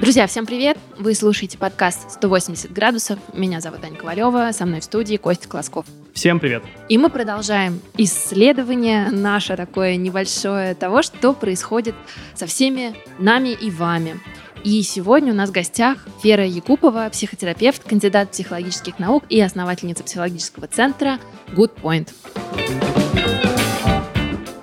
Друзья, 0.00 0.28
всем 0.28 0.46
привет! 0.46 0.78
Вы 0.96 1.16
слушаете 1.16 1.58
подкаст 1.58 2.22
«180 2.22 2.72
градусов». 2.72 3.18
Меня 3.34 3.60
зовут 3.60 3.82
Аня 3.82 3.96
Ковалева, 3.96 4.52
со 4.52 4.64
мной 4.64 4.78
в 4.80 4.84
студии 4.84 5.16
Костя 5.16 5.48
Класков. 5.48 5.84
Всем 6.14 6.38
привет! 6.38 6.62
И 6.88 6.96
мы 6.96 7.10
продолжаем 7.10 7.80
исследование 7.96 9.10
наше 9.10 9.56
такое 9.56 9.96
небольшое 9.96 10.76
того, 10.76 11.02
что 11.02 11.32
происходит 11.32 11.96
со 12.34 12.46
всеми 12.46 12.94
нами 13.18 13.48
и 13.48 13.68
вами. 13.68 14.20
И 14.66 14.82
сегодня 14.82 15.32
у 15.32 15.36
нас 15.36 15.50
в 15.50 15.52
гостях 15.52 16.08
Вера 16.24 16.44
Якупова, 16.44 17.08
психотерапевт, 17.08 17.84
кандидат 17.84 18.32
психологических 18.32 18.98
наук 18.98 19.22
и 19.28 19.40
основательница 19.40 20.02
психологического 20.02 20.66
центра 20.66 21.20
Good 21.54 21.80
Point. 21.80 22.12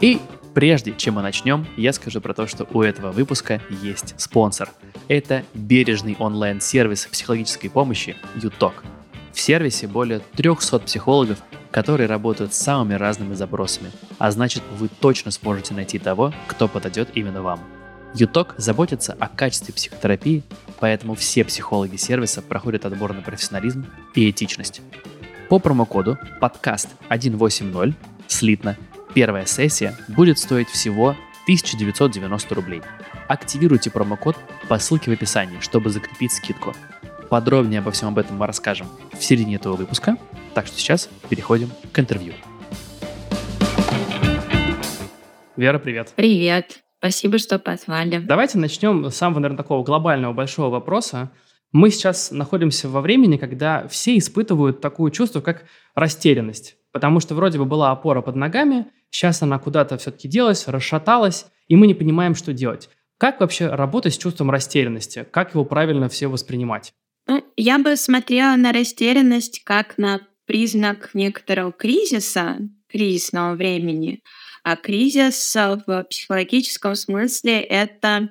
И 0.01 0.19
Прежде 0.53 0.93
чем 0.95 1.15
мы 1.15 1.21
начнем, 1.21 1.65
я 1.77 1.93
скажу 1.93 2.19
про 2.19 2.33
то, 2.33 2.47
что 2.47 2.67
у 2.73 2.81
этого 2.81 3.11
выпуска 3.11 3.61
есть 3.81 4.13
спонсор. 4.17 4.69
Это 5.07 5.43
бережный 5.53 6.17
онлайн-сервис 6.19 7.07
психологической 7.09 7.69
помощи 7.69 8.17
«Юток». 8.35 8.83
В 9.31 9.39
сервисе 9.39 9.87
более 9.87 10.19
300 10.35 10.79
психологов, 10.79 11.39
которые 11.71 12.07
работают 12.07 12.53
с 12.53 12.57
самыми 12.57 12.93
разными 12.93 13.35
запросами, 13.35 13.89
а 14.19 14.29
значит 14.31 14.63
вы 14.77 14.89
точно 14.89 15.31
сможете 15.31 15.73
найти 15.73 15.97
того, 15.97 16.33
кто 16.47 16.67
подойдет 16.67 17.07
именно 17.15 17.41
вам. 17.41 17.61
Юток 18.15 18.55
заботится 18.57 19.15
о 19.19 19.27
качестве 19.27 19.73
психотерапии, 19.73 20.43
поэтому 20.79 21.15
все 21.15 21.43
психологи 21.43 21.95
сервиса 21.95 22.41
проходят 22.41 22.85
отбор 22.85 23.13
на 23.13 23.21
профессионализм 23.21 23.85
и 24.15 24.29
этичность. 24.29 24.81
По 25.49 25.59
промокоду 25.59 26.17
подкаст 26.39 26.89
180 27.09 27.95
слитно 28.27 28.77
Первая 29.13 29.45
сессия 29.45 29.95
будет 30.07 30.39
стоить 30.39 30.69
всего 30.69 31.09
1990 31.43 32.55
рублей. 32.55 32.81
Активируйте 33.27 33.91
промокод 33.91 34.35
по 34.67 34.79
ссылке 34.79 35.11
в 35.11 35.13
описании, 35.13 35.59
чтобы 35.59 35.91
закрепить 35.91 36.31
скидку. 36.31 36.73
Подробнее 37.29 37.79
обо 37.79 37.91
всем 37.91 38.09
об 38.09 38.17
этом 38.17 38.37
мы 38.37 38.47
расскажем 38.47 38.87
в 39.11 39.23
середине 39.23 39.55
этого 39.55 39.75
выпуска, 39.75 40.17
так 40.53 40.65
что 40.65 40.77
сейчас 40.77 41.09
переходим 41.29 41.69
к 41.91 41.99
интервью. 41.99 42.33
Вера, 45.55 45.77
привет. 45.77 46.13
Привет. 46.15 46.82
Спасибо, 47.03 47.37
что 47.37 47.59
позвали. 47.59 48.19
Давайте 48.19 48.57
начнем 48.57 49.05
с 49.09 49.15
самого, 49.15 49.39
наверное, 49.39 49.57
такого 49.57 49.83
глобального 49.83 50.31
большого 50.31 50.69
вопроса. 50.69 51.31
Мы 51.73 51.89
сейчас 51.89 52.31
находимся 52.31 52.87
во 52.87 53.01
времени, 53.01 53.35
когда 53.35 53.87
все 53.89 54.17
испытывают 54.17 54.79
такое 54.79 55.11
чувство, 55.11 55.41
как 55.41 55.65
растерянность. 55.95 56.77
Потому 56.93 57.19
что 57.19 57.35
вроде 57.35 57.57
бы 57.57 57.65
была 57.65 57.91
опора 57.91 58.21
под 58.21 58.35
ногами, 58.35 58.85
Сейчас 59.13 59.43
она 59.43 59.59
куда-то 59.59 59.99
все-таки 59.99 60.27
делась, 60.27 60.67
расшаталась, 60.67 61.45
и 61.67 61.75
мы 61.75 61.85
не 61.85 61.93
понимаем, 61.93 62.33
что 62.33 62.51
делать. 62.51 62.89
Как 63.19 63.39
вообще 63.39 63.67
работать 63.67 64.15
с 64.15 64.17
чувством 64.17 64.49
растерянности? 64.49 65.23
Как 65.29 65.53
его 65.53 65.65
правильно 65.65 66.09
все 66.09 66.27
воспринимать? 66.27 66.93
Ну, 67.27 67.43
я 67.55 67.77
бы 67.77 67.95
смотрела 67.95 68.55
на 68.55 68.73
растерянность 68.73 69.63
как 69.63 69.99
на 69.99 70.19
признак 70.47 71.11
некоторого 71.13 71.71
кризиса, 71.71 72.57
кризисного 72.89 73.53
времени. 73.53 74.23
А 74.63 74.75
кризис 74.75 75.55
в 75.55 76.03
психологическом 76.09 76.95
смысле— 76.95 77.59
это 77.61 78.29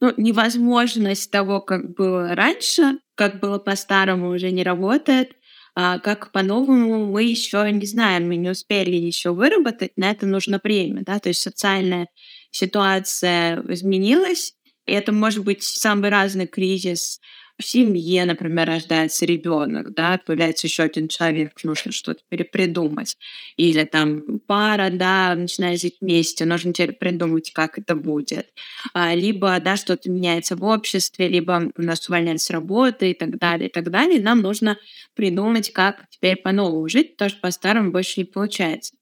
ну, 0.00 0.12
невозможность 0.16 1.30
того, 1.30 1.60
как 1.60 1.94
было 1.94 2.34
раньше, 2.34 2.98
как 3.14 3.40
было 3.40 3.58
по-старому, 3.58 4.30
уже 4.30 4.50
не 4.50 4.62
работает, 4.62 5.32
а 5.74 5.98
как 5.98 6.30
по-новому 6.30 7.06
мы 7.06 7.24
еще 7.24 7.68
не 7.72 7.86
знаем, 7.86 8.28
мы 8.28 8.36
не 8.36 8.50
успели 8.50 8.94
еще 8.94 9.32
выработать, 9.32 9.92
на 9.96 10.10
это 10.10 10.26
нужно 10.26 10.60
время, 10.62 11.02
да, 11.04 11.18
то 11.18 11.30
есть 11.30 11.40
социальная 11.40 12.08
ситуация 12.52 13.60
изменилась, 13.68 14.54
и 14.86 14.92
это 14.92 15.12
может 15.12 15.44
быть 15.44 15.64
самый 15.64 16.10
разный 16.10 16.46
кризис 16.46 17.20
в 17.58 17.64
семье, 17.64 18.24
например, 18.24 18.66
рождается 18.66 19.24
ребенок, 19.26 19.94
да, 19.94 20.20
появляется 20.24 20.66
еще 20.66 20.84
один 20.84 21.08
человек, 21.08 21.52
нужно 21.62 21.92
что-то 21.92 22.20
перепридумать. 22.28 23.16
Или 23.56 23.84
там 23.84 24.40
пара, 24.46 24.90
да, 24.90 25.34
начинает 25.36 25.80
жить 25.80 25.96
вместе, 26.00 26.44
нужно 26.44 26.72
теперь 26.72 26.94
придумать, 26.94 27.52
как 27.52 27.78
это 27.78 27.94
будет. 27.94 28.48
А, 28.92 29.14
либо, 29.14 29.58
да, 29.60 29.76
что-то 29.76 30.10
меняется 30.10 30.56
в 30.56 30.64
обществе, 30.64 31.28
либо 31.28 31.70
у 31.76 31.82
нас 31.82 32.08
увольняются 32.08 32.46
с 32.46 32.50
работы 32.50 33.12
и 33.12 33.14
так 33.14 33.38
далее, 33.38 33.68
и 33.68 33.72
так 33.72 33.90
далее. 33.90 34.20
Нам 34.20 34.40
нужно 34.40 34.76
придумать, 35.14 35.72
как 35.72 36.08
теперь 36.10 36.36
по-новому 36.36 36.88
жить, 36.88 37.12
потому 37.12 37.30
что 37.30 37.40
по-старому 37.40 37.92
больше 37.92 38.20
не 38.20 38.24
получается. 38.24 38.94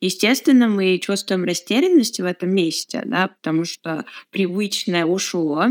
Естественно, 0.00 0.68
мы 0.68 0.98
чувствуем 0.98 1.44
растерянность 1.44 2.20
в 2.20 2.24
этом 2.24 2.50
месте, 2.50 3.02
да, 3.04 3.28
потому 3.28 3.64
что 3.64 4.04
привычное 4.30 5.04
ушло, 5.04 5.66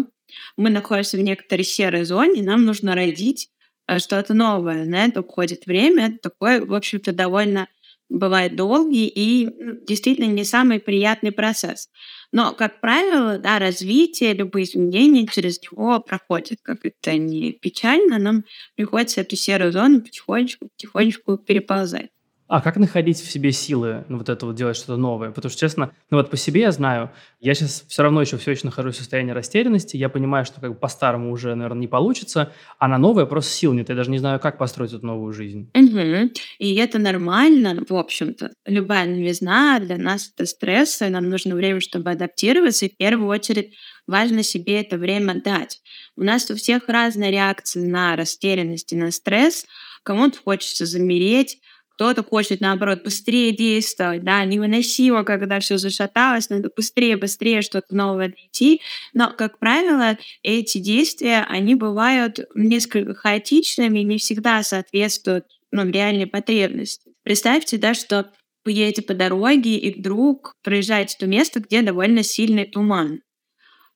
мы 0.57 0.69
находимся 0.69 1.17
в 1.17 1.22
некоторой 1.22 1.66
серой 1.66 2.03
зоне, 2.03 2.44
нам 2.44 2.66
нужно 2.66 2.95
родить 2.95 3.50
э, 3.88 4.00
что-то 4.00 4.34
новое. 4.34 4.85
На 4.85 5.06
это 5.06 5.22
уходит 5.22 5.66
время. 5.66 6.07
Это 6.07 6.29
такой, 6.29 6.59
в 6.66 6.73
общем-то, 6.73 7.12
довольно 7.12 7.67
бывает 8.09 8.56
долгий 8.56 9.07
и 9.07 9.50
действительно 9.85 10.25
не 10.25 10.44
самый 10.44 10.79
приятный 10.79 11.31
процесс. 11.31 11.89
Но, 12.31 12.53
как 12.53 12.81
правило, 12.81 13.38
да, 13.38 13.59
развитие, 13.59 14.34
любые 14.34 14.66
изменения 14.66 15.28
через 15.28 15.62
него 15.62 16.00
проходят. 16.00 16.59
Как 16.62 16.79
это 16.84 17.18
не 17.18 17.53
печально, 17.53 18.18
нам 18.18 18.44
приходится 18.75 19.22
эту 19.22 19.35
серую 19.35 19.72
зону 19.72 20.01
потихонечку, 20.01 20.69
потихонечку 20.69 21.38
переползать. 21.38 22.09
А 22.49 22.61
как 22.61 22.77
находить 22.77 23.21
в 23.21 23.29
себе 23.29 23.51
силы 23.51 24.05
ну, 24.09 24.17
вот 24.17 24.27
это 24.27 24.47
вот 24.47 24.55
делать 24.55 24.75
что-то 24.75 24.97
новое? 24.97 25.29
Потому 25.29 25.51
что, 25.51 25.59
честно, 25.59 25.91
ну 26.09 26.17
вот 26.17 26.31
по 26.31 26.35
себе 26.35 26.61
я 26.61 26.71
знаю, 26.71 27.11
я 27.39 27.53
сейчас 27.53 27.85
все 27.87 28.01
равно 28.01 28.21
еще 28.21 28.37
все 28.37 28.51
еще 28.51 28.65
нахожусь 28.65 28.95
в 28.95 28.97
состоянии 28.97 29.31
растерянности, 29.31 29.97
я 29.97 30.09
понимаю, 30.09 30.45
что 30.45 30.59
как 30.59 30.71
бы 30.71 30.75
по-старому 30.75 31.31
уже, 31.31 31.53
наверное, 31.53 31.81
не 31.81 31.88
получится, 31.88 32.51
а 32.79 32.88
на 32.88 32.97
новое 32.97 33.27
просто 33.27 33.51
сил 33.51 33.73
нет, 33.73 33.89
я 33.89 33.95
даже 33.95 34.09
не 34.09 34.17
знаю, 34.17 34.39
как 34.39 34.57
построить 34.57 34.91
эту 34.93 35.05
новую 35.05 35.31
жизнь. 35.31 35.69
Угу. 35.75 36.31
И 36.57 36.73
это 36.73 36.97
нормально, 36.97 37.83
в 37.88 37.93
общем-то. 37.93 38.51
Любая 38.65 39.05
новизна 39.05 39.79
для 39.79 39.97
нас 39.97 40.31
это 40.35 40.47
стресс, 40.47 41.03
и 41.03 41.09
нам 41.09 41.29
нужно 41.29 41.53
время, 41.53 41.81
чтобы 41.81 42.09
адаптироваться, 42.09 42.88
и 42.88 42.89
в 42.89 42.97
первую 42.97 43.29
очередь 43.29 43.75
важно 44.07 44.41
себе 44.41 44.81
это 44.81 44.97
время 44.97 45.39
дать. 45.39 45.81
У 46.15 46.23
нас 46.23 46.49
у 46.49 46.55
всех 46.55 46.89
разная 46.89 47.29
реакция 47.29 47.83
на 47.83 48.15
растерянность 48.15 48.91
и 48.91 48.95
на 48.95 49.11
стресс. 49.11 49.67
Кому-то 50.01 50.39
хочется 50.43 50.88
замереть, 50.88 51.59
кто-то 51.99 52.23
хочет, 52.23 52.61
наоборот, 52.61 53.03
быстрее 53.03 53.51
действовать, 53.51 54.23
да, 54.23 54.45
невыносимо, 54.45 55.25
когда 55.25 55.59
все 55.59 55.77
зашаталось, 55.77 56.49
надо 56.49 56.69
быстрее, 56.73 57.17
быстрее 57.17 57.61
что-то 57.61 57.93
новое 57.93 58.29
найти. 58.29 58.79
Но, 59.13 59.33
как 59.37 59.59
правило, 59.59 60.17
эти 60.41 60.77
действия, 60.77 61.45
они 61.49 61.75
бывают 61.75 62.39
несколько 62.55 63.13
хаотичными 63.15 63.99
и 63.99 64.05
не 64.05 64.17
всегда 64.17 64.63
соответствуют 64.63 65.47
ну, 65.73 65.85
реальной 65.91 66.25
потребности. 66.25 67.11
Представьте, 67.23 67.77
да, 67.77 67.93
что 67.93 68.31
вы 68.63 68.71
едете 68.71 69.01
по 69.01 69.13
дороге 69.13 69.75
и 69.75 69.99
вдруг 69.99 70.55
проезжаете 70.63 71.17
то 71.19 71.27
место, 71.27 71.59
где 71.59 71.81
довольно 71.81 72.23
сильный 72.23 72.63
туман 72.63 73.19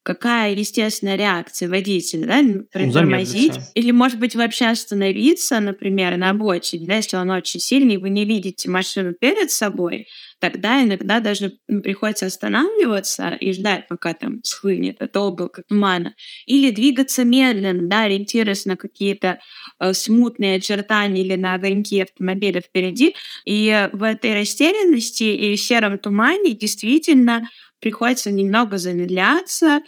какая 0.04 0.54
естественная 0.54 1.16
реакция 1.16 1.70
водителя, 1.70 2.26
да, 2.28 2.44
притормозить, 2.72 3.54
или, 3.74 3.92
может 3.92 4.20
быть, 4.20 4.36
вообще 4.36 4.66
остановиться, 4.66 5.60
например, 5.62 6.18
на 6.18 6.32
обочине, 6.32 6.86
да, 6.86 6.98
если 6.98 7.16
он 7.16 7.30
очень 7.30 7.62
сильный, 7.62 7.98
вы 7.98 8.10
не 8.10 8.26
видите 8.26 8.70
машину 8.70 9.14
перед 9.14 9.50
собой, 9.50 10.08
тогда 10.40 10.84
иногда 10.84 11.22
даже 11.22 11.54
приходится 11.68 12.26
останавливаться 12.26 13.30
и 13.30 13.54
ждать, 13.54 13.88
пока 13.88 14.14
там 14.14 14.42
схлынет 14.44 14.98
это 15.00 15.22
облако 15.22 15.64
тумана, 15.68 16.14
или 16.46 16.70
двигаться 16.72 17.24
медленно, 17.24 17.88
да, 17.88 18.04
ориентируясь 18.04 18.66
на 18.66 18.76
какие-то 18.76 19.40
э, 19.80 19.94
смутные 19.94 20.58
очертания 20.58 21.24
или 21.24 21.36
на 21.36 21.54
огоньки 21.54 22.02
автомобиля 22.02 22.60
впереди, 22.60 23.16
и 23.46 23.90
в 23.94 24.04
этой 24.04 24.34
растерянности 24.34 25.24
и 25.24 25.56
сером 25.56 25.98
тумане 25.98 26.52
действительно 26.52 27.48
приходится 27.84 28.32
немного 28.32 28.78
замедляться, 28.78 29.82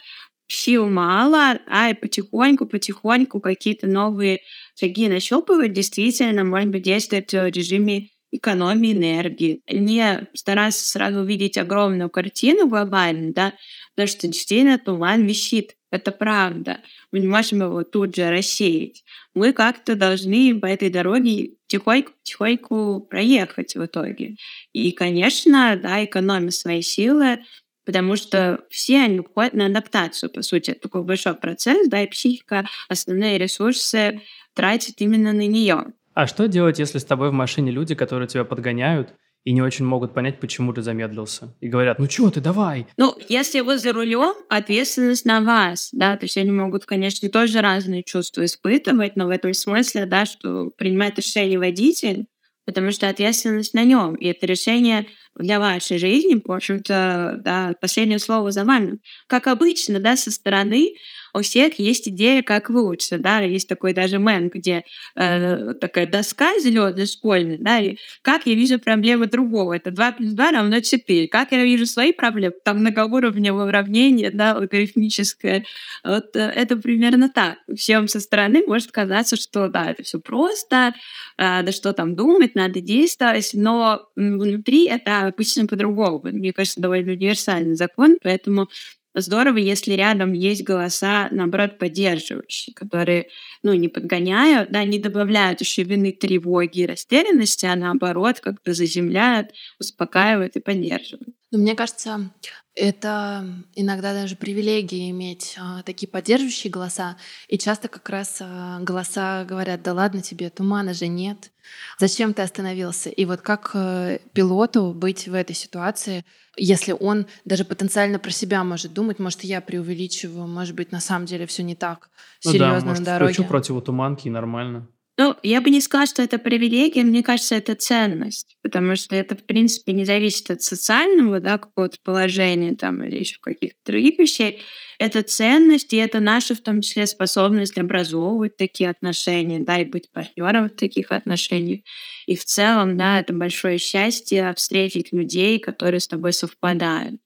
сил 0.47 0.87
мало, 0.87 1.59
а 1.67 1.89
и 1.89 1.93
потихоньку-потихоньку 1.93 3.39
какие-то 3.39 3.87
новые 3.87 4.41
шаги 4.79 5.07
нащупывать, 5.07 5.73
действительно, 5.73 6.43
может 6.43 6.69
быть, 6.69 6.83
действовать 6.83 7.31
в 7.33 7.47
режиме 7.47 8.09
экономии 8.31 8.93
энергии, 8.93 9.61
не 9.69 10.27
стараться 10.33 10.85
сразу 10.85 11.21
увидеть 11.21 11.57
огромную 11.57 12.09
картину 12.09 12.67
глобальную, 12.67 13.33
да, 13.33 13.53
потому 13.95 14.07
что 14.09 14.27
действительно 14.27 14.77
туман 14.77 15.25
висит, 15.25 15.75
это 15.91 16.11
правда. 16.11 16.79
Мы 17.11 17.19
не 17.19 17.27
можем 17.27 17.61
его 17.61 17.83
тут 17.83 18.15
же 18.15 18.29
рассеять. 18.29 19.03
Мы 19.33 19.53
как-то 19.53 19.95
должны 19.95 20.59
по 20.59 20.65
этой 20.65 20.89
дороге 20.89 21.51
тихоньку-тихоньку 21.67 23.07
проехать 23.09 23.75
в 23.75 23.85
итоге. 23.85 24.35
И, 24.73 24.91
конечно, 24.91 25.79
да, 25.81 26.03
экономя 26.03 26.51
свои 26.51 26.81
силы, 26.81 27.39
потому 27.85 28.15
что 28.15 28.61
все 28.69 29.01
они 29.01 29.19
уходят 29.19 29.53
на 29.53 29.67
адаптацию, 29.67 30.29
по 30.29 30.41
сути. 30.41 30.71
Это 30.71 30.81
такой 30.81 31.03
большой 31.03 31.35
процесс, 31.35 31.87
да, 31.87 32.01
и 32.01 32.07
психика 32.07 32.65
основные 32.89 33.37
ресурсы 33.37 34.21
тратит 34.53 35.01
именно 35.01 35.31
на 35.31 35.47
нее. 35.47 35.85
А 36.13 36.27
что 36.27 36.47
делать, 36.47 36.79
если 36.79 36.97
с 36.97 37.05
тобой 37.05 37.29
в 37.29 37.33
машине 37.33 37.71
люди, 37.71 37.93
которые 37.93 38.27
тебя 38.27 38.45
подгоняют, 38.45 39.13
и 39.45 39.53
не 39.53 39.61
очень 39.61 39.85
могут 39.85 40.13
понять, 40.13 40.39
почему 40.39 40.73
ты 40.73 40.81
замедлился. 40.81 41.55
И 41.61 41.67
говорят, 41.67 41.99
ну 41.99 42.07
чего 42.07 42.31
ты, 42.31 42.41
давай. 42.41 42.87
Ну, 42.97 43.15
если 43.29 43.59
вы 43.59 43.77
за 43.77 43.93
рулем, 43.93 44.33
ответственность 44.49 45.23
на 45.23 45.39
вас, 45.39 45.89
да, 45.91 46.17
то 46.17 46.25
есть 46.25 46.35
они 46.37 46.51
могут, 46.51 46.85
конечно, 46.85 47.29
тоже 47.29 47.61
разные 47.61 48.01
чувства 48.03 48.43
испытывать, 48.43 49.15
но 49.15 49.27
в 49.27 49.29
этом 49.29 49.53
смысле, 49.53 50.07
да, 50.07 50.25
что 50.25 50.71
принимает 50.75 51.17
решение 51.17 51.59
водитель, 51.59 52.25
потому 52.65 52.91
что 52.91 53.07
ответственность 53.07 53.75
на 53.75 53.83
нем, 53.83 54.15
и 54.15 54.25
это 54.25 54.47
решение 54.47 55.05
для 55.37 55.59
вашей 55.59 55.97
жизни, 55.97 56.41
в 56.43 56.51
общем-то, 56.51 57.41
да, 57.43 57.73
последнее 57.79 58.19
слово 58.19 58.51
за 58.51 58.63
вами. 58.65 58.99
Как 59.27 59.47
обычно, 59.47 59.99
да, 59.99 60.15
со 60.15 60.31
стороны 60.31 60.93
у 61.35 61.41
всех 61.41 61.79
есть 61.79 62.07
идея, 62.07 62.41
как 62.43 62.69
лучше, 62.69 63.17
да, 63.17 63.41
есть 63.41 63.67
такой 63.67 63.93
даже 63.93 64.19
мем, 64.19 64.47
где 64.47 64.85
э, 65.15 65.73
такая 65.73 66.07
доска 66.07 66.57
зеленая 66.59 67.05
школьная, 67.05 67.57
да, 67.59 67.79
и 67.79 67.97
как 68.21 68.45
я 68.45 68.55
вижу 68.55 68.79
проблемы 68.79 69.27
другого, 69.27 69.73
это 69.73 69.91
2 69.91 70.11
плюс 70.13 70.31
2 70.31 70.51
равно 70.51 70.79
4, 70.79 71.27
как 71.27 71.51
я 71.51 71.63
вижу 71.63 71.85
свои 71.85 72.13
проблемы, 72.13 72.55
там 72.63 72.79
многоуровневое 72.79 73.65
уравнение, 73.67 74.31
да, 74.31 74.55
логарифмическое, 74.55 75.65
вот 76.05 76.35
э, 76.37 76.39
это 76.39 76.77
примерно 76.77 77.29
так. 77.29 77.57
Всем 77.75 78.07
со 78.07 78.21
стороны 78.21 78.63
может 78.65 78.91
казаться, 78.91 79.35
что 79.35 79.67
да, 79.67 79.91
это 79.91 80.03
все 80.03 80.19
просто, 80.19 80.93
э, 81.37 81.63
да 81.63 81.71
что 81.73 81.91
там 81.91 82.15
думать, 82.15 82.55
надо 82.55 82.79
действовать, 82.79 83.51
но 83.53 84.07
внутри 84.15 84.85
это 84.85 85.24
обычно 85.27 85.67
по-другому. 85.67 86.21
Мне 86.23 86.53
кажется, 86.53 86.81
довольно 86.81 87.13
универсальный 87.13 87.75
закон, 87.75 88.17
поэтому 88.21 88.69
здорово, 89.13 89.57
если 89.57 89.93
рядом 89.93 90.33
есть 90.33 90.63
голоса, 90.63 91.29
наоборот, 91.31 91.77
поддерживающие, 91.77 92.73
которые, 92.73 93.27
ну, 93.63 93.73
не 93.73 93.87
подгоняют, 93.87 94.71
да, 94.71 94.83
не 94.83 94.99
добавляют 94.99 95.61
еще 95.61 95.83
вины, 95.83 96.11
тревоги 96.11 96.79
и 96.81 96.85
растерянности, 96.85 97.65
а 97.65 97.75
наоборот, 97.75 98.39
как-то 98.41 98.73
заземляют, 98.73 99.51
успокаивают 99.79 100.55
и 100.55 100.59
поддерживают. 100.59 101.35
Но 101.51 101.59
мне 101.59 101.75
кажется, 101.75 102.31
это 102.75 103.45
иногда 103.75 104.13
даже 104.13 104.35
привилегия 104.35 105.09
иметь 105.11 105.55
а, 105.57 105.81
такие 105.83 106.07
поддерживающие 106.07 106.71
голоса. 106.71 107.17
И 107.47 107.57
часто 107.57 107.87
как 107.87 108.09
раз 108.09 108.39
а, 108.41 108.79
голоса 108.81 109.45
говорят, 109.45 109.81
да 109.81 109.93
ладно 109.93 110.21
тебе, 110.21 110.49
тумана 110.49 110.93
же 110.93 111.07
нет. 111.07 111.51
Зачем 111.97 112.33
ты 112.33 112.41
остановился? 112.41 113.09
И 113.09 113.25
вот 113.25 113.41
как 113.41 113.71
а, 113.73 114.19
пилоту 114.33 114.93
быть 114.93 115.27
в 115.27 115.33
этой 115.33 115.55
ситуации, 115.55 116.25
если 116.57 116.91
он 116.91 117.27
даже 117.45 117.63
потенциально 117.63 118.19
про 118.19 118.31
себя 118.31 118.63
может 118.63 118.93
думать, 118.93 119.19
может, 119.19 119.43
я 119.43 119.61
преувеличиваю, 119.61 120.47
может 120.47 120.75
быть, 120.75 120.91
на 120.91 120.99
самом 120.99 121.25
деле 121.27 121.45
все 121.45 121.63
не 121.63 121.75
так 121.75 122.09
ну 122.43 122.51
серьезно 122.51 122.81
да, 122.81 122.85
может, 122.87 122.99
на 122.99 123.05
дороге. 123.05 123.33
Включу 123.33 123.49
противотуманки 123.49 124.27
и 124.27 124.31
нормально. 124.31 124.89
Ну, 125.17 125.33
я 125.43 125.61
бы 125.61 125.69
не 125.69 125.79
сказала, 125.79 126.07
что 126.07 126.21
это 126.21 126.37
привилегия, 126.37 127.03
мне 127.03 127.23
кажется, 127.23 127.55
это 127.55 127.73
ценность, 127.75 128.57
потому 128.61 128.97
что 128.97 129.15
это, 129.15 129.37
в 129.37 129.45
принципе, 129.45 129.93
не 129.93 130.03
зависит 130.03 130.51
от 130.51 130.61
социального, 130.61 131.39
да, 131.39 131.57
какого-то 131.57 131.97
положения 132.03 132.75
там 132.75 133.01
или 133.01 133.19
еще 133.19 133.37
каких-то 133.39 133.79
других 133.85 134.19
вещей. 134.19 134.61
Это 134.99 135.23
ценность, 135.23 135.93
и 135.93 135.97
это 135.97 136.19
наша, 136.19 136.53
в 136.53 136.59
том 136.59 136.81
числе, 136.81 137.07
способность 137.07 137.77
образовывать 137.77 138.57
такие 138.57 138.89
отношения, 138.89 139.59
да, 139.61 139.79
и 139.79 139.85
быть 139.85 140.11
партнером 140.11 140.67
в 140.67 140.75
таких 140.75 141.13
отношениях. 141.13 141.79
И 142.25 142.35
в 142.35 142.43
целом, 142.43 142.97
да, 142.97 143.21
это 143.21 143.31
большое 143.31 143.77
счастье 143.77 144.53
встретить 144.57 145.13
людей, 145.13 145.59
которые 145.59 146.01
с 146.01 146.09
тобой 146.09 146.33
совпадают. 146.33 147.21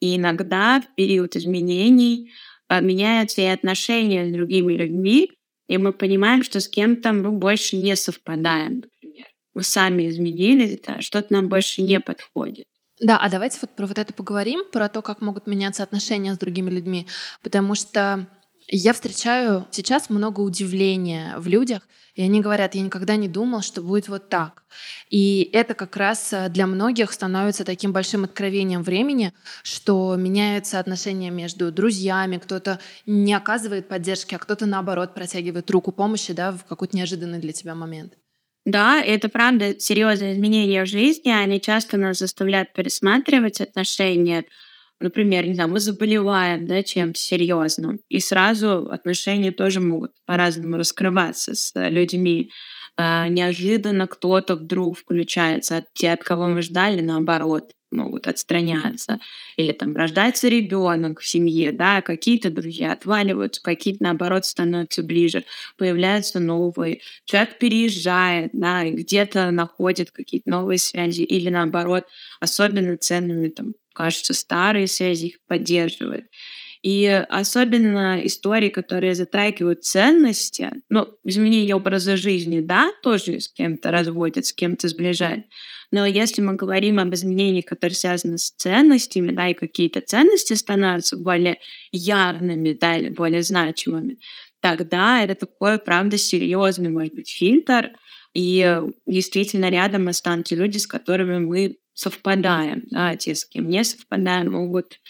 И 0.00 0.16
иногда 0.16 0.80
в 0.80 0.94
период 0.96 1.36
изменений 1.36 2.32
а, 2.68 2.80
меняются 2.80 3.42
и 3.42 3.44
отношения 3.44 4.28
с 4.28 4.32
другими 4.32 4.72
людьми, 4.74 5.30
и 5.68 5.78
мы 5.78 5.92
понимаем, 5.92 6.42
что 6.42 6.60
с 6.60 6.68
кем-то 6.68 7.12
мы 7.12 7.30
больше 7.32 7.76
не 7.76 7.96
совпадаем, 7.96 8.80
например. 8.80 9.26
Мы 9.54 9.62
сами 9.62 10.08
изменились, 10.08 10.80
да, 10.86 11.00
что-то 11.00 11.32
нам 11.32 11.48
больше 11.48 11.82
не 11.82 12.00
подходит. 12.00 12.66
Да, 13.00 13.18
а 13.18 13.28
давайте 13.28 13.58
вот 13.60 13.74
про 13.74 13.86
вот 13.86 13.98
это 13.98 14.12
поговорим, 14.12 14.62
про 14.70 14.88
то, 14.88 15.02
как 15.02 15.20
могут 15.20 15.46
меняться 15.46 15.82
отношения 15.82 16.34
с 16.34 16.38
другими 16.38 16.70
людьми, 16.70 17.08
потому 17.42 17.74
что 17.74 18.28
я 18.68 18.92
встречаю 18.92 19.66
сейчас 19.70 20.10
много 20.10 20.40
удивления 20.40 21.34
в 21.38 21.46
людях, 21.46 21.82
и 22.14 22.22
они 22.22 22.40
говорят, 22.40 22.74
я 22.74 22.82
никогда 22.82 23.16
не 23.16 23.28
думал, 23.28 23.62
что 23.62 23.80
будет 23.80 24.08
вот 24.08 24.28
так. 24.28 24.64
И 25.08 25.48
это 25.52 25.72
как 25.74 25.96
раз 25.96 26.32
э, 26.32 26.50
для 26.50 26.66
многих 26.66 27.10
становится 27.10 27.64
таким 27.64 27.92
большим 27.92 28.24
откровением 28.24 28.82
времени, 28.82 29.32
что 29.62 30.14
меняются 30.16 30.78
отношения 30.78 31.30
между 31.30 31.72
друзьями, 31.72 32.36
кто-то 32.36 32.80
не 33.06 33.32
оказывает 33.32 33.88
поддержки, 33.88 34.34
а 34.34 34.38
кто-то 34.38 34.66
наоборот 34.66 35.14
протягивает 35.14 35.70
руку 35.70 35.90
помощи 35.90 36.34
да, 36.34 36.52
в 36.52 36.64
какой-то 36.64 36.96
неожиданный 36.96 37.38
для 37.38 37.52
тебя 37.52 37.74
момент. 37.74 38.14
Да, 38.64 39.02
это 39.02 39.28
правда 39.28 39.78
серьезные 39.80 40.34
изменения 40.34 40.84
в 40.84 40.88
жизни, 40.88 41.30
они 41.30 41.60
часто 41.60 41.96
нас 41.96 42.18
заставляют 42.18 42.72
пересматривать 42.74 43.60
отношения, 43.60 44.44
например, 45.02 45.46
не 45.46 45.54
знаю, 45.54 45.70
мы 45.70 45.80
заболеваем, 45.80 46.66
да, 46.66 46.82
чем-то 46.82 47.18
серьезным, 47.18 48.00
и 48.08 48.20
сразу 48.20 48.88
отношения 48.90 49.52
тоже 49.52 49.80
могут 49.80 50.12
по-разному 50.26 50.76
раскрываться 50.76 51.54
с 51.54 51.72
людьми. 51.74 52.50
А, 52.96 53.28
неожиданно 53.28 54.06
кто-то 54.06 54.56
вдруг 54.56 54.98
включается, 54.98 55.78
от 55.78 55.86
те, 55.94 56.12
от 56.12 56.22
кого 56.22 56.46
мы 56.48 56.62
ждали, 56.62 57.00
наоборот, 57.00 57.72
могут 57.92 58.26
отстраняться. 58.26 59.20
Или 59.56 59.72
там 59.72 59.94
рождается 59.96 60.48
ребенок 60.48 61.20
в 61.20 61.26
семье, 61.26 61.72
да, 61.72 62.02
какие-то 62.02 62.50
друзья 62.50 62.92
отваливаются, 62.92 63.62
какие-то, 63.62 64.02
наоборот, 64.04 64.44
становятся 64.44 65.02
ближе, 65.02 65.44
появляются 65.76 66.40
новые. 66.40 67.00
Человек 67.24 67.58
переезжает, 67.58 68.50
да, 68.52 68.84
где-то 68.84 69.50
находит 69.50 70.10
какие-то 70.10 70.50
новые 70.50 70.78
связи, 70.78 71.22
или 71.22 71.48
наоборот, 71.48 72.04
особенно 72.40 72.96
ценными 72.96 73.48
там 73.48 73.74
кажется, 73.92 74.34
старые 74.34 74.86
связи 74.86 75.26
их 75.26 75.38
поддерживают. 75.46 76.26
И 76.82 77.06
особенно 77.28 78.20
истории, 78.24 78.68
которые 78.68 79.14
затрагивают 79.14 79.84
ценности, 79.84 80.72
ну, 80.88 81.06
изменение 81.24 81.76
образа 81.76 82.16
жизни, 82.16 82.58
да, 82.58 82.90
тоже 83.04 83.38
с 83.38 83.48
кем-то 83.48 83.92
разводят, 83.92 84.46
с 84.46 84.52
кем-то 84.52 84.88
сближают. 84.88 85.46
Но 85.92 86.06
если 86.06 86.42
мы 86.42 86.54
говорим 86.54 86.98
об 86.98 87.14
изменениях, 87.14 87.66
которые 87.66 87.94
связаны 87.94 88.36
с 88.36 88.50
ценностями, 88.50 89.30
да, 89.30 89.48
и 89.48 89.54
какие-то 89.54 90.00
ценности 90.00 90.54
становятся 90.54 91.16
более 91.16 91.58
ярными, 91.92 92.72
да, 92.72 92.96
или 92.96 93.10
более 93.10 93.44
значимыми, 93.44 94.18
тогда 94.60 95.22
это 95.22 95.36
такой, 95.36 95.78
правда, 95.78 96.18
серьезный, 96.18 96.90
может 96.90 97.14
быть, 97.14 97.30
фильтр, 97.30 97.92
и 98.34 98.80
действительно 99.06 99.70
рядом 99.70 100.08
останутся 100.08 100.56
люди, 100.56 100.78
с 100.78 100.86
которыми 100.86 101.38
мы 101.38 101.76
совпадаем, 101.94 102.84
да, 102.90 103.16
те, 103.16 103.34
с 103.34 103.44
кем 103.44 103.68
не 103.68 103.84
совпадаем, 103.84 104.52
могут 104.52 105.00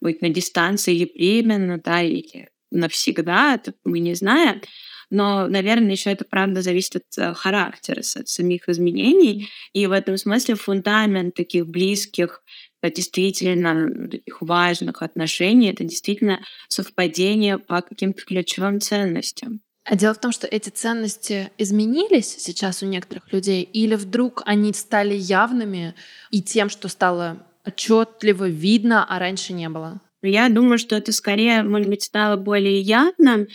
быть 0.00 0.22
на 0.22 0.28
дистанции 0.28 0.94
или 0.94 1.12
временно, 1.14 1.78
да, 1.78 2.02
или 2.02 2.48
навсегда, 2.70 3.54
это 3.54 3.74
мы 3.84 3.98
не 3.98 4.14
знаем. 4.14 4.62
Но, 5.10 5.48
наверное, 5.48 5.90
еще 5.90 6.10
это 6.10 6.24
правда 6.24 6.62
зависит 6.62 6.96
от 6.96 7.18
э, 7.18 7.34
характера, 7.34 7.98
от 7.98 8.28
самих 8.28 8.68
изменений. 8.68 9.48
И 9.72 9.86
в 9.86 9.92
этом 9.92 10.16
смысле 10.16 10.54
фундамент 10.54 11.34
таких 11.34 11.66
близких, 11.66 12.44
действительно 12.82 14.08
таких 14.08 14.40
важных 14.40 15.02
отношений— 15.02 15.70
это 15.72 15.82
действительно 15.84 16.40
совпадение 16.68 17.58
по 17.58 17.82
каким-то 17.82 18.24
ключевым 18.24 18.80
ценностям. 18.80 19.60
А 19.90 19.96
дело 19.96 20.14
в 20.14 20.20
том, 20.20 20.30
что 20.30 20.46
эти 20.46 20.68
ценности 20.68 21.50
изменились 21.58 22.36
сейчас 22.38 22.80
у 22.80 22.86
некоторых 22.86 23.32
людей, 23.32 23.64
или 23.64 23.96
вдруг 23.96 24.40
они 24.46 24.72
стали 24.72 25.14
явными 25.14 25.96
и 26.30 26.40
тем, 26.40 26.70
что 26.70 26.86
стало 26.86 27.44
отчетливо 27.66 28.48
видно, 28.48 29.04
а 29.04 29.18
раньше 29.18 29.52
не 29.52 29.68
было? 29.68 30.00
Я 30.22 30.48
думаю, 30.48 30.78
что 30.78 30.94
это 30.94 31.10
скорее, 31.10 31.64
может 31.64 31.88
быть, 31.88 32.04
стало 32.04 32.36
более 32.36 32.80
явным, 32.80 33.48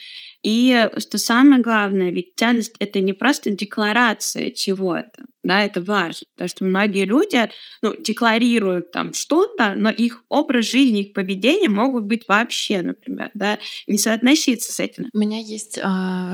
и 0.46 0.92
что 1.00 1.18
самое 1.18 1.60
главное, 1.60 2.12
ведь 2.12 2.34
ценность— 2.36 2.76
это 2.80 3.00
не 3.00 3.14
просто 3.14 3.50
декларация 3.50 4.52
чего-то, 4.52 5.26
да, 5.46 5.64
это 5.64 5.82
важно, 5.82 6.28
потому 6.36 6.50
что 6.50 6.66
многие 6.66 7.06
люди, 7.06 7.50
ну, 7.82 7.96
декларируют 8.00 8.92
там 8.92 9.14
что-то, 9.14 9.74
но 9.76 9.90
их 9.90 10.24
образ 10.30 10.66
жизни, 10.66 11.02
их 11.02 11.14
поведение 11.14 11.70
могут 11.70 12.04
быть 12.06 12.28
вообще, 12.28 12.84
например, 12.84 13.32
да, 13.34 13.58
не 13.88 13.98
соотноситься 13.98 14.72
с 14.72 14.80
этим. 14.80 15.10
У 15.14 15.18
меня 15.18 15.40
есть 15.40 15.80
э, 15.80 15.82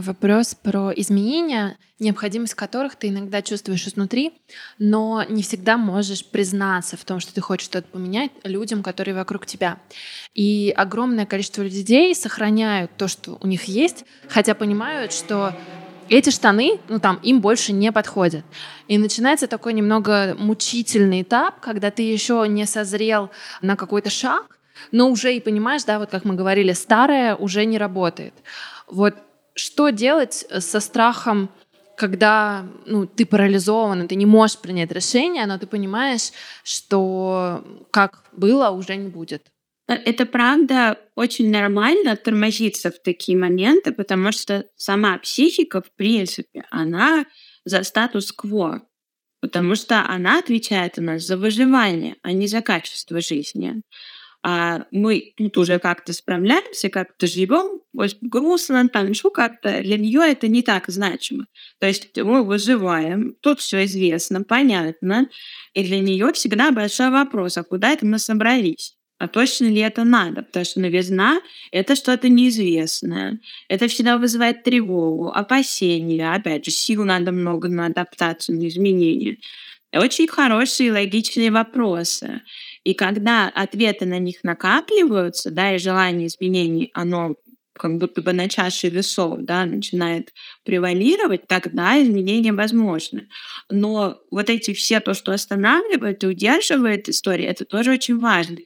вопрос 0.01 0.55
про 0.55 0.91
изменения, 0.95 1.77
необходимость 1.99 2.55
которых 2.55 2.95
ты 2.95 3.09
иногда 3.09 3.41
чувствуешь 3.41 3.87
изнутри, 3.87 4.31
но 4.79 5.23
не 5.29 5.43
всегда 5.43 5.77
можешь 5.77 6.25
признаться 6.25 6.97
в 6.97 7.05
том, 7.05 7.19
что 7.19 7.33
ты 7.33 7.41
хочешь 7.41 7.65
что-то 7.65 7.87
поменять 7.89 8.31
людям, 8.43 8.81
которые 8.81 9.13
вокруг 9.13 9.45
тебя. 9.45 9.79
И 10.33 10.73
огромное 10.75 11.25
количество 11.25 11.61
людей 11.61 12.15
сохраняют 12.15 12.91
то, 12.97 13.07
что 13.07 13.37
у 13.41 13.47
них 13.47 13.65
есть, 13.65 14.00
хотя 14.27 14.55
понимают, 14.55 15.13
что 15.13 15.53
эти 16.09 16.29
штаны, 16.29 16.79
ну 16.89 16.99
там, 16.99 17.19
им 17.23 17.39
больше 17.39 17.71
не 17.71 17.91
подходят. 17.91 18.43
И 18.87 18.97
начинается 18.97 19.47
такой 19.47 19.73
немного 19.73 20.35
мучительный 20.37 21.21
этап, 21.21 21.59
когда 21.61 21.89
ты 21.89 22.01
еще 22.01 22.45
не 22.47 22.65
созрел 22.65 23.29
на 23.61 23.75
какой-то 23.75 24.09
шаг, 24.09 24.59
но 24.91 25.09
уже 25.09 25.35
и 25.35 25.39
понимаешь, 25.39 25.83
да, 25.85 25.99
вот 25.99 26.09
как 26.09 26.25
мы 26.25 26.35
говорили, 26.35 26.73
старое 26.73 27.35
уже 27.35 27.65
не 27.65 27.77
работает. 27.77 28.33
Вот 28.87 29.15
что 29.53 29.89
делать 29.89 30.45
со 30.59 30.79
страхом 30.79 31.49
когда 32.01 32.65
ну, 32.87 33.05
ты 33.05 33.27
парализован, 33.27 34.07
ты 34.07 34.15
не 34.15 34.25
можешь 34.25 34.57
принять 34.57 34.91
решение, 34.91 35.45
но 35.45 35.59
ты 35.59 35.67
понимаешь, 35.67 36.31
что 36.63 37.63
как 37.91 38.23
было, 38.31 38.71
уже 38.71 38.95
не 38.95 39.07
будет. 39.07 39.51
Э, 39.91 39.95
это 39.95 40.25
правда 40.25 40.97
очень 41.15 41.51
нормально 41.51 42.15
тормозиться 42.15 42.91
в 42.91 42.99
такие 43.01 43.37
моменты, 43.37 43.91
потому 43.91 44.31
что 44.31 44.65
сама 44.75 45.17
психика, 45.17 45.81
в 45.81 45.91
принципе, 45.95 46.63
она 46.71 47.25
за 47.65 47.83
статус-кво, 47.83 48.81
потому 49.41 49.75
что 49.75 50.05
она 50.07 50.39
отвечает 50.39 50.97
у 50.97 51.01
нас 51.01 51.23
за 51.23 51.37
выживание, 51.37 52.15
а 52.23 52.31
не 52.31 52.47
за 52.47 52.61
качество 52.61 53.21
жизни 53.21 53.81
а 54.43 54.85
мы 54.91 55.33
тут 55.37 55.57
уже 55.57 55.77
как-то 55.77 56.13
справляемся, 56.13 56.89
как-то 56.89 57.27
живем, 57.27 57.81
вот 57.93 58.17
грустно, 58.21 58.89
там 58.89 59.09
еще 59.09 59.29
как-то, 59.29 59.81
для 59.81 59.97
нее 59.97 60.21
это 60.31 60.47
не 60.47 60.63
так 60.63 60.85
значимо. 60.87 61.45
То 61.79 61.87
есть 61.87 62.17
мы 62.17 62.43
выживаем, 62.43 63.35
тут 63.41 63.59
все 63.59 63.85
известно, 63.85 64.43
понятно, 64.43 65.29
и 65.73 65.83
для 65.83 65.99
нее 65.99 66.33
всегда 66.33 66.71
большой 66.71 67.11
вопрос, 67.11 67.57
а 67.57 67.63
куда 67.63 67.91
это 67.91 68.05
мы 68.05 68.17
собрались? 68.17 68.97
А 69.21 69.27
точно 69.27 69.65
ли 69.65 69.81
это 69.81 70.03
надо? 70.03 70.41
Потому 70.41 70.65
что 70.65 70.79
новизна— 70.79 71.41
это 71.71 71.95
что-то 71.95 72.27
неизвестное. 72.27 73.39
Это 73.67 73.87
всегда 73.87 74.17
вызывает 74.17 74.63
тревогу, 74.63 75.29
опасения. 75.29 76.33
Опять 76.33 76.65
же, 76.65 76.71
сил 76.71 77.03
надо 77.05 77.31
много 77.31 77.67
на 77.67 77.85
адаптацию, 77.85 78.57
на 78.57 78.67
изменения. 78.67 79.37
Очень 79.93 80.27
хорошие 80.27 80.91
логичные 80.91 81.51
вопросы. 81.51 82.41
И 82.83 82.95
когда 82.95 83.47
ответы 83.49 84.07
на 84.07 84.17
них 84.17 84.43
накапливаются, 84.43 85.51
да, 85.51 85.75
и 85.75 85.77
желание 85.77 86.25
изменений, 86.25 86.89
оно 86.95 87.35
как 87.73 87.97
будто 87.99 88.23
бы 88.23 88.33
на 88.33 88.49
чаше 88.49 88.89
весов, 88.89 89.41
да, 89.41 89.65
начинает 89.65 90.33
превалировать, 90.65 91.45
тогда 91.45 92.01
изменения 92.01 92.53
возможны. 92.53 93.27
Но 93.69 94.19
вот 94.31 94.49
эти 94.49 94.73
все 94.73 94.99
то, 94.99 95.13
что 95.13 95.31
останавливает 95.31 96.23
и 96.23 96.27
удерживает 96.27 97.07
историю, 97.07 97.49
это 97.49 97.65
тоже 97.65 97.91
очень 97.91 98.17
важно. 98.17 98.57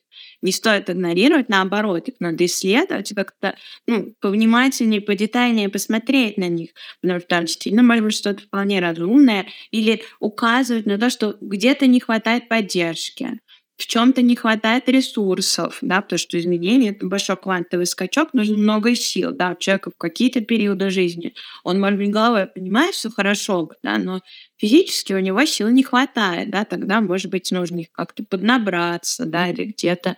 Не 0.42 0.52
стоит 0.52 0.90
игнорировать, 0.90 1.50
наоборот, 1.50 2.08
их 2.08 2.16
надо 2.20 2.46
исследовать, 2.46 3.14
как-то 3.16 3.56
ну, 3.88 4.14
повнимательнее, 4.20 5.02
подетальнее 5.02 5.70
посмотреть 5.70 6.38
на 6.38 6.48
них, 6.48 6.72
потому 7.02 7.20
что 7.20 7.28
там 7.28 7.46
действительно 7.46 7.84
может 7.84 8.04
быть 8.04 8.16
что-то 8.16 8.44
вполне 8.44 8.80
разумное, 8.80 9.48
или 9.72 10.04
указывать 10.20 10.86
на 10.86 10.98
то, 10.98 11.10
что 11.10 11.38
где-то 11.42 11.88
не 11.88 12.00
хватает 12.00 12.48
поддержки, 12.50 13.40
в 13.78 13.88
чем-то 13.88 14.22
не 14.22 14.36
хватает 14.36 14.88
ресурсов, 14.88 15.80
да, 15.82 16.02
потому 16.02 16.18
что 16.18 16.40
изменение— 16.40 16.92
это 16.96 17.08
большой 17.08 17.36
квантовый 17.36 17.86
скачок, 17.86 18.34
нужно 18.34 18.58
много 18.58 18.96
сил, 18.96 19.32
да, 19.32 19.52
у 19.52 19.56
человека 19.60 19.92
в 19.92 19.98
какие-то 19.98 20.42
периоды 20.42 20.90
жизни. 20.90 21.34
Он, 21.64 21.80
может 21.80 22.00
быть, 22.00 22.12
головой 22.12 22.48
понимает, 22.48 22.96
все 22.96 23.10
хорошо, 23.10 23.70
да, 23.84 23.98
но 23.98 24.22
физически 24.58 25.12
у 25.14 25.20
него 25.20 25.44
сил 25.46 25.70
не 25.70 25.84
хватает, 25.84 26.50
да, 26.52 26.64
тогда, 26.64 27.02
может 27.02 27.30
быть, 27.30 27.52
нужно 27.52 27.82
их 27.82 27.92
как-то 27.92 28.24
поднабраться, 28.24 29.26
да, 29.26 29.50
или 29.50 29.66
где-то 29.66 30.16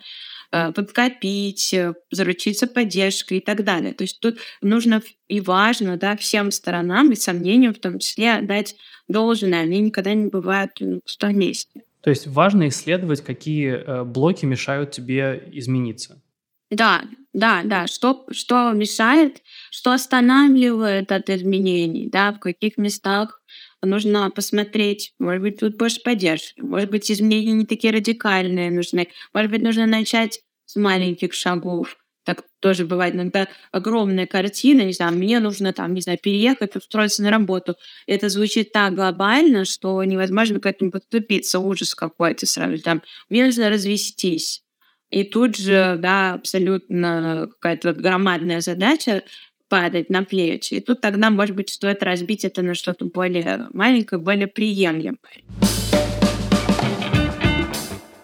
э, 0.52 0.72
подкопить, 0.72 1.74
э, 1.74 1.96
заручиться 2.12 2.68
поддержкой 2.68 3.40
и 3.40 3.42
так 3.42 3.64
далее. 3.64 3.94
То 3.94 4.04
есть 4.04 4.20
тут 4.20 4.38
нужно 4.62 5.02
и 5.28 5.42
важно, 5.42 5.98
да, 5.98 6.16
всем 6.16 6.52
сторонам, 6.52 7.12
и 7.12 7.16
сомнениям 7.16 7.74
в 7.74 7.80
том 7.80 7.98
числе, 7.98 8.42
дать 8.42 8.76
должное. 9.08 9.62
Они 9.62 9.80
никогда 9.80 10.14
не 10.14 10.28
бывают 10.28 10.74
ну, 10.80 10.98
в 10.98 11.04
пустом 11.04 11.38
месте. 11.38 11.82
То 12.08 12.12
есть 12.12 12.26
важно 12.26 12.70
исследовать, 12.70 13.20
какие 13.20 13.70
э, 13.70 14.06
блоки 14.06 14.46
мешают 14.46 14.92
тебе 14.92 15.44
измениться. 15.52 16.24
Да, 16.72 17.04
да, 17.34 17.64
да. 17.66 17.86
Что, 17.88 18.26
что 18.32 18.72
мешает, 18.72 19.42
что 19.72 19.92
останавливает 19.92 21.12
от 21.12 21.30
изменений, 21.30 22.10
да, 22.10 22.32
в 22.32 22.40
каких 22.40 22.78
местах 22.78 23.42
нужно 23.82 24.30
посмотреть, 24.30 25.16
может 25.20 25.42
быть, 25.42 25.60
тут 25.60 25.76
больше 25.76 26.02
поддержки, 26.02 26.62
может 26.62 26.90
быть, 26.92 27.12
изменения 27.12 27.52
не 27.52 27.66
такие 27.66 27.92
радикальные 27.92 28.72
нужны, 28.72 29.10
может 29.34 29.52
быть, 29.52 29.62
нужно 29.62 29.86
начать 29.86 30.40
с 30.64 30.78
маленьких 30.78 31.34
шагов, 31.34 31.98
так 32.28 32.44
тоже 32.60 32.86
бывает 32.86 33.16
иногда 33.16 33.48
огромная 33.72 34.28
картина, 34.28 34.82
не 34.82 34.92
знаю, 34.92 35.14
мне 35.14 35.40
нужно 35.40 35.72
там, 35.72 35.94
не 35.94 36.02
знаю, 36.02 36.20
переехать, 36.22 36.76
устроиться 36.76 37.24
на 37.24 37.32
работу. 37.32 37.76
Это 38.06 38.28
звучит 38.28 38.74
так 38.74 38.96
глобально, 38.96 39.64
что 39.64 40.04
невозможно 40.04 40.60
к 40.60 40.66
этому 40.66 40.92
подступиться, 40.92 41.60
ужас 41.60 41.96
какой-то 41.96 42.46
сразу. 42.46 42.84
Там, 42.84 43.02
мне 43.30 43.46
нужно 43.46 43.70
развестись. 43.70 44.62
И 45.10 45.24
тут 45.24 45.56
же, 45.56 45.96
да, 46.00 46.34
абсолютно 46.34 47.48
какая-то 47.62 47.94
громадная 47.94 48.60
задача 48.60 49.24
падать 49.70 50.10
на 50.10 50.24
плечи. 50.24 50.74
И 50.74 50.82
тут 50.82 51.00
тогда, 51.00 51.30
может 51.30 51.56
быть, 51.56 51.70
стоит 51.70 52.04
разбить 52.04 52.44
это 52.44 52.62
на 52.62 52.74
что-то 52.74 53.06
более 53.06 53.70
маленькое, 53.72 54.22
более 54.22 54.48
приемлемое. 54.48 55.77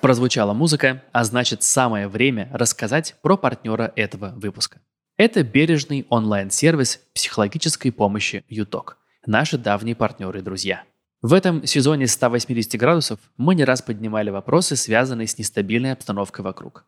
Прозвучала 0.04 0.52
музыка, 0.52 1.02
а 1.14 1.24
значит 1.24 1.64
самое 1.64 2.10
время 2.10 2.50
рассказать 2.52 3.16
про 3.22 3.38
партнера 3.38 3.94
этого 3.96 4.34
выпуска. 4.36 4.82
Это 5.16 5.44
бережный 5.44 6.06
онлайн-сервис 6.10 7.00
психологической 7.14 7.90
помощи 7.94 8.44
ЮТОК, 8.50 8.98
наши 9.26 9.58
давние 9.58 9.96
партнеры 9.96 10.40
и 10.40 10.42
друзья. 10.42 10.84
В 11.22 11.32
этом 11.32 11.66
сезоне 11.66 12.08
180 12.08 12.78
градусов 12.78 13.18
мы 13.38 13.56
не 13.56 13.64
раз 13.64 13.82
поднимали 13.82 14.30
вопросы, 14.30 14.76
связанные 14.76 15.26
с 15.26 15.38
нестабильной 15.38 15.94
обстановкой 15.94 16.44
вокруг. 16.44 16.86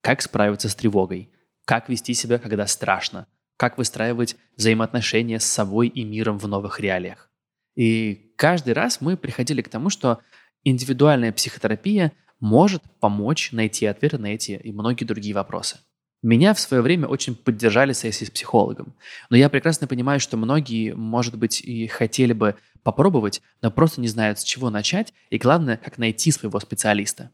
Как 0.00 0.20
справиться 0.20 0.68
с 0.68 0.74
тревогой? 0.74 1.30
Как 1.66 1.88
вести 1.88 2.14
себя, 2.14 2.40
когда 2.40 2.66
страшно? 2.66 3.28
Как 3.56 3.78
выстраивать 3.78 4.34
взаимоотношения 4.56 5.38
с 5.38 5.44
собой 5.44 5.86
и 5.86 6.02
миром 6.02 6.36
в 6.40 6.48
новых 6.48 6.80
реалиях? 6.80 7.30
И 7.76 8.32
каждый 8.36 8.72
раз 8.72 9.00
мы 9.00 9.16
приходили 9.16 9.62
к 9.62 9.68
тому, 9.68 9.88
что 9.88 10.18
индивидуальная 10.64 11.30
психотерапия– 11.30 12.10
может 12.40 12.82
помочь 13.00 13.52
найти 13.52 13.86
ответы 13.86 14.18
на 14.18 14.26
эти 14.26 14.52
и 14.52 14.72
многие 14.72 15.04
другие 15.04 15.34
вопросы. 15.34 15.78
Меня 16.22 16.54
в 16.54 16.60
свое 16.60 16.82
время 16.82 17.06
очень 17.06 17.34
поддержали 17.34 17.92
сессии 17.92 18.24
с 18.24 18.30
психологом. 18.30 18.94
Но 19.30 19.36
я 19.36 19.48
прекрасно 19.48 19.86
понимаю, 19.86 20.18
что 20.18 20.36
многие, 20.36 20.92
может 20.92 21.36
быть, 21.36 21.60
и 21.60 21.86
хотели 21.86 22.32
бы 22.32 22.56
попробовать, 22.82 23.42
но 23.62 23.70
просто 23.70 24.00
не 24.00 24.08
знают, 24.08 24.40
с 24.40 24.44
чего 24.44 24.70
начать 24.70 25.12
и, 25.30 25.38
главное, 25.38 25.76
как 25.76 25.98
найти 25.98 26.30
своего 26.30 26.58
специалиста. 26.58 27.30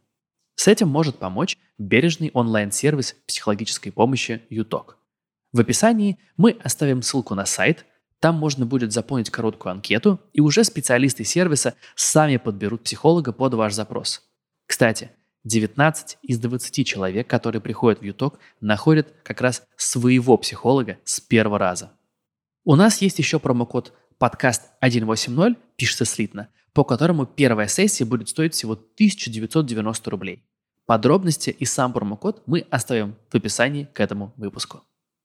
С 0.56 0.68
этим 0.68 0.88
может 0.88 1.18
помочь 1.18 1.58
бережный 1.78 2.30
онлайн-сервис 2.34 3.16
психологической 3.26 3.92
помощи 3.92 4.42
ЮТОК. 4.50 4.98
В 5.52 5.60
описании 5.60 6.18
мы 6.36 6.56
оставим 6.62 7.02
ссылку 7.02 7.34
на 7.34 7.46
сайт, 7.46 7.86
там 8.18 8.36
можно 8.36 8.66
будет 8.66 8.92
заполнить 8.92 9.30
короткую 9.30 9.72
анкету, 9.72 10.20
и 10.32 10.40
уже 10.40 10.64
специалисты 10.64 11.24
сервиса 11.24 11.74
сами 11.96 12.36
подберут 12.36 12.84
психолога 12.84 13.32
под 13.32 13.54
ваш 13.54 13.72
запрос– 13.72 14.22
кстати, 14.72 15.10
19 15.44 16.16
из 16.22 16.38
20 16.38 16.86
человек, 16.86 17.28
которые 17.28 17.60
приходят 17.60 18.00
в 18.00 18.04
ЮТОК, 18.04 18.38
находят 18.62 19.12
как 19.22 19.42
раз 19.42 19.64
своего 19.76 20.38
психолога 20.38 20.96
с 21.04 21.20
первого 21.20 21.58
раза. 21.58 21.92
У 22.64 22.74
нас 22.74 23.02
есть 23.02 23.18
еще 23.18 23.38
промокод 23.38 23.92
подкаст 24.16 24.70
180, 24.80 25.58
пишется 25.76 26.06
слитно, 26.06 26.48
по 26.72 26.84
которому 26.84 27.26
первая 27.26 27.68
сессия 27.68 28.06
будет 28.06 28.30
стоить 28.30 28.54
всего 28.54 28.72
1990 28.72 30.10
рублей. 30.10 30.42
Подробности 30.86 31.50
и 31.50 31.66
сам 31.66 31.92
промокод 31.92 32.42
мы 32.46 32.66
оставим 32.70 33.16
в 33.28 33.34
описании 33.34 33.90
к 33.92 34.00
этому 34.00 34.32
выпуску. 34.38 34.84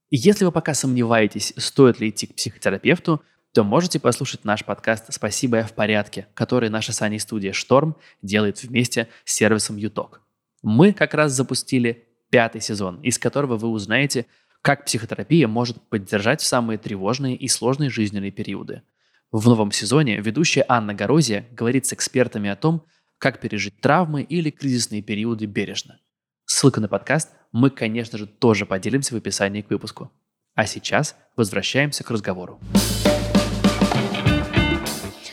Если 0.10 0.44
вы 0.44 0.52
пока 0.52 0.74
сомневаетесь, 0.74 1.54
стоит 1.56 2.02
ли 2.02 2.10
идти 2.10 2.28
к 2.28 2.36
психотерапевту, 2.36 3.22
то 3.58 3.64
можете 3.64 4.00
послушать 4.00 4.46
наш 4.46 4.64
подкаст 4.64 5.12
«Спасибо, 5.12 5.58
я 5.58 5.66
в 5.66 5.74
порядке», 5.74 6.28
который 6.36 6.70
наша 6.70 6.94
с 6.94 7.20
студия 7.20 7.54
«Шторм» 7.54 7.96
делает 8.22 8.62
вместе 8.62 9.08
с 9.26 9.34
сервисом 9.34 9.78
«Юток». 9.78 10.22
Мы 10.62 10.94
как 10.94 11.16
раз 11.16 11.32
запустили 11.32 12.08
пятый 12.30 12.62
сезон, 12.62 13.02
из 13.02 13.18
которого 13.18 13.58
вы 13.58 13.70
узнаете, 13.70 14.28
как 14.62 14.86
психотерапия 14.86 15.48
может 15.48 15.82
поддержать 15.90 16.42
в 16.42 16.46
самые 16.46 16.78
тревожные 16.78 17.36
и 17.36 17.48
сложные 17.48 17.90
жизненные 17.90 18.30
периоды. 18.30 18.84
В 19.32 19.48
новом 19.48 19.72
сезоне 19.72 20.22
ведущая 20.22 20.64
Анна 20.70 20.94
Горозия 20.94 21.48
говорит 21.50 21.88
с 21.88 21.94
экспертами 21.94 22.52
о 22.52 22.56
том, 22.56 22.86
как 23.18 23.42
пережить 23.42 23.82
травмы 23.82 24.22
или 24.22 24.52
кризисные 24.52 25.02
периоды 25.02 25.48
бережно. 25.48 26.00
Ссылка 26.46 26.80
на 26.80 26.90
подкаст 26.90 27.32
мы, 27.52 27.72
конечно 27.72 28.20
же, 28.20 28.28
тоже 28.28 28.68
поделимся 28.68 29.16
в 29.16 29.18
описании 29.18 29.64
к 29.64 29.72
выпуску. 29.72 30.12
А 30.54 30.68
сейчас 30.68 31.16
возвращаемся 31.36 32.04
к 32.04 32.12
разговору. 32.12 32.60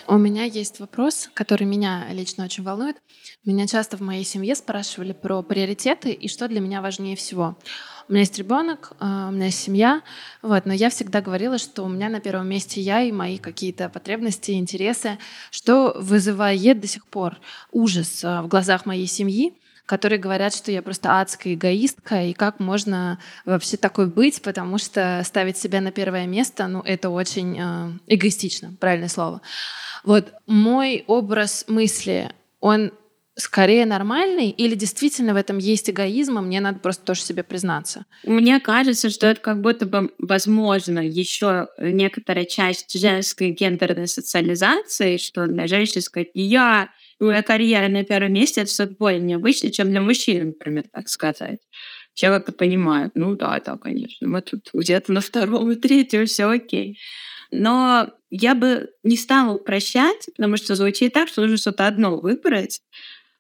У 0.06 0.18
меня 0.18 0.44
есть 0.44 0.80
вопрос, 0.80 1.30
который 1.32 1.64
меня 1.64 2.06
лично 2.10 2.44
очень 2.44 2.62
волнует. 2.62 2.96
Меня 3.44 3.66
часто 3.66 3.96
в 3.96 4.02
моей 4.02 4.24
семье 4.24 4.54
спрашивали 4.54 5.12
про 5.12 5.42
приоритеты 5.42 6.10
и 6.10 6.28
что 6.28 6.46
для 6.46 6.60
меня 6.60 6.82
важнее 6.82 7.16
всего. 7.16 7.56
У 8.06 8.12
меня 8.12 8.20
есть 8.20 8.36
ребенок, 8.36 8.92
а, 9.00 9.28
у 9.28 9.32
меня 9.32 9.46
есть 9.46 9.60
семья, 9.60 10.02
вот, 10.42 10.66
но 10.66 10.74
я 10.74 10.90
всегда 10.90 11.22
говорила, 11.22 11.56
что 11.56 11.84
у 11.84 11.88
меня 11.88 12.10
на 12.10 12.20
первом 12.20 12.48
месте 12.48 12.82
я 12.82 13.00
и 13.00 13.12
мои 13.12 13.38
какие-то 13.38 13.88
потребности, 13.88 14.52
интересы, 14.52 15.18
что 15.50 15.96
вызывает 15.98 16.80
до 16.80 16.86
сих 16.86 17.06
пор 17.06 17.38
ужас 17.72 18.22
а, 18.22 18.42
в 18.42 18.48
глазах 18.48 18.84
моей 18.84 19.06
семьи, 19.06 19.54
которые 19.86 20.18
говорят, 20.18 20.54
что 20.54 20.70
я 20.72 20.82
просто 20.82 21.20
адская 21.20 21.54
эгоистка, 21.54 22.22
и 22.22 22.32
как 22.32 22.60
можно 22.60 23.18
вообще 23.44 23.76
такой 23.76 24.06
быть, 24.06 24.40
потому 24.42 24.78
что 24.78 25.22
ставить 25.24 25.58
себя 25.58 25.80
на 25.80 25.92
первое 25.92 26.26
место, 26.26 26.66
ну, 26.66 26.80
это 26.80 27.10
очень 27.10 27.58
э, 27.58 27.90
эгоистично, 28.06 28.74
правильное 28.80 29.08
слово. 29.08 29.40
Вот 30.04 30.32
мой 30.46 31.04
образ 31.06 31.64
мысли, 31.68 32.30
он 32.60 32.92
скорее 33.36 33.84
нормальный 33.84 34.50
или 34.50 34.74
действительно 34.74 35.34
в 35.34 35.36
этом 35.36 35.58
есть 35.58 35.90
эгоизм, 35.90 36.38
а 36.38 36.40
мне 36.40 36.60
надо 36.60 36.78
просто 36.78 37.04
тоже 37.04 37.22
себе 37.22 37.42
признаться? 37.42 38.06
Мне 38.22 38.60
кажется, 38.60 39.10
что 39.10 39.26
это 39.26 39.40
как 39.40 39.60
будто 39.60 39.86
бы 39.86 40.12
возможно 40.18 41.00
еще 41.00 41.68
некоторая 41.78 42.44
часть 42.44 42.96
женской 42.98 43.50
гендерной 43.50 44.06
социализации, 44.06 45.16
что 45.16 45.46
для 45.46 45.66
женщин 45.66 46.00
сказать 46.00 46.28
«я», 46.34 46.90
моя 47.20 47.42
карьера 47.42 47.88
на 47.88 48.04
первом 48.04 48.32
месте, 48.32 48.62
это 48.62 48.70
что-то 48.70 48.94
более 48.98 49.20
необычно, 49.20 49.70
чем 49.70 49.90
для 49.90 50.00
мужчин, 50.00 50.48
например, 50.48 50.84
так 50.92 51.08
сказать. 51.08 51.60
Все 52.14 52.28
как-то 52.28 52.52
понимают, 52.52 53.12
ну 53.16 53.34
да, 53.34 53.60
да, 53.64 53.76
конечно, 53.76 54.28
мы 54.28 54.40
тут 54.40 54.70
где-то 54.72 55.12
на 55.12 55.20
втором 55.20 55.70
и 55.72 55.74
третьем, 55.74 56.26
все 56.26 56.44
окей. 56.44 56.98
Но 57.50 58.10
я 58.30 58.54
бы 58.54 58.90
не 59.02 59.16
стала 59.16 59.54
упрощать, 59.54 60.28
потому 60.36 60.56
что 60.56 60.74
звучит 60.74 61.12
так, 61.12 61.28
что 61.28 61.42
нужно 61.42 61.56
что-то 61.56 61.86
одно 61.86 62.18
выбрать, 62.18 62.80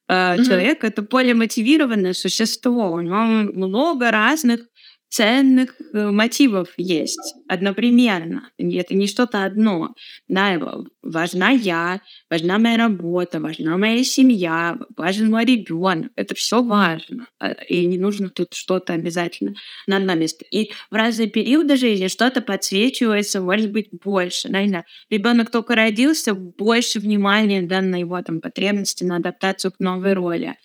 mm-hmm. 0.08 0.44
человек 0.44 0.84
это 0.84 1.02
более 1.02 1.34
мотивированное 1.34 2.12
существо. 2.14 2.92
У 2.92 3.00
него 3.00 3.16
много 3.52 4.10
разных 4.10 4.60
ценных 5.08 5.76
э, 5.92 6.10
мотивов 6.10 6.70
есть 6.76 7.34
одновременно. 7.48 8.50
Это 8.58 8.94
не 8.94 9.06
что-то 9.06 9.44
одно. 9.44 9.94
Да, 10.26 10.60
важна 11.02 11.50
я, 11.50 12.00
важна 12.28 12.58
моя 12.58 12.76
работа, 12.76 13.38
важна 13.40 13.76
моя 13.76 14.02
семья, 14.02 14.76
важен 14.96 15.30
мой 15.30 15.44
ребенок. 15.44 16.10
Это 16.16 16.34
все 16.34 16.62
важно. 16.62 17.28
А, 17.38 17.52
и 17.52 17.86
не 17.86 17.98
нужно 17.98 18.28
тут 18.28 18.54
что-то 18.54 18.92
обязательно 18.92 19.54
на 19.86 19.98
одно 19.98 20.14
место. 20.14 20.44
И 20.50 20.72
в 20.90 20.94
разные 20.94 21.28
периоды 21.28 21.76
жизни 21.76 22.08
что-то 22.08 22.40
подсвечивается, 22.40 23.40
может 23.40 23.70
быть, 23.70 23.90
больше. 23.92 24.48
Да, 24.48 24.84
Ребенок 25.10 25.50
только 25.50 25.76
родился, 25.76 26.34
больше 26.34 26.98
внимания 26.98 27.62
да, 27.62 27.80
на 27.80 28.00
его 28.00 28.20
там, 28.22 28.40
потребности, 28.40 29.04
на 29.04 29.16
адаптацию 29.16 29.72
к 29.72 29.78
новой 29.78 30.14
роли. 30.14 30.56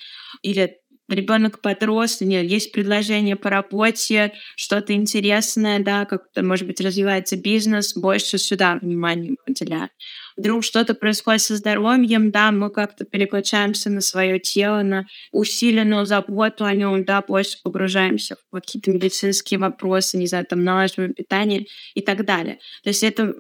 Или 0.42 0.79
ребенок 1.14 1.62
подрос, 1.62 2.22
нет, 2.22 2.46
есть 2.46 2.72
предложение 2.72 3.36
по 3.36 3.50
работе, 3.50 4.34
что-то 4.56 4.94
интересное, 4.94 5.80
да, 5.80 6.06
как-то, 6.06 6.44
может 6.44 6.68
быть, 6.68 6.82
развивается 6.82 7.38
бизнес, 7.38 7.96
больше 7.96 8.38
сюда 8.38 8.78
внимания 8.82 9.36
уделяют. 9.48 9.92
Вдруг 10.38 10.64
что-то 10.64 10.94
происходит 10.94 11.42
со 11.42 11.56
здоровьем, 11.58 12.32
да, 12.32 12.52
мы 12.52 12.70
как-то 12.70 13.04
переключаемся 13.04 13.90
на 13.90 14.02
свое 14.02 14.40
тело, 14.40 14.82
на 14.84 15.06
усиленную 15.32 16.06
заботу 16.06 16.66
о 16.66 16.74
нем, 16.74 17.04
да, 17.04 17.22
больше 17.22 17.58
погружаемся 17.64 18.36
в 18.36 18.56
какие-то 18.56 18.92
медицинские 18.92 19.60
вопросы, 19.60 20.18
не 20.18 20.28
знаю, 20.28 20.46
там, 20.46 20.64
налаживаем 20.64 21.14
питание 21.14 21.66
и 21.94 22.02
так 22.02 22.26
далее. 22.26 22.60
То 22.84 22.90
есть 22.90 23.04
это 23.04 23.34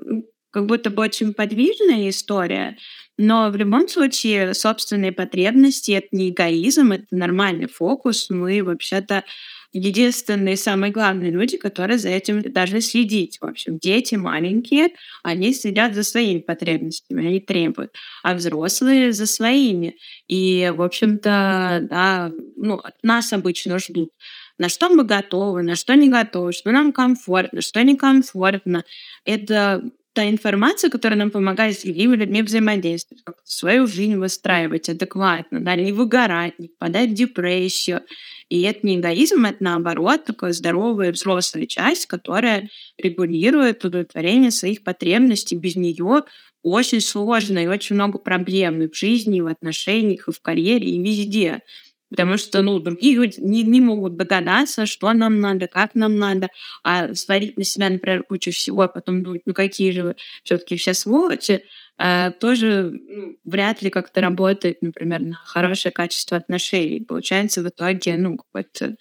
как 0.51 0.65
будто 0.65 0.89
бы 0.89 1.03
очень 1.03 1.33
подвижная 1.33 2.09
история, 2.09 2.77
но 3.17 3.49
в 3.49 3.55
любом 3.57 3.87
случае 3.87 4.53
собственные 4.53 5.11
потребности— 5.11 5.91
это 5.93 6.07
не 6.11 6.29
эгоизм, 6.29 6.93
это 6.93 7.05
нормальный 7.11 7.67
фокус. 7.67 8.29
Мы 8.29 8.63
вообще-то 8.63 9.25
единственные 9.73 10.57
самые 10.57 10.91
главные 10.91 11.29
люди, 11.29 11.57
которые 11.57 11.97
за 11.99 12.09
этим 12.09 12.41
должны 12.41 12.81
следить. 12.81 13.37
В 13.39 13.45
общем, 13.45 13.77
дети 13.77 14.15
маленькие, 14.15 14.89
они 15.21 15.53
следят 15.53 15.93
за 15.95 16.03
своими 16.03 16.39
потребностями, 16.39 17.27
они 17.27 17.39
требуют, 17.39 17.93
а 18.23 18.33
взрослые 18.33 19.11
за 19.11 19.25
своими. 19.25 19.97
И, 20.27 20.71
в 20.75 20.81
общем-то, 20.81 21.87
да, 21.89 22.31
ну, 22.55 22.81
нас 23.03 23.33
обычно 23.33 23.79
ждут 23.79 24.11
на 24.59 24.67
что 24.67 24.89
мы 24.89 25.05
готовы, 25.05 25.63
на 25.63 25.75
что 25.75 25.95
не 25.95 26.09
готовы, 26.09 26.51
что 26.51 26.71
нам 26.71 26.91
комфортно, 26.91 27.61
что 27.61 27.81
некомфортно. 27.81 28.83
Это 29.23 29.81
та 30.19 30.29
информация, 30.29 30.89
которая 30.89 31.17
нам 31.17 31.31
помогает 31.31 31.79
с 31.79 31.83
другими 31.83 32.17
людьми 32.17 32.41
взаимодействовать, 32.41 33.23
как 33.23 33.37
свою 33.45 33.87
жизнь 33.87 34.17
выстраивать 34.17 34.89
адекватно, 34.89 35.61
да, 35.61 35.77
не 35.77 35.93
выгорать, 35.93 36.59
не 36.59 36.67
впадать 36.67 37.11
в 37.11 37.13
депрессию. 37.13 38.01
И 38.49 38.63
это 38.63 38.85
не 38.85 38.97
эгоизм, 38.97 39.45
это 39.45 39.63
наоборот 39.63 40.25
такая 40.25 40.51
здоровая 40.51 41.13
взрослая 41.13 41.67
часть, 41.67 42.07
которая 42.07 42.69
регулирует 42.97 43.85
удовлетворение 43.85 44.51
своих 44.51 44.83
потребностей. 44.83 45.55
Без 45.55 45.77
нее 45.77 46.23
очень 46.63 46.99
сложно 46.99 47.59
и 47.59 47.67
очень 47.67 47.95
много 47.95 48.17
проблем 48.17 48.81
и 48.81 48.89
в 48.89 48.95
жизни, 48.97 49.37
и 49.37 49.41
в 49.41 49.47
отношениях, 49.47 50.27
и 50.27 50.33
в 50.33 50.41
карьере, 50.41 50.85
и 50.85 51.01
везде. 51.01 51.61
Потому 52.09 52.37
что, 52.37 52.61
ну, 52.61 52.79
другие 52.79 53.15
люди 53.15 53.39
не, 53.39 53.63
не 53.63 53.81
могут 53.81 54.15
догадаться, 54.15 54.85
что 54.85 55.13
нам 55.13 55.39
надо, 55.39 55.67
как 55.67 55.95
нам 55.95 56.17
надо, 56.17 56.49
а 56.83 57.13
сварить 57.13 57.57
на 57.57 57.63
себя, 57.63 57.89
например, 57.89 58.23
кучу 58.23 58.51
всего, 58.51 58.83
а 58.83 58.87
потом 58.87 59.23
думать, 59.23 59.41
ну, 59.45 59.53
какие 59.53 59.91
же 59.91 60.03
вы 60.03 60.15
все-таки 60.43 60.75
все 60.75 60.93
сволочи, 60.93 61.63
а, 61.97 62.31
тоже 62.31 62.91
ну, 62.91 63.35
вряд 63.43 63.81
ли 63.81 63.89
как-то 63.89 64.21
работает, 64.21 64.81
например, 64.81 65.21
на 65.21 65.35
хорошее 65.35 65.91
качество 65.91 66.37
отношений. 66.37 67.01
Получается 67.01 67.61
в 67.61 67.67
итоге, 67.67 68.17
ну, 68.17 68.37
какой-то 68.37 68.95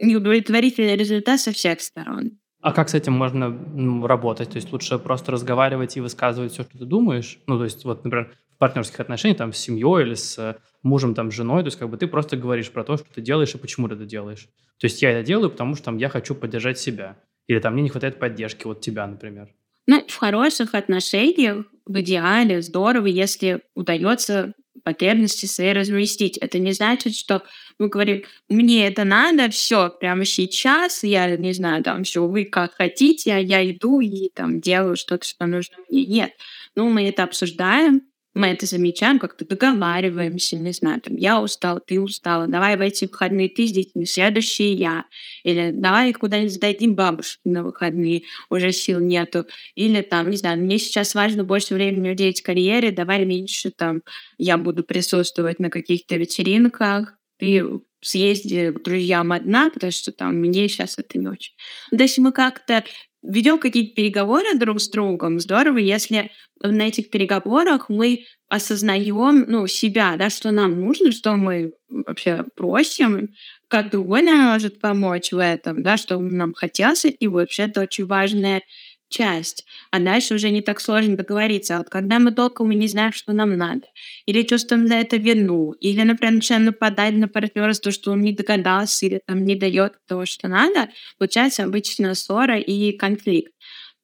неудовлетворительный 0.00 0.96
результат 0.96 1.40
со 1.40 1.52
всех 1.52 1.80
сторон. 1.80 2.38
А 2.60 2.72
как 2.72 2.88
с 2.88 2.94
этим 2.94 3.12
можно 3.12 3.48
ну, 3.48 4.06
работать? 4.06 4.50
То 4.50 4.56
есть 4.56 4.72
лучше 4.72 4.98
просто 4.98 5.32
разговаривать 5.32 5.96
и 5.96 6.00
высказывать 6.00 6.52
все, 6.52 6.64
что 6.64 6.78
ты 6.78 6.84
думаешь? 6.84 7.38
Ну, 7.46 7.56
то 7.56 7.64
есть, 7.64 7.84
вот, 7.84 8.04
например, 8.04 8.34
партнерских 8.58 9.00
отношениях, 9.00 9.38
там, 9.38 9.52
с 9.52 9.58
семьей 9.58 10.02
или 10.02 10.14
с 10.14 10.58
мужем, 10.82 11.14
там, 11.14 11.30
с 11.30 11.34
женой, 11.34 11.62
то 11.62 11.68
есть 11.68 11.78
как 11.78 11.88
бы 11.88 11.96
ты 11.96 12.06
просто 12.06 12.36
говоришь 12.36 12.70
про 12.70 12.84
то, 12.84 12.96
что 12.96 13.06
ты 13.14 13.20
делаешь 13.20 13.54
и 13.54 13.58
почему 13.58 13.88
ты 13.88 13.94
это 13.94 14.04
делаешь. 14.04 14.48
То 14.78 14.86
есть 14.86 15.00
я 15.02 15.10
это 15.10 15.26
делаю, 15.26 15.50
потому 15.50 15.74
что 15.74 15.86
там 15.86 15.96
я 15.96 16.08
хочу 16.08 16.34
поддержать 16.34 16.78
себя. 16.78 17.18
Или 17.46 17.60
там 17.60 17.72
мне 17.72 17.82
не 17.82 17.88
хватает 17.88 18.18
поддержки 18.18 18.66
вот 18.66 18.80
тебя, 18.80 19.06
например. 19.06 19.48
Ну, 19.86 20.04
в 20.06 20.14
хороших 20.16 20.74
отношениях, 20.74 21.64
в 21.86 22.00
идеале, 22.00 22.60
здорово, 22.60 23.06
если 23.06 23.62
удается 23.74 24.52
потребности 24.84 25.46
свои 25.46 25.72
разместить. 25.72 26.36
Это 26.38 26.58
не 26.58 26.72
значит, 26.72 27.14
что 27.14 27.42
мы 27.78 27.88
говорим, 27.88 28.22
мне 28.48 28.86
это 28.86 29.04
надо, 29.04 29.50
все, 29.50 29.90
прямо 29.90 30.24
сейчас, 30.24 31.02
я 31.04 31.36
не 31.36 31.52
знаю, 31.52 31.82
там 31.82 32.04
все, 32.04 32.26
вы 32.26 32.44
как 32.44 32.74
хотите, 32.74 33.32
а 33.32 33.38
я 33.38 33.68
иду 33.70 34.00
и 34.00 34.30
там 34.34 34.60
делаю 34.60 34.96
что-то, 34.96 35.26
что 35.26 35.46
нужно 35.46 35.76
мне. 35.88 36.06
Нет. 36.06 36.32
Ну, 36.74 36.88
мы 36.90 37.08
это 37.08 37.24
обсуждаем, 37.24 38.02
мы 38.34 38.48
это 38.48 38.66
замечаем, 38.66 39.18
как-то 39.18 39.44
договариваемся, 39.44 40.56
не 40.56 40.72
знаю, 40.72 41.00
там, 41.00 41.16
я 41.16 41.40
устал, 41.40 41.80
ты 41.84 42.00
устала, 42.00 42.46
давай 42.46 42.76
в 42.76 42.80
эти 42.80 43.06
выходные 43.06 43.48
ты 43.48 43.66
с 43.66 43.72
детьми, 43.72 44.06
следующие 44.06 44.74
я. 44.74 45.04
Или 45.44 45.70
давай 45.72 46.12
куда-нибудь 46.12 46.52
сдадим 46.52 46.94
бабушке 46.94 47.40
на 47.44 47.64
выходные, 47.64 48.22
уже 48.50 48.72
сил 48.72 49.00
нету. 49.00 49.46
Или 49.74 50.02
там, 50.02 50.30
не 50.30 50.36
знаю, 50.36 50.58
мне 50.60 50.78
сейчас 50.78 51.14
важно 51.14 51.44
больше 51.44 51.74
времени 51.74 52.10
уделить 52.10 52.42
карьере, 52.42 52.92
давай 52.92 53.24
меньше 53.24 53.70
там, 53.70 54.02
я 54.36 54.56
буду 54.58 54.84
присутствовать 54.84 55.58
на 55.58 55.70
каких-то 55.70 56.16
вечеринках, 56.16 57.18
ты 57.38 57.64
съезди 58.00 58.70
к 58.70 58.82
друзьям 58.82 59.32
одна, 59.32 59.70
потому 59.70 59.90
что 59.90 60.12
там 60.12 60.36
мне 60.36 60.68
сейчас 60.68 60.98
это 60.98 61.18
не 61.18 61.28
очень. 61.28 61.54
То 61.90 62.02
есть 62.02 62.18
мы 62.18 62.32
как-то 62.32 62.84
ведем 63.22 63.58
какие-то 63.58 63.94
переговоры 63.94 64.54
друг 64.54 64.80
с 64.80 64.88
другом, 64.88 65.40
здорово, 65.40 65.78
если 65.78 66.30
на 66.62 66.88
этих 66.88 67.10
переговорах 67.10 67.88
мы 67.88 68.24
осознаем 68.48 69.44
ну, 69.48 69.66
себя, 69.66 70.16
да, 70.16 70.30
что 70.30 70.50
нам 70.50 70.80
нужно, 70.80 71.12
что 71.12 71.36
мы 71.36 71.72
вообще 71.88 72.44
просим, 72.56 73.30
как 73.68 73.90
другой 73.90 74.22
нам 74.22 74.52
может 74.52 74.80
помочь 74.80 75.32
в 75.32 75.38
этом, 75.38 75.82
да, 75.82 75.96
что 75.96 76.18
нам 76.18 76.54
хотелось, 76.54 77.04
и 77.04 77.26
вообще 77.28 77.64
это 77.64 77.82
очень 77.82 78.06
важная 78.06 78.62
часть, 79.08 79.64
а 79.90 79.98
дальше 80.00 80.34
уже 80.34 80.50
не 80.50 80.62
так 80.62 80.80
сложно 80.80 81.16
договориться. 81.16 81.76
А 81.76 81.78
вот 81.78 81.88
когда 81.88 82.18
мы 82.18 82.32
толком 82.32 82.70
не 82.70 82.88
знаем, 82.88 83.12
что 83.12 83.32
нам 83.32 83.56
надо, 83.56 83.86
или 84.26 84.42
чувствуем 84.42 84.86
за 84.88 84.94
это 84.96 85.16
вину, 85.16 85.72
или, 85.72 86.02
например, 86.02 86.34
начинаем 86.34 86.66
нападать 86.66 87.14
на 87.14 87.28
партнера 87.28 87.72
за 87.72 87.80
то, 87.80 87.90
что 87.90 88.12
он 88.12 88.20
не 88.20 88.32
догадался 88.32 89.06
или 89.06 89.20
там 89.26 89.44
не 89.44 89.56
дает 89.56 89.94
того, 90.06 90.26
что 90.26 90.48
надо, 90.48 90.88
получается 91.18 91.64
обычно 91.64 92.14
ссора 92.14 92.58
и 92.58 92.92
конфликт. 92.96 93.52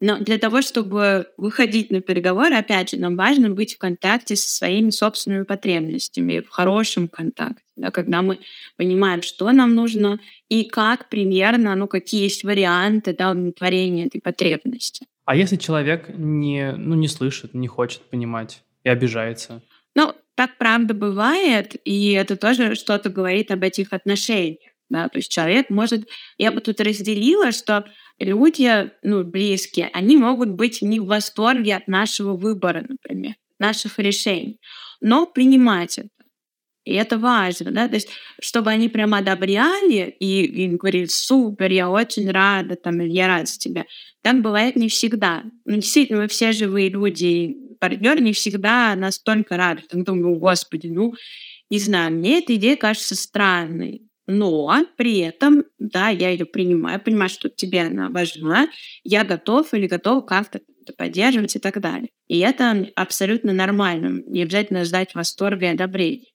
Но 0.00 0.18
для 0.18 0.38
того, 0.38 0.60
чтобы 0.62 1.28
выходить 1.36 1.90
на 1.90 2.00
переговоры, 2.00 2.54
опять 2.56 2.90
же, 2.90 2.98
нам 2.98 3.16
важно 3.16 3.50
быть 3.50 3.74
в 3.74 3.78
контакте 3.78 4.36
со 4.36 4.50
своими 4.50 4.90
собственными 4.90 5.44
потребностями, 5.44 6.40
в 6.40 6.50
хорошем 6.50 7.08
контакте, 7.08 7.63
да, 7.76 7.90
когда 7.90 8.22
мы 8.22 8.38
понимаем, 8.76 9.22
что 9.22 9.50
нам 9.52 9.74
нужно 9.74 10.20
и 10.48 10.64
как 10.64 11.08
примерно, 11.08 11.74
ну, 11.74 11.88
какие 11.88 12.22
есть 12.22 12.44
варианты 12.44 13.14
да, 13.14 13.32
удовлетворения 13.32 14.06
этой 14.06 14.20
потребности. 14.20 15.06
А 15.24 15.36
если 15.36 15.56
человек 15.56 16.08
не, 16.08 16.72
ну, 16.72 16.94
не 16.94 17.08
слышит, 17.08 17.54
не 17.54 17.66
хочет 17.66 18.02
понимать 18.02 18.62
и 18.84 18.88
обижается? 18.88 19.62
Ну, 19.94 20.14
так 20.34 20.58
правда 20.58 20.94
бывает, 20.94 21.76
и 21.84 22.12
это 22.12 22.36
тоже 22.36 22.74
что-то 22.74 23.08
говорит 23.08 23.50
об 23.50 23.62
этих 23.62 23.92
отношениях. 23.92 24.72
Да? 24.90 25.08
То 25.08 25.18
есть 25.18 25.32
человек 25.32 25.70
может... 25.70 26.08
Я 26.38 26.52
бы 26.52 26.60
тут 26.60 26.80
разделила, 26.80 27.52
что 27.52 27.86
люди, 28.18 28.90
ну, 29.02 29.24
близкие, 29.24 29.90
они 29.92 30.16
могут 30.16 30.50
быть 30.50 30.82
не 30.82 31.00
в 31.00 31.06
восторге 31.06 31.76
от 31.76 31.88
нашего 31.88 32.36
выбора, 32.36 32.84
например, 32.86 33.34
наших 33.58 33.98
решений, 33.98 34.60
но 35.00 35.26
принимать 35.26 35.98
это. 35.98 36.10
И 36.84 36.94
это 36.94 37.18
важно, 37.18 37.70
да, 37.70 37.88
то 37.88 37.94
есть, 37.94 38.08
чтобы 38.40 38.70
они 38.70 38.90
прямо 38.90 39.18
одобряли 39.18 40.14
и, 40.20 40.44
и 40.44 40.68
говорили, 40.68 41.06
супер, 41.06 41.70
я 41.70 41.88
очень 41.88 42.30
рада, 42.30 42.76
там, 42.76 43.00
я 43.00 43.26
рад 43.26 43.48
за 43.48 43.58
тебя. 43.58 43.86
Так 44.22 44.42
бывает 44.42 44.76
не 44.76 44.88
всегда. 44.88 45.44
Ну, 45.64 45.76
действительно, 45.76 46.22
мы 46.22 46.28
все 46.28 46.52
живые 46.52 46.90
люди, 46.90 47.56
партнер 47.80 48.20
не 48.20 48.32
всегда 48.34 48.94
настолько 48.96 49.56
рад. 49.56 49.80
Я 49.92 50.02
думаю, 50.02 50.36
господи, 50.36 50.88
ну, 50.88 51.14
не 51.70 51.78
знаю, 51.78 52.12
мне 52.12 52.38
эта 52.38 52.54
идея 52.56 52.76
кажется 52.76 53.14
странной. 53.14 54.02
Но 54.26 54.86
при 54.96 55.18
этом, 55.18 55.64
да, 55.78 56.08
я 56.08 56.30
ее 56.30 56.46
принимаю, 56.46 57.00
понимаю, 57.00 57.28
что 57.28 57.50
тебе 57.50 57.82
она 57.82 58.08
важна, 58.08 58.68
я 59.02 59.22
готов 59.22 59.74
или 59.74 59.86
готов 59.86 60.24
как-то 60.24 60.60
поддерживать 60.96 61.56
и 61.56 61.58
так 61.58 61.80
далее. 61.80 62.08
И 62.26 62.38
это 62.38 62.88
абсолютно 62.96 63.52
нормально. 63.52 64.22
Не 64.26 64.42
обязательно 64.42 64.84
ждать 64.84 65.14
восторга 65.14 65.66
и 65.66 65.74
одобрения. 65.74 66.26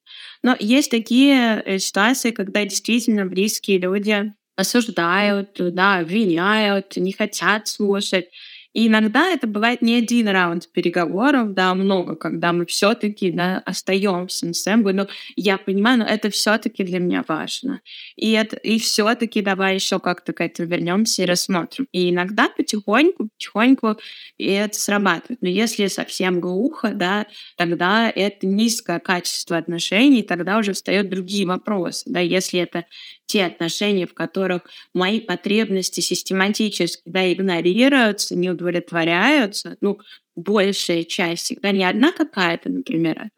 Но 0.43 0.55
есть 0.59 0.91
такие 0.91 1.61
э, 1.65 1.79
ситуации, 1.79 2.31
когда 2.31 2.63
действительно 2.63 3.25
близкие 3.25 3.77
люди 3.79 4.33
осуждают, 4.55 5.51
да, 5.57 5.99
обвиняют, 5.99 6.97
не 6.97 7.13
хотят 7.13 7.67
слушать. 7.67 8.29
И 8.73 8.87
иногда 8.87 9.27
это 9.29 9.47
бывает 9.47 9.81
не 9.81 9.95
один 9.95 10.27
раунд 10.29 10.71
переговоров, 10.71 11.53
да, 11.53 11.73
много, 11.73 12.15
когда 12.15 12.53
мы 12.53 12.65
все-таки 12.65 13.31
да, 13.31 13.59
остаемся 13.65 14.45
на 14.45 14.53
сэмбу, 14.53 14.93
но 14.93 15.07
я 15.35 15.57
понимаю, 15.57 15.99
но 15.99 16.05
это 16.05 16.29
все-таки 16.29 16.83
для 16.83 16.99
меня 16.99 17.23
важно. 17.27 17.81
И, 18.15 18.31
это, 18.31 18.55
и 18.57 18.79
все-таки 18.79 19.41
давай 19.41 19.75
еще 19.75 19.99
как-то 19.99 20.33
к 20.33 20.41
этому 20.41 20.69
вернемся 20.69 21.23
и 21.23 21.25
рассмотрим. 21.25 21.87
И 21.91 22.11
иногда 22.11 22.49
потихоньку, 22.49 23.29
потихоньку 23.29 23.97
и 24.37 24.45
это 24.45 24.77
срабатывает. 24.79 25.41
Но 25.41 25.49
если 25.49 25.87
совсем 25.87 26.39
глухо, 26.39 26.91
да, 26.93 27.25
тогда 27.57 28.09
это 28.09 28.45
низкое 28.47 28.99
качество 28.99 29.57
отношений, 29.57 30.23
тогда 30.23 30.57
уже 30.59 30.73
встают 30.73 31.09
другие 31.09 31.47
вопросы. 31.47 32.03
Да, 32.09 32.19
если 32.19 32.59
это 32.59 32.85
те 33.29 33.45
отношения, 33.45 34.07
в 34.07 34.15
которых 34.15 34.63
мои 34.93 35.19
потребности 35.19 36.01
систематически 36.01 37.03
да, 37.05 37.31
игнорируются, 37.31 38.35
не 38.35 38.49
удовлетворяются, 38.49 39.77
ну, 39.81 39.99
большая 40.35 41.03
часть, 41.03 41.45
всегда 41.45 41.71
не 41.71 41.83
одна 41.83 42.11
какая-то, 42.11 42.69
например, 42.69 43.19
а 43.19 43.29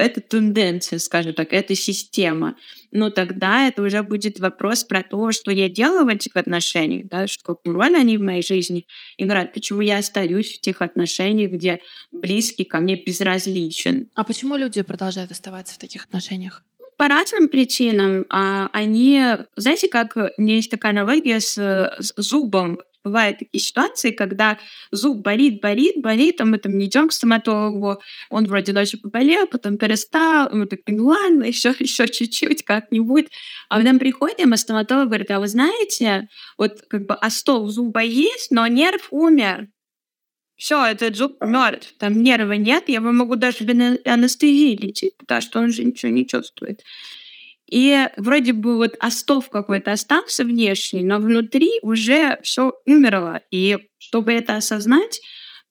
это 0.00 0.20
тенденция, 0.20 0.98
скажем 0.98 1.34
так, 1.34 1.52
это 1.52 1.74
система. 1.74 2.56
Но 2.90 3.10
тогда 3.10 3.66
это 3.66 3.82
уже 3.82 4.02
будет 4.02 4.38
вопрос 4.38 4.84
про 4.84 5.02
то, 5.02 5.30
что 5.32 5.50
я 5.50 5.68
делаю 5.68 6.06
в 6.06 6.08
этих 6.08 6.36
отношениях, 6.36 7.08
да, 7.08 7.26
что 7.26 7.42
какую 7.44 7.74
роль 7.74 7.96
они 7.96 8.16
в 8.16 8.22
моей 8.22 8.42
жизни 8.42 8.86
играют, 9.18 9.52
почему 9.52 9.80
я 9.80 9.98
остаюсь 9.98 10.56
в 10.56 10.60
тех 10.60 10.80
отношениях, 10.80 11.50
где 11.50 11.80
близкий 12.12 12.64
ко 12.64 12.78
мне 12.78 12.96
безразличен. 12.96 14.08
А 14.14 14.24
почему 14.24 14.56
люди 14.56 14.80
продолжают 14.82 15.32
оставаться 15.32 15.74
в 15.74 15.78
таких 15.78 16.04
отношениях? 16.04 16.62
По 16.98 17.08
разным 17.08 17.48
причинам. 17.48 18.26
А 18.28 18.68
они, 18.72 19.22
знаете, 19.56 19.88
как 19.88 20.16
меня 20.36 20.56
есть 20.56 20.70
такая 20.70 20.92
аналогия 20.92 21.40
с, 21.40 21.56
с 21.56 22.12
зубом. 22.16 22.80
Бывают 23.04 23.38
такие 23.38 23.60
ситуации, 23.62 24.10
когда 24.10 24.58
зуб 24.90 25.22
болит, 25.22 25.62
болит, 25.62 26.02
болит, 26.02 26.40
а 26.40 26.44
мы 26.44 26.58
там 26.58 26.76
не 26.76 26.86
идем 26.86 27.08
к 27.08 27.12
стоматологу, 27.12 28.02
он 28.28 28.44
вроде 28.46 28.72
даже 28.72 28.98
поболел, 28.98 29.46
потом 29.46 29.78
перестал, 29.78 30.50
мы 30.52 30.66
так, 30.66 30.80
ну 30.88 31.06
ладно, 31.06 31.44
еще, 31.44 31.70
еще 31.78 32.08
чуть-чуть, 32.08 32.64
как-нибудь. 32.64 33.28
А 33.70 33.78
потом 33.78 34.00
приходим, 34.00 34.52
а 34.52 34.56
стоматолог 34.56 35.06
говорит, 35.06 35.30
а 35.30 35.38
вы 35.38 35.46
знаете, 35.46 36.28
вот 36.58 36.82
как 36.90 37.06
бы 37.06 37.14
остов 37.14 37.70
зуба 37.70 38.02
есть, 38.02 38.50
но 38.50 38.66
нерв 38.66 39.06
умер 39.10 39.68
все, 40.58 40.84
этот 40.84 41.16
зуб 41.16 41.40
мертв, 41.40 41.94
там 41.98 42.20
нерва 42.20 42.52
нет, 42.52 42.84
я 42.88 42.96
его 42.96 43.12
могу 43.12 43.36
даже 43.36 43.64
без 43.64 44.00
анестезии 44.04 44.76
лечить, 44.76 45.16
потому 45.16 45.40
что 45.40 45.60
он 45.60 45.70
же 45.70 45.84
ничего 45.84 46.10
не 46.10 46.26
чувствует. 46.26 46.82
И 47.70 48.08
вроде 48.16 48.52
бы 48.54 48.76
вот 48.76 48.96
остов 49.00 49.50
какой-то 49.50 49.92
остался 49.92 50.44
внешний, 50.44 51.04
но 51.04 51.18
внутри 51.18 51.78
уже 51.82 52.38
все 52.42 52.72
умерло. 52.86 53.42
И 53.50 53.78
чтобы 53.98 54.32
это 54.32 54.56
осознать, 54.56 55.20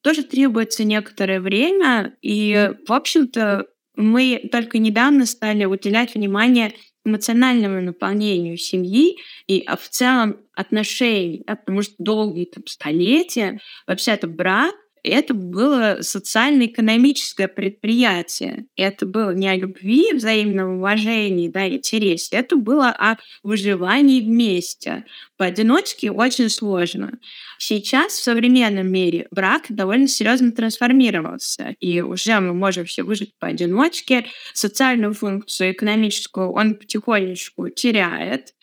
тоже 0.02 0.24
требуется 0.24 0.84
некоторое 0.84 1.42
время. 1.42 2.16
И, 2.22 2.72
в 2.88 2.94
общем-то, 2.94 3.66
мы 3.96 4.48
только 4.52 4.78
недавно 4.78 5.26
стали 5.26 5.66
уделять 5.66 6.14
внимание 6.14 6.74
эмоциональному 7.08 7.82
наполнению 7.82 8.58
семьи 8.58 9.18
и 9.48 9.64
а, 9.66 9.78
в 9.78 9.90
целом 9.90 10.38
отношений, 10.54 11.44
да, 11.48 11.56
потому 11.56 11.82
что 11.82 11.96
долгие 11.98 12.46
там, 12.46 12.66
столетия 12.68 13.60
вообще 13.88 14.12
это 14.12 14.28
брак 14.28 14.76
это 15.04 15.34
было 15.34 15.98
социально-экономическое 16.02 17.48
предприятие. 17.48 18.66
Это 18.76 19.06
было 19.06 19.32
не 19.32 19.48
о 19.48 19.56
любви, 19.56 20.14
взаимном 20.14 20.78
уважении, 20.78 21.50
да, 21.50 21.68
интересе. 21.68 22.38
Это 22.38 22.56
было 22.56 22.90
о 22.90 23.18
выживании 23.44 24.22
вместе. 24.22 25.06
Поодиночке 25.38 26.12
очень 26.12 26.50
сложно. 26.50 27.20
Сейчас 27.60 28.14
в 28.14 28.24
современном 28.24 28.92
мире 28.92 29.28
брак 29.32 29.66
довольно 29.70 30.08
серьезно 30.08 30.52
трансформировался. 30.52 31.76
И 31.80 32.02
уже 32.02 32.40
мы 32.40 32.54
можем 32.54 32.86
все 32.86 33.04
выжить 33.04 33.34
поодиночке. 33.40 34.26
Социальную 34.54 35.14
функцию 35.14 35.72
экономическую 35.72 36.52
он 36.52 36.76
потихонечку 36.76 37.70
теряет. 37.70 38.54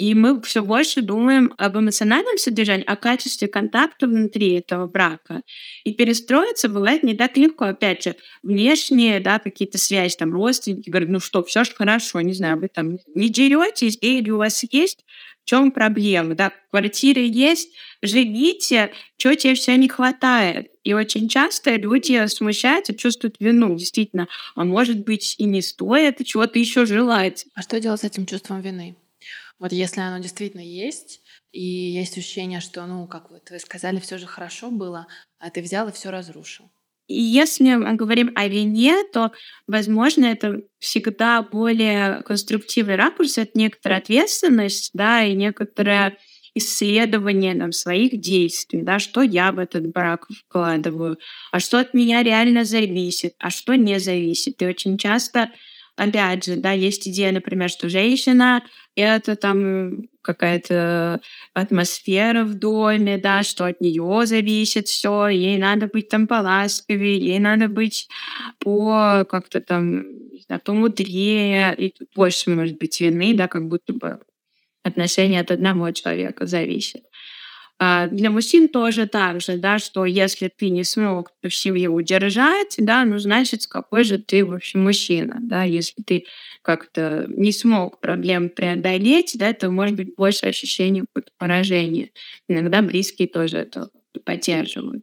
И 0.00 0.14
мы 0.14 0.40
все 0.40 0.64
больше 0.64 1.02
думаем 1.02 1.52
об 1.58 1.76
эмоциональном 1.76 2.38
содержании, 2.38 2.86
о 2.86 2.96
качестве 2.96 3.48
контакта 3.48 4.06
внутри 4.06 4.54
этого 4.54 4.86
брака. 4.86 5.42
И 5.84 5.92
перестроиться 5.92 6.70
бывает 6.70 7.02
не 7.02 7.12
так 7.12 7.36
легко. 7.36 7.66
Опять 7.66 8.04
же, 8.04 8.16
внешние, 8.42 9.20
да, 9.20 9.38
какие-то 9.38 9.76
связи, 9.76 10.16
там, 10.16 10.32
родственники 10.32 10.88
говорят, 10.88 11.10
ну 11.10 11.20
что, 11.20 11.44
все 11.44 11.64
же 11.64 11.72
хорошо, 11.74 12.22
не 12.22 12.32
знаю, 12.32 12.58
вы 12.58 12.68
там 12.68 12.96
не 13.14 13.28
деретесь, 13.28 13.98
или 14.00 14.30
у 14.30 14.38
вас 14.38 14.64
есть 14.70 15.04
в 15.42 15.44
чем 15.44 15.70
проблема, 15.70 16.34
да, 16.34 16.50
квартира 16.70 17.20
есть, 17.20 17.70
живите, 18.00 18.92
чего 19.18 19.34
тебе 19.34 19.54
все 19.54 19.76
не 19.76 19.88
хватает. 19.90 20.70
И 20.82 20.94
очень 20.94 21.28
часто 21.28 21.76
люди 21.76 22.26
смущаются, 22.28 22.94
чувствуют 22.94 23.36
вину. 23.38 23.76
Действительно, 23.76 24.28
а 24.54 24.64
может 24.64 25.04
быть 25.04 25.34
и 25.36 25.44
не 25.44 25.60
стоит 25.60 26.24
чего-то 26.24 26.58
еще 26.58 26.86
желать. 26.86 27.44
А 27.54 27.60
что 27.60 27.78
делать 27.80 28.00
с 28.00 28.04
этим 28.04 28.24
чувством 28.24 28.62
вины? 28.62 28.96
Вот 29.60 29.72
если 29.72 30.00
оно 30.00 30.18
действительно 30.18 30.62
есть, 30.62 31.20
и 31.52 31.62
есть 31.62 32.16
ощущение, 32.16 32.60
что, 32.60 32.84
ну, 32.86 33.06
как 33.06 33.30
вот 33.30 33.50
вы 33.50 33.58
сказали, 33.58 34.00
все 34.00 34.16
же 34.16 34.26
хорошо 34.26 34.70
было, 34.70 35.06
а 35.38 35.50
ты 35.50 35.60
взял 35.60 35.86
и 35.88 35.92
все 35.92 36.10
разрушил. 36.10 36.70
И 37.06 37.20
если 37.20 37.74
мы 37.74 37.94
говорим 37.94 38.32
о 38.36 38.48
вине, 38.48 39.02
то, 39.12 39.32
возможно, 39.66 40.24
это 40.24 40.62
всегда 40.78 41.42
более 41.42 42.22
конструктивный 42.22 42.96
ракурс, 42.96 43.36
это 43.36 43.50
некоторая 43.54 43.98
ответственность, 43.98 44.90
да, 44.94 45.24
и 45.24 45.34
некоторое 45.34 46.16
исследование 46.54 47.54
там, 47.54 47.72
своих 47.72 48.18
действий, 48.18 48.82
да, 48.82 48.98
что 48.98 49.22
я 49.22 49.52
в 49.52 49.58
этот 49.58 49.88
брак 49.88 50.26
вкладываю, 50.46 51.18
а 51.52 51.60
что 51.60 51.78
от 51.80 51.92
меня 51.94 52.22
реально 52.22 52.64
зависит, 52.64 53.34
а 53.38 53.50
что 53.50 53.74
не 53.74 54.00
зависит. 54.00 54.62
И 54.62 54.66
очень 54.66 54.96
часто 54.96 55.50
опять 56.00 56.44
же, 56.44 56.56
да, 56.56 56.72
есть 56.72 57.06
идея, 57.08 57.32
например, 57.32 57.68
что 57.70 57.88
женщина— 57.88 58.62
это 58.96 59.36
там 59.36 60.02
какая-то 60.22 61.20
атмосфера 61.54 62.44
в 62.44 62.54
доме, 62.54 63.18
да, 63.18 63.42
что 63.42 63.66
от 63.66 63.80
нее 63.80 64.26
зависит 64.26 64.88
все, 64.88 65.28
ей 65.28 65.58
надо 65.58 65.86
быть 65.86 66.08
там 66.08 66.26
поласковее, 66.26 67.18
ей 67.18 67.38
надо 67.38 67.68
быть 67.68 68.08
по 68.58 69.24
как-то 69.28 69.60
там, 69.60 70.02
не 70.32 70.42
знаю, 70.46 70.60
помудрее, 70.64 71.74
и 71.76 71.94
больше, 72.14 72.50
может 72.50 72.78
быть, 72.78 73.00
вины, 73.00 73.34
да, 73.34 73.48
как 73.48 73.68
будто 73.68 73.92
бы 73.92 74.20
отношения 74.82 75.40
от 75.40 75.50
одного 75.50 75.90
человека 75.92 76.46
зависят. 76.46 77.02
А, 77.82 78.08
для 78.08 78.28
мужчин 78.30 78.68
тоже 78.68 79.06
так 79.06 79.40
же, 79.40 79.56
да, 79.56 79.78
что 79.78 80.04
если 80.04 80.48
ты 80.54 80.68
не 80.68 80.84
смог 80.84 81.32
в 81.42 81.48
семье 81.48 81.88
удержать, 81.88 82.74
да, 82.76 83.06
ну, 83.06 83.18
значит, 83.18 83.66
какой 83.66 84.04
же 84.04 84.18
ты, 84.18 84.44
в 84.44 84.52
общем, 84.52 84.84
мужчина, 84.84 85.38
да, 85.40 85.62
если 85.62 86.02
ты 86.02 86.26
как-то 86.60 87.24
не 87.28 87.52
смог 87.52 87.98
проблем 88.00 88.50
преодолеть, 88.50 89.32
да, 89.38 89.54
то 89.54 89.70
может 89.70 89.96
быть 89.96 90.14
больше 90.14 90.44
ощущения 90.44 91.06
поражения. 91.38 92.10
Иногда 92.48 92.82
близкие 92.82 93.28
тоже 93.28 93.56
это 93.56 93.88
поддерживают. 94.26 95.02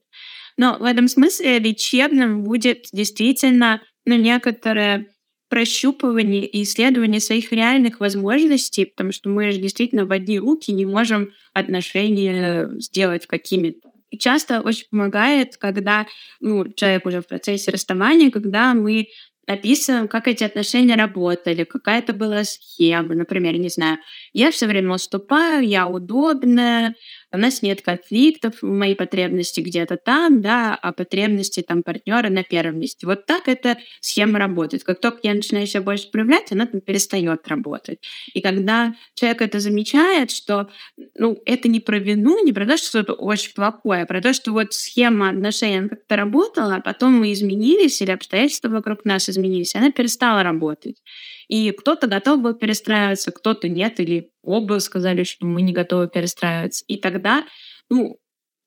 Но 0.57 0.77
в 0.79 0.83
этом 0.83 1.07
смысле 1.07 1.59
лечебным 1.59 2.43
будет 2.43 2.87
действительно 2.93 3.81
ну, 4.05 4.15
некоторое 4.17 5.07
прощупывание 5.49 6.45
и 6.45 6.63
исследование 6.63 7.19
своих 7.19 7.51
реальных 7.51 7.99
возможностей, 7.99 8.85
потому 8.85 9.11
что 9.11 9.29
мы 9.29 9.51
же 9.51 9.59
действительно 9.59 10.05
в 10.05 10.11
одни 10.11 10.39
руки 10.39 10.71
не 10.71 10.85
можем 10.85 11.31
отношения 11.53 12.69
сделать 12.79 13.27
какими-то. 13.27 13.89
И 14.09 14.17
часто 14.17 14.61
очень 14.61 14.87
помогает, 14.89 15.57
когда 15.57 16.07
ну, 16.39 16.71
человек 16.73 17.05
уже 17.05 17.21
в 17.21 17.27
процессе 17.27 17.71
расставания, 17.71 18.31
когда 18.31 18.73
мы 18.73 19.07
описываем, 19.47 20.07
как 20.07 20.27
эти 20.27 20.43
отношения 20.43 20.95
работали, 20.95 21.63
какая 21.63 21.99
это 21.99 22.13
была 22.13 22.43
схема. 22.43 23.15
Например, 23.15 23.55
не 23.57 23.69
знаю, 23.69 23.97
я 24.33 24.51
все 24.51 24.67
время 24.67 24.93
уступаю, 24.93 25.65
я 25.65 25.87
удобная, 25.87 26.95
у 27.31 27.37
нас 27.37 27.61
нет 27.61 27.81
конфликтов, 27.81 28.61
мои 28.61 28.95
потребности 28.95 29.59
где-то 29.59 29.97
там, 29.97 30.41
да, 30.41 30.75
а 30.75 30.93
потребности 30.93 31.61
там 31.61 31.83
партнера 31.83 32.29
на 32.29 32.43
первом 32.43 32.79
месте. 32.79 33.05
Вот 33.05 33.25
так 33.25 33.47
эта 33.47 33.77
схема 33.99 34.39
работает. 34.39 34.83
Как 34.83 35.01
только 35.01 35.19
я 35.23 35.33
начинаю 35.33 35.67
себя 35.67 35.81
больше 35.81 36.09
проявлять, 36.09 36.51
она 36.51 36.65
там 36.65 36.79
перестает 36.81 37.47
работать. 37.47 37.99
И 38.33 38.41
когда 38.41 38.95
человек 39.13 39.41
это 39.41 39.59
замечает, 39.59 40.31
что 40.31 40.69
ну, 41.15 41.41
это 41.45 41.67
не 41.67 41.79
про 41.79 41.99
вину, 41.99 42.43
не 42.43 42.53
про 42.53 42.65
то, 42.65 42.77
что 42.77 42.87
что-то 42.87 43.13
очень 43.13 43.53
плохое, 43.53 44.03
а 44.03 44.05
про 44.05 44.21
то, 44.21 44.33
что 44.33 44.51
вот 44.51 44.73
схема 44.73 45.29
отношений 45.29 45.89
как-то 45.89 46.15
работала, 46.15 46.75
а 46.75 46.81
потом 46.81 47.13
мы 47.13 47.33
изменились, 47.33 48.01
или 48.01 48.11
обстоятельства 48.11 48.69
вокруг 48.69 49.03
нас 49.05 49.29
изменились, 49.29 49.75
она 49.75 49.91
перестала 49.91 50.43
работать. 50.43 50.97
И 51.47 51.71
кто-то 51.71 52.07
готов 52.07 52.41
был 52.41 52.53
перестраиваться, 52.53 53.31
кто-то 53.31 53.69
нет, 53.69 53.99
или 53.99 54.31
оба 54.43 54.79
сказали, 54.79 55.23
что 55.23 55.45
мы 55.45 55.61
не 55.61 55.73
готовы 55.73 56.07
перестраиваться. 56.09 56.83
И 56.87 56.97
тогда, 56.97 57.45
ну, 57.89 58.17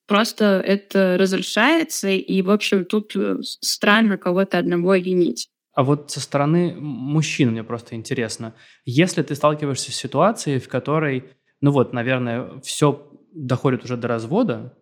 просто 0.06 0.62
это 0.64 1.16
разрушается, 1.18 2.08
и, 2.08 2.42
в 2.42 2.50
общем, 2.50 2.84
тут 2.84 3.14
э, 3.14 3.36
странно 3.42 4.16
кого-то 4.16 4.58
одного 4.58 4.96
винить. 4.96 5.48
А 5.72 5.84
вот 5.84 6.10
со 6.10 6.20
стороны 6.20 6.74
мужчин 6.74 7.52
мне 7.52 7.62
просто 7.62 7.94
интересно. 7.94 8.54
Если 8.84 9.22
ты 9.22 9.34
сталкиваешься 9.34 9.92
с 9.92 9.94
ситуацией, 9.94 10.58
в 10.58 10.68
которой, 10.68 11.30
ну 11.60 11.70
вот, 11.70 11.92
наверное, 11.92 12.60
все 12.60 13.08
доходит 13.32 13.84
уже 13.84 13.96
до 13.96 14.08
развода, 14.08 14.76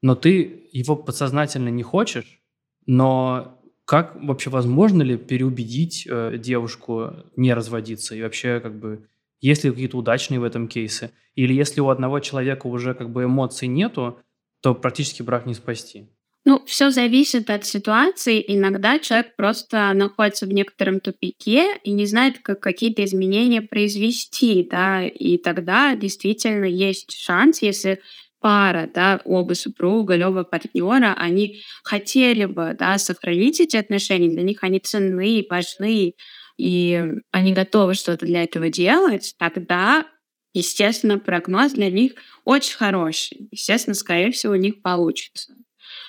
но 0.00 0.14
ты 0.14 0.68
его 0.72 0.96
подсознательно 0.96 1.68
не 1.70 1.82
хочешь, 1.82 2.40
но 2.86 3.61
как 3.92 4.16
вообще 4.16 4.48
возможно 4.48 5.02
ли 5.02 5.18
переубедить 5.18 6.06
э, 6.08 6.38
девушку 6.38 7.10
не 7.36 7.52
разводиться? 7.52 8.14
И 8.14 8.22
вообще, 8.22 8.58
как 8.58 8.78
бы, 8.78 9.06
есть 9.42 9.64
ли 9.64 9.70
какие-то 9.70 9.98
удачные 9.98 10.40
в 10.40 10.44
этом 10.44 10.66
кейсы? 10.66 11.10
Или 11.34 11.52
если 11.52 11.82
у 11.82 11.90
одного 11.90 12.18
человека 12.20 12.68
уже 12.68 12.94
как 12.94 13.10
бы 13.10 13.24
эмоций 13.24 13.68
нету, 13.68 14.18
то 14.62 14.74
практически 14.74 15.20
брак 15.20 15.44
не 15.44 15.52
спасти? 15.52 16.06
Ну, 16.46 16.62
все 16.64 16.90
зависит 16.90 17.50
от 17.50 17.66
ситуации. 17.66 18.42
Иногда 18.48 18.98
человек 18.98 19.36
просто 19.36 19.92
находится 19.92 20.46
в 20.46 20.52
некотором 20.54 20.98
тупике 20.98 21.76
и 21.84 21.92
не 21.92 22.06
знает, 22.06 22.38
как 22.38 22.60
какие-то 22.60 23.04
изменения 23.04 23.60
произвести, 23.60 24.66
да, 24.70 25.06
и 25.06 25.36
тогда 25.36 25.94
действительно 25.96 26.64
есть 26.64 27.12
шанс, 27.12 27.60
если 27.60 28.00
пара, 28.42 28.90
да, 28.92 29.20
оба 29.24 29.54
супруга, 29.54 30.14
оба 30.28 30.44
партнера, 30.44 31.14
они 31.16 31.62
хотели 31.84 32.44
бы, 32.44 32.76
да, 32.78 32.98
сохранить 32.98 33.60
эти 33.60 33.76
отношения, 33.76 34.28
для 34.28 34.42
них 34.42 34.62
они 34.62 34.80
ценны, 34.80 35.46
важны, 35.48 36.14
и 36.58 37.04
они 37.30 37.52
готовы 37.54 37.94
что-то 37.94 38.26
для 38.26 38.44
этого 38.44 38.68
делать, 38.68 39.34
тогда, 39.38 40.06
естественно, 40.52 41.18
прогноз 41.18 41.72
для 41.72 41.90
них 41.90 42.12
очень 42.44 42.76
хороший. 42.76 43.48
Естественно, 43.50 43.94
скорее 43.94 44.32
всего, 44.32 44.52
у 44.52 44.56
них 44.56 44.82
получится. 44.82 45.54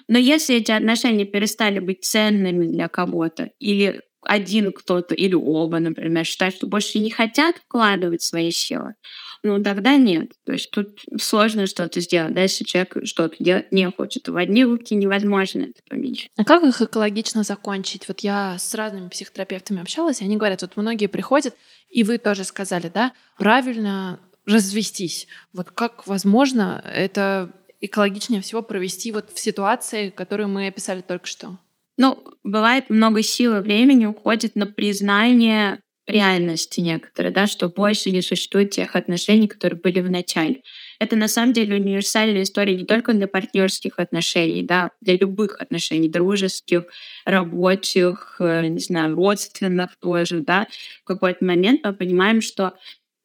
Но 0.07 0.17
если 0.17 0.57
эти 0.57 0.71
отношения 0.71 1.25
перестали 1.25 1.79
быть 1.79 2.03
ценными 2.03 2.67
для 2.67 2.87
кого-то, 2.87 3.51
или 3.59 4.01
один 4.25 4.71
кто-то, 4.71 5.15
или 5.15 5.33
оба, 5.33 5.79
например, 5.79 6.25
считают, 6.25 6.55
что 6.55 6.67
больше 6.67 6.99
не 6.99 7.09
хотят 7.09 7.57
вкладывать 7.57 8.21
свои 8.21 8.51
силы, 8.51 8.95
ну 9.43 9.61
тогда 9.61 9.97
нет. 9.97 10.31
То 10.45 10.53
есть 10.53 10.71
тут 10.71 11.01
сложно 11.19 11.67
что-то 11.67 11.99
сделать, 11.99 12.33
да, 12.33 12.41
если 12.41 12.63
человек 12.63 12.97
что-то 13.03 13.35
делать 13.39 13.71
не 13.71 13.89
хочет. 13.91 14.27
В 14.27 14.37
одни 14.37 14.63
руки 14.63 14.95
невозможно 14.95 15.63
это 15.63 15.81
поменять. 15.89 16.29
А 16.37 16.45
как 16.45 16.63
их 16.63 16.81
экологично 16.81 17.43
закончить? 17.43 18.07
Вот 18.07 18.21
я 18.21 18.57
с 18.57 18.73
разными 18.73 19.09
психотерапевтами 19.09 19.81
общалась, 19.81 20.21
и 20.21 20.25
они 20.25 20.37
говорят, 20.37 20.61
вот 20.61 20.77
многие 20.77 21.07
приходят, 21.07 21.55
и 21.89 22.03
вы 22.03 22.17
тоже 22.17 22.45
сказали, 22.45 22.89
да, 22.93 23.13
правильно 23.37 24.19
развестись. 24.45 25.27
Вот 25.51 25.71
как 25.71 26.07
возможно 26.07 26.83
это 26.93 27.51
экологичнее 27.81 28.41
всего 28.41 28.61
провести 28.61 29.11
вот 29.11 29.29
в 29.31 29.39
ситуации, 29.39 30.09
которую 30.09 30.47
мы 30.47 30.67
описали 30.67 31.01
только 31.01 31.27
что? 31.27 31.57
Ну, 31.97 32.23
бывает 32.43 32.89
много 32.89 33.21
сил 33.21 33.57
и 33.57 33.61
времени 33.61 34.05
уходит 34.05 34.55
на 34.55 34.65
признание 34.65 35.79
реальности 36.05 36.81
некоторые, 36.81 37.31
да, 37.31 37.47
что 37.47 37.69
больше 37.69 38.11
не 38.11 38.21
существует 38.21 38.71
тех 38.71 38.95
отношений, 38.97 39.47
которые 39.47 39.79
были 39.79 40.01
в 40.01 40.11
начале. 40.11 40.61
Это 40.99 41.15
на 41.15 41.29
самом 41.29 41.53
деле 41.53 41.75
универсальная 41.75 42.43
история 42.43 42.75
не 42.75 42.83
только 42.83 43.13
для 43.13 43.27
партнерских 43.27 43.99
отношений, 43.99 44.63
да, 44.63 44.89
для 44.99 45.15
любых 45.15 45.61
отношений, 45.61 46.09
дружеских, 46.09 46.83
рабочих, 47.25 48.35
э, 48.39 48.67
не 48.67 48.79
знаю, 48.79 49.15
родственных 49.15 49.91
тоже, 50.01 50.41
да. 50.41 50.67
В 51.03 51.05
какой-то 51.07 51.45
момент 51.45 51.81
мы 51.85 51.93
понимаем, 51.93 52.41
что 52.41 52.73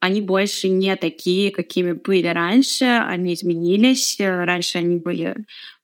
они 0.00 0.20
больше 0.20 0.68
не 0.68 0.94
такие, 0.94 1.50
какими 1.50 1.92
были 1.92 2.28
раньше, 2.28 2.84
они 2.84 3.34
изменились, 3.34 4.16
раньше 4.20 4.78
они 4.78 4.98
были 4.98 5.34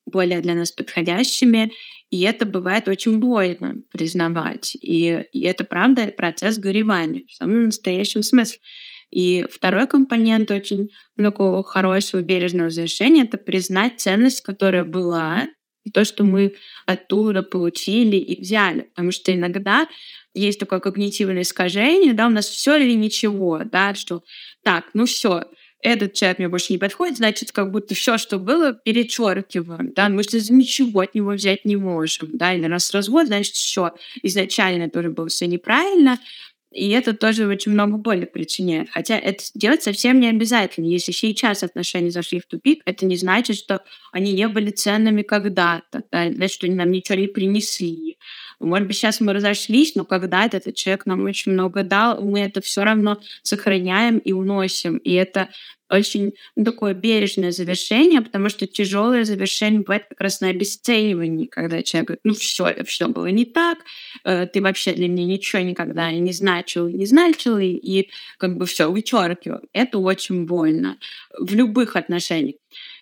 более 0.07 0.41
для 0.41 0.55
нас 0.55 0.71
подходящими, 0.71 1.73
и 2.11 2.21
это 2.23 2.47
бывает 2.47 2.89
очень 2.89 3.19
больно 3.19 3.77
признавать. 3.91 4.77
И, 4.81 5.25
и 5.33 5.43
это, 5.43 5.65
правда, 5.65 6.13
процесс 6.17 6.59
горевания 6.59 7.25
в 7.29 7.35
самом 7.35 7.65
настоящем 7.67 8.23
смысле. 8.23 8.59
И 9.11 9.45
второй 9.51 9.87
компонент 9.87 10.51
очень 10.51 10.91
такого 11.17 11.63
хорошего 11.63 12.21
бережного 12.23 12.71
завершения— 12.71 13.23
это 13.25 13.39
признать 13.39 14.01
ценность, 14.01 14.41
которая 14.41 14.85
была, 14.85 15.47
и 15.85 15.91
то, 15.91 16.05
что 16.05 16.25
мы 16.25 16.55
оттуда 16.87 17.43
получили 17.43 18.17
и 18.17 18.41
взяли. 18.41 18.83
Потому 18.95 19.13
что 19.13 19.33
иногда 19.35 19.87
есть 20.35 20.59
такое 20.59 20.81
когнитивное 20.81 21.43
искажение, 21.43 22.13
да, 22.13 22.27
у 22.27 22.31
нас 22.31 22.49
все 22.49 22.77
или 22.77 22.95
ничего, 22.95 23.63
да, 23.65 23.95
что 23.95 24.25
так, 24.65 24.87
ну 24.95 25.07
все, 25.07 25.45
этот 25.85 26.15
человек 26.15 26.39
мне 26.39 26.49
больше 26.49 26.73
не 26.73 26.79
подходит, 26.79 27.19
значит, 27.19 27.53
как 27.53 27.71
будто 27.71 27.95
все, 27.95 28.17
что 28.17 28.39
было, 28.39 28.73
перечеркиваем, 28.73 29.93
да, 29.95 30.09
мы 30.09 30.23
же 30.23 30.39
ничего 30.51 31.01
от 31.01 31.15
него 31.15 31.33
взять 31.33 31.65
не 31.65 31.77
можем, 31.77 32.31
да, 32.33 32.55
или 32.55 32.67
раз 32.67 32.91
развод, 32.93 33.27
значит, 33.27 33.55
все, 33.55 33.93
изначально 34.23 34.89
тоже 34.89 35.11
было 35.11 35.29
все 35.29 35.47
неправильно, 35.47 36.19
и 36.73 36.89
это 36.89 37.13
тоже 37.13 37.47
очень 37.47 37.71
много 37.71 37.99
боли 37.99 38.25
причиняет. 38.25 38.89
Хотя 38.91 39.17
это 39.17 39.45
делать 39.55 39.85
совсем 39.85 40.19
не 40.19 40.29
обязательно. 40.29 40.87
Если 40.87 41.13
сейчас 41.13 41.63
отношения 41.63 42.11
зашли 42.11 42.41
в 42.41 42.47
тупик, 42.47 42.83
это 42.85 43.07
не 43.07 43.17
значит, 43.17 43.57
что 43.57 43.83
они 44.11 44.33
не 44.33 44.49
были 44.49 44.71
ценными 44.71 45.23
когда-то, 45.23 46.03
да, 46.11 46.33
значит, 46.33 46.51
что 46.51 46.67
они 46.67 46.75
нам 46.75 46.91
ничего 46.91 47.17
не 47.17 47.29
принесли. 47.29 48.19
Может 48.61 48.89
быть, 48.89 48.97
сейчас 48.97 49.21
мы 49.21 49.33
разошлись, 49.33 49.95
но 49.95 50.05
когда-то 50.05 50.57
этот 50.57 50.75
человек 50.75 51.07
нам 51.07 51.25
очень 51.25 51.53
много 51.53 51.83
дал, 51.83 52.23
мы 52.23 52.41
это 52.41 52.61
все 52.61 52.85
равно 52.85 53.21
сохраняем 53.43 54.19
и 54.19 54.33
уносим. 54.33 54.97
И 54.99 55.13
это 55.13 55.49
очень 55.91 56.33
ну, 56.57 56.65
такое 56.65 56.95
бережное 56.95 57.53
завершение, 57.53 58.21
потому 58.21 58.49
что 58.49 58.67
тяжелое 58.67 59.25
завершение 59.25 59.81
бывает 59.81 60.07
как 60.09 60.21
раз 60.21 60.41
на 60.41 60.49
обесценивании, 60.49 61.47
когда 61.47 61.83
человек 61.83 62.09
говорит, 62.09 62.21
ну 62.25 62.35
все, 62.35 62.67
это 62.67 62.85
все 62.85 63.09
было 63.09 63.27
не 63.27 63.45
так, 63.45 63.79
э, 64.25 64.47
ты 64.47 64.63
вообще 64.63 64.93
для 64.93 65.09
меня 65.09 65.25
ничего 65.27 65.63
никогда 65.63 66.11
не 66.13 66.33
значил, 66.33 66.89
не 66.89 67.07
значил, 67.07 67.59
и, 67.59 67.67
и 67.67 68.11
как 68.39 68.57
бы 68.57 68.67
все 68.67 68.91
вычеркиваю. 68.91 69.63
Это 69.73 69.99
очень 69.99 70.47
больно 70.47 70.99
в 71.39 71.55
любых 71.55 71.97
отношениях. 71.97 72.57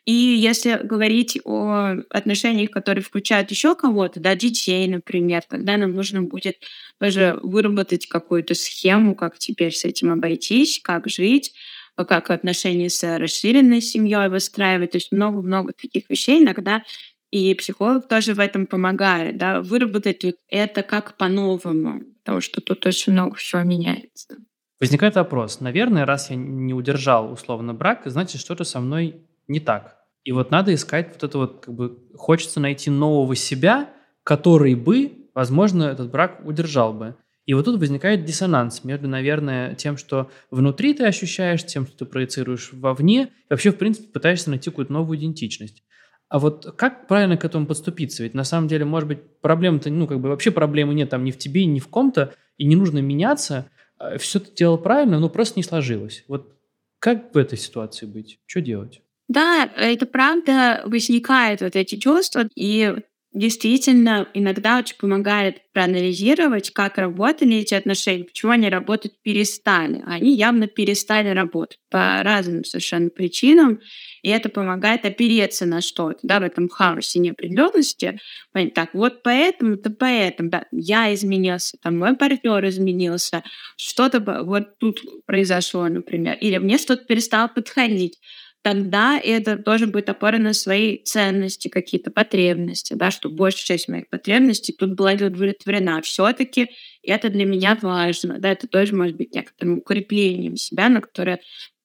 И 0.05 0.13
если 0.13 0.81
говорить 0.83 1.39
о 1.45 1.95
отношениях, 2.11 2.71
которые 2.71 3.05
включают 3.05 3.51
еще 3.53 3.77
кого-то, 3.77 4.19
да, 4.19 4.35
детей, 4.35 4.89
например, 4.89 5.43
тогда 5.49 5.77
нам 5.77 5.93
нужно 5.93 6.23
будет 6.23 6.57
тоже 6.99 7.39
выработать 7.43 8.07
какую-то 8.09 8.55
схему, 8.55 9.15
как 9.15 9.39
теперь 9.39 9.73
с 9.73 9.85
этим 9.85 10.13
обойтись, 10.13 10.81
как 10.83 11.09
жить, 11.09 11.55
как 11.97 12.31
отношения 12.31 12.91
с 12.91 13.19
расширенной 13.19 13.81
семьей 13.81 14.29
выстраивать. 14.29 14.93
То 14.93 14.97
есть 14.97 15.13
много-много 15.13 15.73
таких 15.73 16.11
вещей 16.11 16.43
иногда 16.43 16.83
и 17.31 17.55
психолог 17.55 18.09
тоже 18.09 18.35
в 18.35 18.41
этом 18.41 18.67
помогает, 18.67 19.39
да, 19.39 19.63
выработать 19.63 20.25
это 20.49 20.83
как 20.83 21.17
по-новому, 21.17 22.03
потому 22.25 22.41
что 22.41 22.61
тут 22.61 22.85
очень 22.87 23.13
много 23.13 23.37
всего 23.37 23.63
меняется. 23.63 24.37
Возникает 24.81 25.15
вопрос. 25.15 25.61
Наверное, 25.61 26.05
раз 26.05 26.31
я 26.31 26.37
не 26.37 26.75
удержал 26.75 27.33
условно 27.33 27.73
брак, 27.73 28.03
значит, 28.07 28.41
что-то 28.41 28.65
со 28.65 28.81
мной 28.81 29.23
не 29.49 29.61
так. 29.61 29.99
И 30.25 30.33
вот 30.33 30.51
надо 30.51 30.75
искать 30.75 31.09
вот 31.13 31.25
это 31.25 31.39
вот, 31.39 31.65
как 31.65 31.75
бы, 31.75 31.99
хочется 32.15 32.61
найти 32.61 32.91
нового 32.91 33.35
себя, 33.35 33.91
который 34.23 34.75
бы, 34.75 35.29
возможно, 35.35 35.85
этот 35.85 36.11
брак 36.11 36.41
удержал 36.45 36.93
бы. 36.93 37.17
И 37.45 37.55
вот 37.55 37.65
тут 37.65 37.81
возникает 37.81 38.25
диссонанс 38.25 38.85
между, 38.85 39.09
наверное, 39.09 39.75
тем, 39.75 39.97
что 39.97 40.31
внутри 40.51 40.95
ты 40.95 41.05
ощущаешь, 41.05 41.65
тем, 41.65 41.87
что 41.87 41.99
ты 41.99 42.05
проецируешь 42.05 42.73
вовне, 42.73 43.25
и 43.25 43.29
вообще, 43.51 43.73
в 43.73 43.79
принципе, 43.79 44.09
пытаешься 44.09 44.51
найти 44.51 44.71
какую-то 44.71 44.93
новую 44.93 45.19
идентичность. 45.19 45.83
А 46.29 46.39
вот 46.39 46.75
как 46.77 47.09
правильно 47.09 47.37
к 47.37 47.45
этому 47.45 47.67
подступиться? 47.67 48.23
Ведь 48.23 48.33
на 48.33 48.45
самом 48.45 48.69
деле, 48.69 48.85
может 48.85 49.09
быть, 49.09 49.41
проблем-то, 49.41 49.91
ну, 49.91 50.07
как 50.07 50.21
бы 50.21 50.29
вообще 50.29 50.53
проблемы 50.53 50.95
нет 50.95 51.11
там 51.11 51.25
ни 51.25 51.33
в 51.33 51.39
тебе, 51.39 51.67
ни 51.67 51.81
в 51.81 51.89
ком-то, 51.89 52.33
и 52.57 52.65
не 52.65 52.77
нужно 52.77 53.01
меняться. 53.01 53.69
А 53.99 54.17
Все 54.19 54.39
ты 54.39 54.55
делал 54.55 54.79
правильно, 54.79 55.19
но 55.19 55.29
просто 55.29 55.59
не 55.59 55.65
сложилось. 55.65 56.25
Вот 56.29 56.57
как 57.01 57.35
в 57.35 57.39
этой 57.39 57.59
ситуации 57.59 58.07
быть? 58.07 58.39
Что 58.47 58.61
делать? 58.61 59.03
Да, 59.33 59.71
это 59.77 60.05
правда 60.07 60.83
возникает 60.85 61.63
вот 61.63 61.75
эти 61.75 61.97
чувства, 61.97 62.49
и 62.55 62.95
действительно 63.33 64.29
иногда 64.35 64.77
очень 64.79 64.97
помогает 64.99 65.63
проанализировать, 65.73 66.71
как 66.71 66.99
работали 66.99 67.57
эти 67.57 67.73
отношения, 67.73 68.25
почему 68.25 68.53
они 68.53 68.69
работать 68.69 69.15
перестали. 69.23 70.03
Они 70.05 70.37
явно 70.37 70.67
перестали 70.67 71.31
работать 71.31 71.79
по 71.91 72.23
разным 72.23 72.63
совершенно 72.65 73.09
причинам, 73.09 73.81
и 74.23 74.29
это 74.29 74.51
помогает 74.51 75.07
опереться 75.07 75.65
на 75.65 75.81
что-то, 75.81 76.19
да, 76.23 76.41
в 76.41 76.43
этом 76.43 76.69
хаосе 76.69 77.21
неопределенности. 77.21 78.21
Понять, 78.53 78.75
так, 78.75 78.93
вот 78.93 79.23
поэтому-то 79.23 79.89
поэтому, 79.89 80.51
да, 80.51 80.67
я 80.71 81.15
изменился, 81.15 81.79
там, 81.83 81.99
мой 81.99 82.15
партнер 82.17 82.63
изменился, 82.69 83.43
что-то 83.79 84.21
вот 84.45 84.79
тут 84.79 85.01
произошло, 85.25 85.89
например, 85.89 86.37
или 86.39 86.59
мне 86.59 86.77
что-то 86.77 87.07
перестало 87.07 87.49
подходить 87.49 88.19
тогда 88.63 89.19
это 89.23 89.57
тоже 89.57 89.87
будет 89.87 90.09
опора 90.09 90.39
на 90.39 90.53
свои 90.55 90.99
ценности, 91.03 91.69
какие-то 91.69 92.11
потребности, 92.11 92.95
да, 92.95 93.11
что 93.11 93.29
большая 93.31 93.65
часть 93.79 93.89
моих 93.89 94.09
потребностей 94.09 94.73
тут 94.73 94.95
была 94.95 95.13
удовлетворена. 95.13 96.01
все 96.03 96.33
таки 96.33 96.71
это 97.03 97.29
для 97.31 97.45
меня 97.45 97.79
важно, 97.83 98.39
да, 98.39 98.51
это 98.53 98.69
тоже 98.69 98.95
может 98.95 99.17
быть 99.17 99.35
некоторым 99.35 99.79
укреплением 99.79 100.57
себя, 100.57 100.89
на 100.89 101.01
которое 101.01 101.41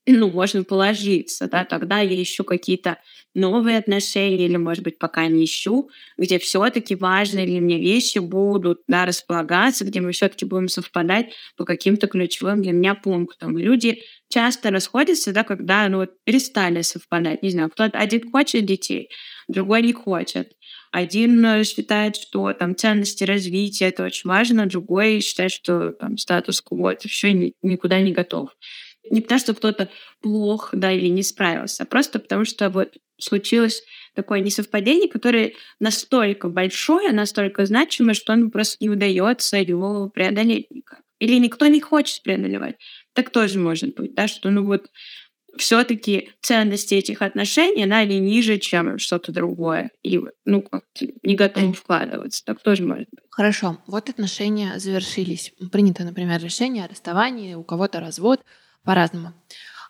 ну, 0.08 0.30
можно 0.30 0.64
положиться, 0.64 1.48
да, 1.48 1.66
тогда 1.66 2.00
я 2.00 2.22
ищу 2.22 2.44
какие-то 2.44 2.98
новые 3.34 3.78
отношения, 3.78 4.46
или, 4.46 4.58
может 4.58 4.84
быть, 4.84 4.98
пока 4.98 5.28
не 5.28 5.46
ищу, 5.46 5.90
где 6.18 6.40
все-таки 6.40 6.96
важные 6.96 7.46
для 7.46 7.60
меня 7.60 7.78
вещи 7.78 8.18
будут 8.18 8.82
да, 8.88 9.06
располагаться, 9.06 9.86
где 9.86 10.02
мы 10.02 10.12
все-таки 10.12 10.46
будем 10.46 10.70
совпадать 10.70 11.34
по 11.56 11.66
каким-то 11.66 12.08
ключевым 12.08 12.64
для 12.64 12.72
меня 12.72 12.96
пунктам. 12.96 13.58
Люди 13.58 14.02
часто 14.30 14.72
расходятся, 14.72 15.34
да, 15.34 15.44
когда 15.44 15.88
ну, 15.88 15.98
вот, 15.98 16.12
перестали 16.24 16.82
совпадать. 16.82 17.44
Не 17.44 17.52
знаю, 17.52 17.70
кто-то 17.70 18.00
один 18.00 18.32
хочет 18.32 18.66
детей, 18.66 19.10
другой 19.48 19.84
не 19.84 19.94
хочет. 19.94 20.54
Один 20.92 21.46
э, 21.46 21.64
считает, 21.64 22.16
что 22.16 22.54
там 22.54 22.76
ценности 22.76 23.24
развития 23.24 23.90
это 23.90 24.06
очень 24.06 24.30
важно, 24.30 24.66
другой 24.66 25.20
считает, 25.20 25.52
что 25.52 25.92
там 25.92 26.18
статус-кво 26.18 26.94
это 26.94 27.08
все 27.08 27.34
никуда 27.62 28.00
не 28.02 28.14
готов. 28.14 28.50
Не 29.12 29.22
потому, 29.22 29.40
что 29.40 29.54
кто-то 29.54 29.90
плох, 30.22 30.70
да, 30.74 30.92
или 30.92 31.08
не 31.08 31.24
справился, 31.24 31.84
а 31.84 31.86
просто 31.86 32.20
потому, 32.20 32.46
что 32.46 32.70
вот 32.70 32.98
случилось 33.20 33.84
такое 34.16 34.40
несовпадение, 34.40 35.10
которое 35.10 35.54
настолько 35.80 36.50
большое, 36.50 37.12
настолько 37.12 37.66
значимое, 37.66 38.14
что 38.14 38.34
оно 38.34 38.50
просто 38.50 38.78
не 38.80 38.90
удается 38.90 39.58
его 39.58 40.10
преодолеть 40.10 40.72
никак. 40.72 41.02
Или 41.20 41.40
никто 41.40 41.68
не 41.68 41.82
хочет 41.82 42.22
преодолевать. 42.24 42.76
Так 43.14 43.32
тоже 43.32 43.58
может 43.60 43.96
быть, 43.96 44.14
да, 44.14 44.28
что 44.28 44.50
ну 44.52 44.64
вот 44.64 44.90
все-таки 45.58 46.32
ценности 46.42 46.94
этих 46.94 47.22
отношений, 47.22 47.86
да, 47.86 47.98
они 47.98 48.20
ниже, 48.20 48.58
чем 48.60 49.00
что-то 49.00 49.32
другое. 49.32 49.92
И 50.04 50.22
ну, 50.46 50.62
как 50.62 50.84
не 51.24 51.36
готовы 51.36 51.74
вкладываться. 51.74 52.44
Так 52.46 52.62
тоже 52.62 52.84
может 52.84 53.08
быть. 53.12 53.24
Хорошо. 53.30 53.78
Вот 53.88 54.10
отношения 54.10 54.78
завершились. 54.78 55.54
Принято, 55.72 56.04
например, 56.04 56.42
решение 56.42 56.86
о 56.86 56.88
расставании, 56.88 57.56
у 57.56 57.64
кого-то 57.64 58.00
развод 58.00 58.42
по-разному. 58.88 59.34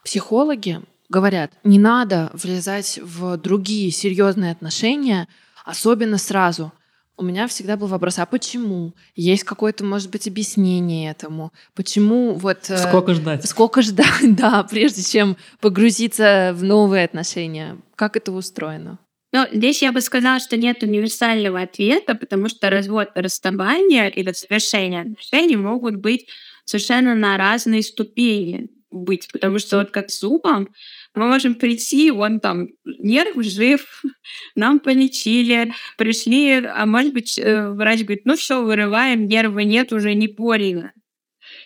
Психологи 0.03 0.81
говорят, 1.07 1.51
не 1.63 1.77
надо 1.77 2.31
влезать 2.33 2.99
в 3.01 3.37
другие 3.37 3.91
серьезные 3.91 4.51
отношения, 4.51 5.27
особенно 5.65 6.17
сразу. 6.17 6.73
У 7.15 7.23
меня 7.23 7.47
всегда 7.47 7.77
был 7.77 7.87
вопрос, 7.87 8.19
а 8.19 8.25
почему? 8.25 8.93
Есть 9.15 9.43
какое-то, 9.43 9.83
может 9.83 10.09
быть, 10.11 10.27
объяснение 10.27 11.11
этому? 11.11 11.51
Почему 11.75 12.33
вот... 12.33 12.69
Э, 12.69 12.77
сколько 12.77 13.13
ждать? 13.13 13.47
Сколько 13.47 13.81
ждать, 13.81 14.07
да, 14.35 14.63
прежде 14.63 15.03
чем 15.03 15.37
погрузиться 15.59 16.51
в 16.55 16.63
новые 16.63 17.05
отношения? 17.05 17.77
Как 17.95 18.17
это 18.17 18.31
устроено? 18.31 18.99
Ну, 19.33 19.45
здесь 19.51 19.81
я 19.81 19.91
бы 19.91 20.01
сказала, 20.01 20.39
что 20.39 20.57
нет 20.57 20.83
универсального 20.83 21.61
ответа, 21.61 22.15
потому 22.15 22.49
что 22.49 22.69
развод, 22.69 23.09
расставание 23.13 24.09
или 24.09 24.31
завершение 24.31 25.01
отношений 25.01 25.55
могут 25.55 25.97
быть 25.97 26.27
совершенно 26.65 27.15
на 27.15 27.37
разные 27.37 27.83
ступени 27.83 28.69
быть, 28.97 29.27
потому 29.31 29.59
что 29.59 29.77
вот 29.77 29.91
как 29.91 30.09
с 30.09 30.19
зубом 30.19 30.69
мы 31.15 31.27
можем 31.27 31.55
прийти, 31.55 32.11
он 32.11 32.39
там 32.39 32.67
нерв 32.85 33.43
жив, 33.43 34.03
нам 34.55 34.79
полечили, 34.79 35.73
пришли, 35.97 36.65
а 36.65 36.85
может 36.85 37.13
быть 37.13 37.39
э, 37.39 37.69
врач 37.71 38.01
говорит, 38.03 38.25
ну 38.25 38.35
все, 38.35 38.63
вырываем, 38.63 39.27
нерва 39.27 39.59
нет, 39.59 39.93
уже 39.93 40.13
не 40.13 40.27
больно. 40.27 40.93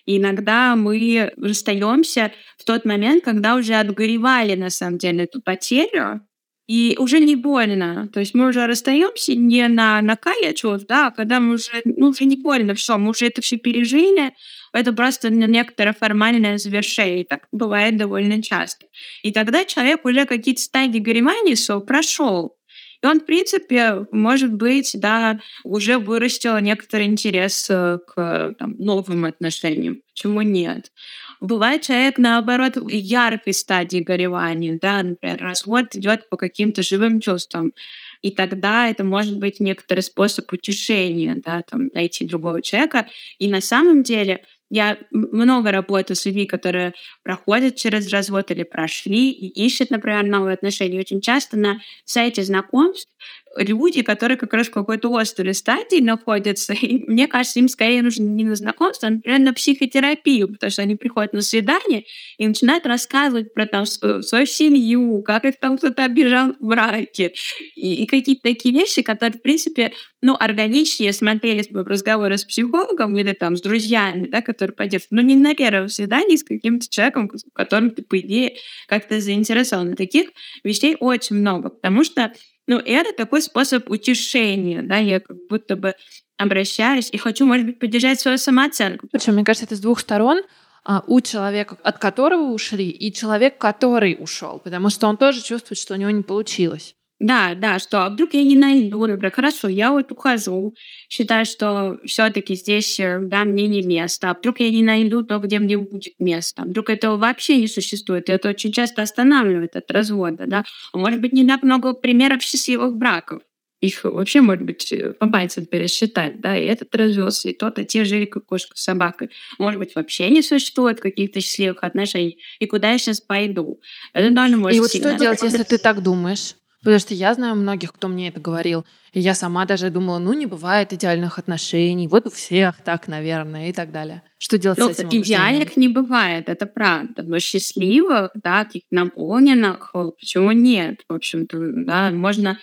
И 0.06 0.18
иногда 0.18 0.76
мы 0.76 1.32
расстаемся 1.38 2.32
в 2.58 2.64
тот 2.66 2.86
момент, 2.86 3.24
когда 3.24 3.56
уже 3.56 3.74
отгоревали 3.76 4.56
на 4.56 4.70
самом 4.70 4.98
деле 4.98 5.24
эту 5.24 5.42
потерю, 5.42 6.22
и 6.68 6.96
уже 6.98 7.20
не 7.20 7.36
больно. 7.36 8.08
То 8.14 8.22
есть 8.22 8.34
мы 8.34 8.48
уже 8.48 8.66
расстаемся 8.66 9.36
не 9.36 9.68
на 9.68 10.02
накале 10.02 10.54
чувств, 10.54 10.88
да, 10.88 11.08
а 11.08 11.12
когда 11.12 11.40
мы 11.40 11.56
уже, 11.56 11.82
ну, 11.84 12.08
уже 12.08 12.26
не 12.26 12.38
больно, 12.38 12.76
все, 12.76 12.98
мы 12.98 13.10
уже 13.10 13.28
это 13.28 13.42
все 13.42 13.58
пережили, 13.58 14.34
это 14.74 14.94
просто 14.94 15.30
некоторое 15.30 15.94
формальное 15.94 16.58
завершение. 16.58 17.26
Так 17.26 17.48
бывает 17.52 17.98
довольно 17.98 18.42
часто. 18.42 18.86
И 19.24 19.32
тогда 19.32 19.66
человек 19.66 20.06
уже 20.06 20.26
какие-то 20.26 20.62
стадии 20.62 21.00
горевания 21.00 21.56
прошел. 21.82 22.56
И 23.04 23.08
он, 23.08 23.20
в 23.20 23.26
принципе, 23.26 24.06
может 24.12 24.54
быть, 24.54 24.92
да, 24.94 25.40
уже 25.64 25.98
вырастил 25.98 26.58
некоторый 26.60 27.08
интерес 27.08 27.68
э, 27.70 27.98
к 28.06 28.56
там, 28.60 28.76
новым 28.78 29.26
отношениям. 29.26 30.02
Почему 30.14 30.42
нет? 30.42 30.92
Бывает 31.40 31.82
человек, 31.82 32.20
наоборот, 32.20 32.76
в 32.76 32.88
яркой 32.90 33.54
стадии 33.54 33.98
горевания, 34.00 34.78
да, 34.80 35.02
например, 35.02 35.42
развод 35.42 35.96
идет 35.96 36.30
по 36.30 36.38
каким-то 36.38 36.84
живым 36.84 37.20
чувствам. 37.20 37.74
И 38.22 38.30
тогда 38.30 38.88
это 38.88 39.04
может 39.04 39.40
быть 39.40 39.60
некоторый 39.60 40.02
способ 40.02 40.54
утешения, 40.54 41.42
да, 41.44 41.64
там, 41.64 41.90
найти 41.96 42.28
другого 42.28 42.62
человека. 42.62 43.08
И 43.40 43.50
на 43.50 43.62
самом 43.62 44.04
деле 44.04 44.46
я 44.72 44.98
много 45.12 45.72
работаю 45.72 46.16
с 46.16 46.26
людьми, 46.26 46.46
которые 46.46 46.94
проходят 47.24 47.76
через 47.76 48.12
развод 48.12 48.50
или 48.52 48.64
прошли 48.64 49.30
и 49.32 49.66
ищут, 49.66 49.92
например, 49.92 50.24
новые 50.24 50.54
отношения. 50.54 51.00
Очень 51.00 51.22
часто 51.22 51.58
на 51.58 51.82
сайте 52.06 52.42
знакомств 52.44 53.12
люди, 53.58 54.02
которые 54.02 54.38
как 54.38 54.54
раз 54.54 54.68
в 54.68 54.72
какой-то 54.72 55.16
острой 55.16 55.54
стадии 55.54 56.02
находятся, 56.02 56.74
и 56.74 57.04
мне 57.08 57.28
кажется, 57.28 57.60
им 57.60 57.68
скорее 57.68 58.02
нужно 58.02 58.24
не 58.24 58.44
на 58.44 58.56
знакомство, 58.56 59.08
а, 59.08 59.12
например, 59.12 59.40
на 59.40 59.54
психотерапию, 59.54 60.48
потому 60.52 60.72
что 60.72 60.82
они 60.82 60.96
приходят 60.96 61.34
на 61.34 61.42
свидание 61.42 62.06
и 62.38 62.48
начинают 62.48 62.86
рассказывать 62.86 63.54
про 63.54 63.66
там, 63.66 63.86
свою 63.86 64.46
семью, 64.46 65.22
как 65.24 65.46
их 65.46 65.60
там 65.60 65.78
кто-то 65.78 66.06
обижал 66.06 66.54
в 66.60 66.66
браке, 66.66 67.34
и, 67.76 68.04
и 68.04 68.06
какие-то 68.06 68.44
такие 68.44 68.74
вещи, 68.74 69.02
которые, 69.02 69.40
в 69.40 69.42
принципе, 69.42 69.92
ну, 70.22 70.36
органичнее 70.40 71.14
смотрелись 71.14 71.70
бы 71.70 71.84
в 71.84 71.88
разговоре 71.88 72.38
с 72.38 72.46
психологом 72.46 73.18
или 73.18 73.34
там 73.34 73.58
с 73.58 73.62
друзьями, 73.62 74.28
да, 74.28 74.42
которые 74.42 74.76
поддерживают, 74.76 75.12
но 75.12 75.22
не 75.22 75.36
на 75.36 75.56
первом 75.56 75.90
свидании 75.90 76.36
с 76.36 76.44
каким-то 76.44 76.88
человеком, 76.88 77.30
которым 77.54 77.92
ты, 77.92 78.04
по 78.04 78.20
идее, 78.20 78.56
как-то 78.88 79.20
заинтересован. 79.20 79.96
Таких 79.96 80.30
вещей 80.64 80.96
очень 81.00 81.38
много, 81.38 81.70
потому 81.70 82.04
что 82.04 82.32
ну, 82.68 82.78
это 82.78 83.14
такой 83.14 83.42
способ 83.42 83.90
утешения, 83.90 84.82
да, 84.82 84.98
я 84.98 85.20
как 85.20 85.38
будто 85.50 85.76
бы 85.76 85.96
обращаюсь 86.38 87.10
и 87.12 87.18
хочу, 87.18 87.46
может 87.46 87.66
быть, 87.66 87.80
поддержать 87.80 88.20
свою 88.20 88.38
самооценку. 88.38 89.08
Причем, 89.12 89.34
мне 89.34 89.44
кажется, 89.44 89.66
это 89.66 89.76
с 89.76 89.80
двух 89.80 90.00
сторон 90.00 90.42
а, 90.84 91.04
у 91.06 91.22
человека, 91.22 91.78
от 91.84 92.00
которого 92.00 92.52
ушли, 92.52 92.90
и 92.90 93.14
человек, 93.14 93.58
который 93.58 94.18
ушел, 94.20 94.60
потому 94.60 94.90
что 94.90 95.08
он 95.08 95.18
тоже 95.18 95.42
чувствует, 95.42 95.80
что 95.80 95.94
у 95.94 95.98
него 95.98 96.10
не 96.10 96.24
получилось. 96.24 96.96
Да, 97.22 97.54
да, 97.54 97.78
что 97.78 98.04
а 98.04 98.10
вдруг 98.10 98.34
я 98.34 98.44
не 98.44 98.56
найду, 98.56 99.06
например, 99.06 99.32
хорошо, 99.32 99.68
я 99.68 99.92
вот 99.92 100.12
ухожу, 100.12 100.74
считаю, 101.08 101.46
что 101.46 102.00
все 102.04 102.32
таки 102.32 102.56
здесь, 102.56 103.00
э, 103.00 103.20
да, 103.22 103.44
мне 103.44 103.68
не 103.68 103.84
место, 103.84 104.32
а 104.32 104.34
вдруг 104.34 104.60
я 104.60 104.72
не 104.72 104.82
найду 104.82 105.24
то, 105.24 105.38
где 105.38 105.60
мне 105.60 105.78
будет 105.78 106.16
место, 106.18 106.64
вдруг 106.64 106.90
этого 106.90 107.18
вообще 107.18 107.58
не 107.58 107.68
существует, 107.68 108.28
и 108.28 108.32
это 108.32 108.50
очень 108.50 108.72
часто 108.72 109.04
останавливает 109.04 109.76
от 109.76 109.92
развода, 109.92 110.46
да. 110.48 110.64
Может 110.94 111.22
быть, 111.22 111.32
не 111.32 111.46
так 111.46 111.62
много 111.62 111.94
примеров 111.94 112.42
счастливых 112.42 112.96
браков, 112.96 113.44
их 113.82 114.04
вообще, 114.04 114.42
может 114.42 114.64
быть, 114.64 114.92
э, 114.92 115.14
по 115.14 115.28
пальцам 115.28 115.68
пересчитать, 115.68 116.42
да, 116.42 116.58
и 116.58 116.66
этот 116.66 116.96
развелся, 116.96 117.50
и 117.50 117.54
тот, 117.54 117.78
и 117.78 117.86
те 117.86 118.04
жили 118.04 118.26
как 118.26 118.48
кошка 118.48 118.76
с 118.76 118.82
собакой. 118.82 119.30
Может 119.60 119.80
быть, 119.80 119.94
вообще 119.94 120.28
не 120.32 120.42
существует 120.42 121.00
каких-то 121.00 121.40
счастливых 121.40 121.84
отношений, 121.84 122.40
и 122.58 122.66
куда 122.66 122.94
я 122.94 122.98
сейчас 122.98 123.22
пойду? 123.22 123.80
Это 124.14 124.34
тоже 124.34 124.58
может 124.58 124.76
И 124.76 124.80
вот 124.80 124.90
что 124.90 125.16
делать, 125.20 125.44
если 125.44 125.62
ты 125.62 125.78
так 125.78 126.02
думаешь? 126.02 126.56
Потому 126.84 127.00
что 127.00 127.14
я 127.14 127.34
знаю 127.34 127.56
многих, 127.56 127.94
кто 127.94 128.08
мне 128.08 128.30
это 128.30 128.40
говорил. 128.40 128.86
И 129.14 129.20
я 129.20 129.36
сама 129.36 129.66
даже 129.66 129.92
думала, 129.92 130.18
ну, 130.18 130.34
не 130.34 130.48
бывает 130.48 130.94
идеальных 130.94 131.38
отношений. 131.38 132.08
Вот 132.08 132.26
у 132.26 132.32
всех 132.32 132.78
так, 132.84 133.08
наверное, 133.08 133.70
и 133.70 133.74
так 133.74 133.92
далее. 133.92 134.24
Что 134.40 134.58
делать 134.58 134.80
ну, 134.80 134.92
с 134.92 135.00
этим? 135.00 135.22
Идеальных 135.22 135.78
не 135.78 135.90
бывает, 135.90 136.50
это 136.50 136.66
правда. 136.66 137.22
Но 137.22 137.40
счастливых, 137.40 138.32
да, 138.34 138.66
таких 138.66 138.84
наполненных, 138.90 139.94
почему 139.94 140.52
нет? 140.54 141.02
В 141.08 141.14
общем-то, 141.14 141.58
да, 141.86 142.10
можно 142.10 142.58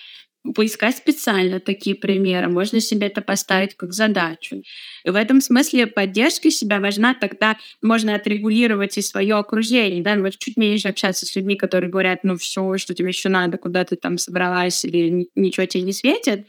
поискать 0.55 0.97
специально 0.97 1.61
такие 1.61 1.97
примеры, 1.97 2.49
можно 2.49 2.81
себе 2.81 3.09
это 3.09 3.21
поставить 3.23 3.75
как 3.77 3.93
задачу. 3.93 4.63
И 5.05 5.11
в 5.11 5.15
этом 5.15 5.41
смысле 5.41 5.87
поддержка 5.87 6.51
себя 6.51 6.81
важна, 6.81 7.15
тогда 7.15 7.57
можно 7.83 8.15
отрегулировать 8.15 8.99
и 8.99 9.03
свое 9.03 9.35
окружение, 9.37 10.03
да, 10.03 10.17
вот 10.17 10.39
чуть 10.39 10.57
меньше 10.57 10.89
общаться 10.89 11.27
с 11.27 11.35
людьми, 11.37 11.57
которые 11.57 11.91
говорят, 11.91 12.25
ну 12.25 12.37
все, 12.37 12.77
что 12.79 12.95
тебе 12.95 13.09
еще 13.09 13.29
надо, 13.29 13.59
куда 13.59 13.85
ты 13.85 13.97
там 13.97 14.19
собралась, 14.19 14.85
или 14.85 15.29
ничего 15.35 15.67
тебе 15.67 15.85
не 15.85 15.93
светит, 15.93 16.47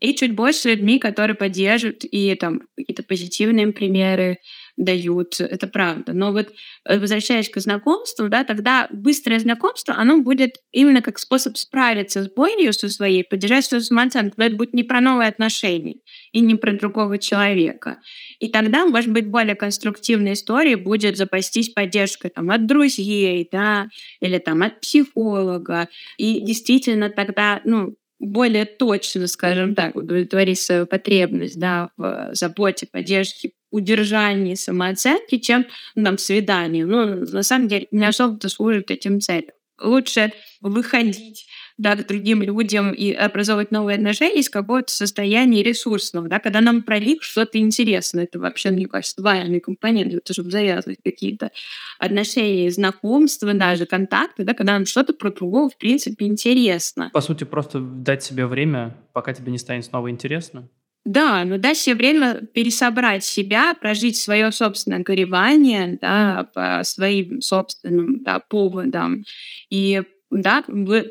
и 0.00 0.14
чуть 0.14 0.34
больше 0.34 0.70
людьми, 0.70 0.98
которые 0.98 1.36
поддерживают 1.36 2.04
и 2.04 2.34
там 2.34 2.62
какие-то 2.76 3.04
позитивные 3.04 3.68
примеры 3.72 4.38
дают, 4.76 5.40
это 5.40 5.66
правда. 5.66 6.12
Но 6.12 6.32
вот 6.32 6.52
э, 6.88 6.98
возвращаясь 6.98 7.48
к 7.48 7.60
знакомству, 7.60 8.28
да, 8.28 8.44
тогда 8.44 8.88
быстрое 8.90 9.38
знакомство, 9.38 9.94
оно 9.94 10.20
будет 10.22 10.56
именно 10.72 11.02
как 11.02 11.18
способ 11.18 11.56
справиться 11.56 12.22
с 12.22 12.28
болью 12.28 12.72
со 12.72 12.88
своей, 12.88 13.22
поддержать 13.22 13.66
свою 13.66 13.82
самооценку. 13.82 14.40
Это 14.40 14.56
будет 14.56 14.72
не 14.72 14.82
про 14.82 15.00
новые 15.00 15.28
отношения 15.28 15.96
и 16.32 16.40
не 16.40 16.54
про 16.54 16.72
другого 16.72 17.18
человека. 17.18 17.98
И 18.38 18.48
тогда, 18.48 18.86
может 18.86 19.10
быть, 19.12 19.26
более 19.26 19.54
конструктивной 19.54 20.32
историей 20.32 20.76
будет 20.76 21.16
запастись 21.16 21.68
поддержкой 21.68 22.30
там, 22.30 22.50
от 22.50 22.66
друзей, 22.66 23.48
да, 23.52 23.88
или 24.20 24.38
там 24.38 24.62
от 24.62 24.80
психолога. 24.80 25.88
И 26.16 26.40
действительно 26.40 27.10
тогда, 27.10 27.60
ну, 27.64 27.94
более 28.22 28.64
точно, 28.64 29.26
скажем 29.26 29.74
так, 29.74 29.96
удовлетворить 29.96 30.60
свою 30.60 30.86
потребность 30.86 31.58
да, 31.58 31.90
в 31.96 32.30
заботе, 32.32 32.86
поддержке, 32.90 33.50
удержании 33.72 34.54
самооценки, 34.54 35.38
чем 35.38 35.66
нам 35.96 36.18
свидание. 36.18 36.86
Ну, 36.86 37.24
на 37.26 37.42
самом 37.42 37.66
деле, 37.66 37.88
не 37.90 38.04
особо-то 38.04 38.48
служит 38.48 38.90
этим 38.90 39.20
целям. 39.20 39.50
Лучше 39.80 40.32
выходить 40.60 41.46
да, 41.78 41.96
к 41.96 42.06
другим 42.06 42.42
людям 42.42 42.92
и 42.92 43.10
образовывать 43.12 43.72
новые 43.72 43.96
отношения 43.96 44.38
из 44.38 44.48
какого-то 44.48 44.92
состояния 44.92 45.62
ресурсного, 45.62 46.28
да, 46.28 46.38
когда 46.38 46.60
нам 46.60 46.82
про 46.82 47.00
них 47.00 47.22
что-то 47.22 47.58
интересно. 47.58 48.20
Это 48.20 48.38
вообще, 48.38 48.70
мне 48.70 48.86
кажется, 48.86 49.20
важный 49.20 49.58
компонент, 49.58 50.14
это 50.14 50.32
чтобы 50.32 50.50
завязывать 50.50 50.98
какие-то 51.02 51.50
отношения, 51.98 52.70
знакомства, 52.70 53.52
даже 53.54 53.86
контакты, 53.86 54.44
да, 54.44 54.54
когда 54.54 54.74
нам 54.74 54.86
что-то 54.86 55.12
про 55.14 55.32
другого, 55.32 55.70
в 55.70 55.76
принципе, 55.76 56.26
интересно. 56.26 57.10
По 57.12 57.20
сути, 57.20 57.44
просто 57.44 57.80
дать 57.80 58.22
себе 58.22 58.46
время, 58.46 58.96
пока 59.12 59.32
тебе 59.32 59.50
не 59.50 59.58
станет 59.58 59.84
снова 59.84 60.10
интересно. 60.10 60.68
Да, 61.04 61.44
но 61.44 61.58
дать 61.58 61.78
себе 61.78 61.96
время 61.96 62.46
пересобрать 62.54 63.24
себя, 63.24 63.74
прожить 63.74 64.16
свое 64.16 64.52
собственное 64.52 65.00
горевание 65.00 65.98
да, 66.00 66.48
по 66.54 66.82
своим 66.84 67.40
собственным 67.40 68.22
да, 68.22 68.38
поводам. 68.38 69.24
И 69.68 70.02
да, 70.30 70.62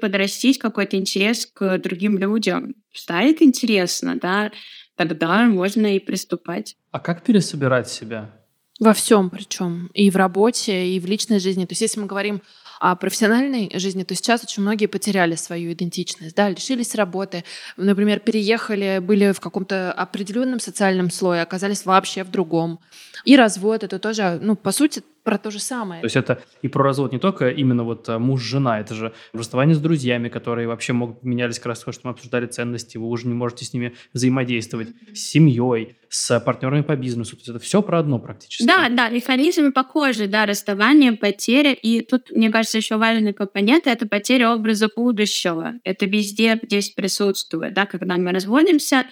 подрастить 0.02 0.60
какой-то 0.60 0.98
интерес 0.98 1.46
к 1.46 1.78
другим 1.80 2.18
людям. 2.18 2.74
Станет 2.94 3.42
интересно, 3.42 4.18
да, 4.20 4.52
тогда 4.96 5.46
можно 5.46 5.96
и 5.96 6.00
приступать. 6.00 6.76
А 6.92 7.00
как 7.00 7.24
пересобирать 7.24 7.90
себя? 7.90 8.32
Во 8.80 8.94
всем 8.94 9.30
причем. 9.30 9.92
И 9.94 10.10
в 10.10 10.16
работе, 10.16 10.88
и 10.88 11.00
в 11.00 11.06
личной 11.06 11.40
жизни. 11.40 11.66
То 11.66 11.74
есть 11.74 11.82
если 11.82 12.00
мы 12.00 12.08
говорим 12.08 12.42
о 12.82 12.96
профессиональной 12.96 13.72
жизни, 13.76 14.04
то 14.04 14.16
сейчас 14.16 14.44
очень 14.44 14.64
многие 14.64 14.88
потеряли 14.88 15.36
свою 15.36 15.72
идентичность, 15.74 16.36
да, 16.36 16.50
лишились 16.50 16.96
работы, 16.96 17.44
например, 17.78 18.20
переехали, 18.20 18.98
были 18.98 19.34
в 19.34 19.40
каком-то 19.40 19.92
определенном 19.92 20.60
социальном 20.60 21.12
слое, 21.12 21.44
оказались 21.44 21.86
вообще 21.86 22.24
в 22.24 22.32
другом. 22.32 22.80
И 23.26 23.36
развод 23.36 23.84
это 23.84 24.00
тоже, 24.00 24.40
ну, 24.42 24.56
по 24.56 24.72
сути, 24.72 25.04
про 25.24 25.38
то 25.38 25.52
же 25.52 25.60
самое. 25.60 26.02
То 26.02 26.06
есть 26.06 26.16
это 26.16 26.42
и 26.62 26.68
про 26.68 26.84
развод 26.84 27.12
не 27.12 27.20
только 27.20 27.50
именно 27.50 27.84
вот 27.84 28.10
а, 28.10 28.18
муж-жена, 28.18 28.80
это 28.80 28.96
же 28.96 29.14
расставание 29.34 29.76
с 29.76 29.80
друзьями, 29.80 30.30
которые 30.30 30.68
вообще 30.68 30.94
могут 30.94 31.24
менялись 31.24 31.58
как 31.58 31.68
раз 31.68 31.80
то, 31.82 31.92
что 31.92 32.08
мы 32.08 32.12
обсуждали 32.12 32.48
ценности, 32.48 32.98
вы 32.98 33.08
уже 33.08 33.28
не 33.28 33.34
можете 33.34 33.66
с 33.66 33.74
ними 33.74 33.94
взаимодействовать, 34.14 34.90
с 35.14 35.20
семьей, 35.20 35.98
с 36.10 36.40
партнерами 36.40 36.82
по 36.82 36.96
бизнесу. 36.96 37.32
То 37.32 37.40
есть 37.42 37.50
это 37.50 37.60
все 37.60 37.82
про 37.82 38.00
одно 38.00 38.20
практически. 38.20 38.66
Да, 38.66 38.90
да, 38.90 39.10
механизмы 39.10 39.72
похожи, 39.72 40.28
да, 40.28 40.46
расставание, 40.46 41.14
потеря. 41.14 41.74
И 41.74 42.02
тут, 42.02 42.32
мне 42.32 42.50
кажется, 42.50 42.78
еще 42.78 42.98
важный 42.98 43.34
компонент— 43.34 43.84
это 43.86 44.08
потеря 44.08 44.52
образа 44.54 44.90
будущего. 44.96 45.74
Это 45.84 46.06
везде 46.06 46.60
здесь 46.64 46.90
присутствует, 46.90 47.74
да, 47.74 47.86
когда 47.86 48.18
мы 48.18 48.32
разводимся, 48.32 49.06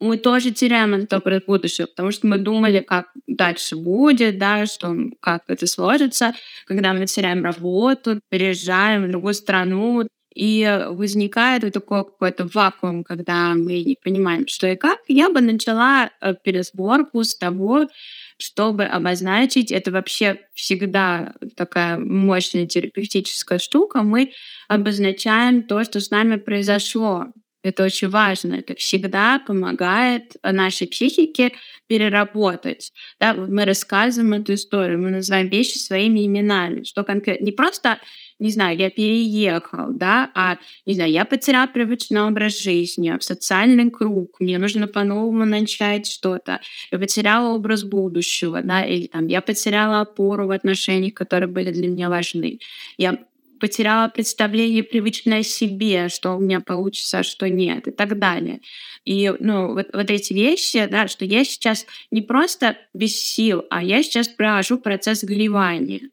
мы 0.00 0.18
тоже 0.18 0.50
теряем 0.50 0.94
это 0.94 1.16
доброе 1.16 1.42
будущее, 1.46 1.86
потому 1.86 2.10
что 2.10 2.26
мы 2.26 2.38
думали, 2.38 2.80
как 2.80 3.06
дальше 3.26 3.76
будет, 3.76 4.38
да, 4.38 4.66
что 4.66 4.94
как 5.20 5.44
это 5.48 5.66
сложится, 5.66 6.34
когда 6.66 6.92
мы 6.92 7.06
теряем 7.06 7.44
работу, 7.44 8.20
переезжаем 8.28 9.04
в 9.04 9.10
другую 9.10 9.34
страну, 9.34 10.06
и 10.36 10.84
возникает 10.90 11.64
вот 11.64 11.72
такой 11.72 12.04
какой-то 12.04 12.46
вакуум, 12.52 13.04
когда 13.04 13.54
мы 13.54 13.82
не 13.82 13.96
понимаем, 13.96 14.46
что 14.46 14.66
и 14.66 14.76
как. 14.76 14.98
Я 15.08 15.30
бы 15.30 15.40
начала 15.40 16.10
э, 16.20 16.34
пересборку 16.34 17.24
с 17.24 17.34
того, 17.34 17.88
чтобы 18.36 18.84
обозначить, 18.84 19.72
это 19.72 19.90
вообще 19.90 20.40
всегда 20.52 21.32
такая 21.56 21.96
мощная 21.96 22.66
терапевтическая 22.66 23.58
штука, 23.58 24.02
мы 24.02 24.32
обозначаем 24.68 25.62
то, 25.62 25.82
что 25.84 26.00
с 26.00 26.10
нами 26.10 26.36
произошло. 26.36 27.28
Это 27.62 27.84
очень 27.84 28.08
важно. 28.08 28.54
Это 28.54 28.74
всегда 28.76 29.40
помогает 29.44 30.36
нашей 30.42 30.86
психике 30.86 31.52
переработать. 31.88 32.92
Да, 33.20 33.34
мы 33.34 33.64
рассказываем 33.64 34.34
эту 34.34 34.54
историю, 34.54 35.00
мы 35.00 35.10
называем 35.10 35.48
вещи 35.48 35.78
своими 35.78 36.26
именами. 36.26 36.84
Что 36.84 37.02
конкретно? 37.02 37.44
Не 37.44 37.52
просто, 37.52 37.98
не 38.38 38.50
знаю, 38.50 38.76
я 38.76 38.90
переехал, 38.90 39.92
да, 39.92 40.30
а, 40.34 40.58
не 40.84 40.94
знаю, 40.94 41.10
я 41.10 41.24
потерял 41.24 41.66
привычный 41.68 42.22
образ 42.22 42.60
жизни, 42.60 43.12
социальный 43.20 43.90
круг, 43.90 44.38
мне 44.40 44.58
нужно 44.58 44.86
по-новому 44.88 45.44
начать 45.44 46.06
что-то. 46.06 46.60
Я 46.90 46.98
потеряла 46.98 47.54
образ 47.54 47.84
будущего, 47.84 48.62
да, 48.62 48.84
или 48.84 49.06
там 49.06 49.26
я 49.26 49.40
потеряла 49.42 50.00
опору 50.02 50.46
в 50.46 50.50
отношениях, 50.50 51.14
которые 51.14 51.48
были 51.48 51.72
для 51.72 51.88
меня 51.88 52.10
важны. 52.10 52.58
Я 52.98 53.18
потеряла 53.60 54.08
представление 54.08 54.82
привычное 54.82 55.42
себе, 55.42 56.08
что 56.08 56.34
у 56.34 56.40
меня 56.40 56.60
получится, 56.60 57.18
а 57.18 57.22
что 57.22 57.48
нет, 57.48 57.88
и 57.88 57.90
так 57.90 58.18
далее. 58.18 58.60
И 59.04 59.32
ну, 59.38 59.74
вот, 59.74 59.88
вот 59.92 60.10
эти 60.10 60.32
вещи, 60.32 60.86
да, 60.90 61.08
что 61.08 61.24
я 61.24 61.44
сейчас 61.44 61.86
не 62.10 62.22
просто 62.22 62.76
без 62.92 63.18
сил, 63.20 63.64
а 63.70 63.82
я 63.82 64.02
сейчас 64.02 64.28
прохожу 64.28 64.78
процесс 64.78 65.24
горевания. 65.24 66.10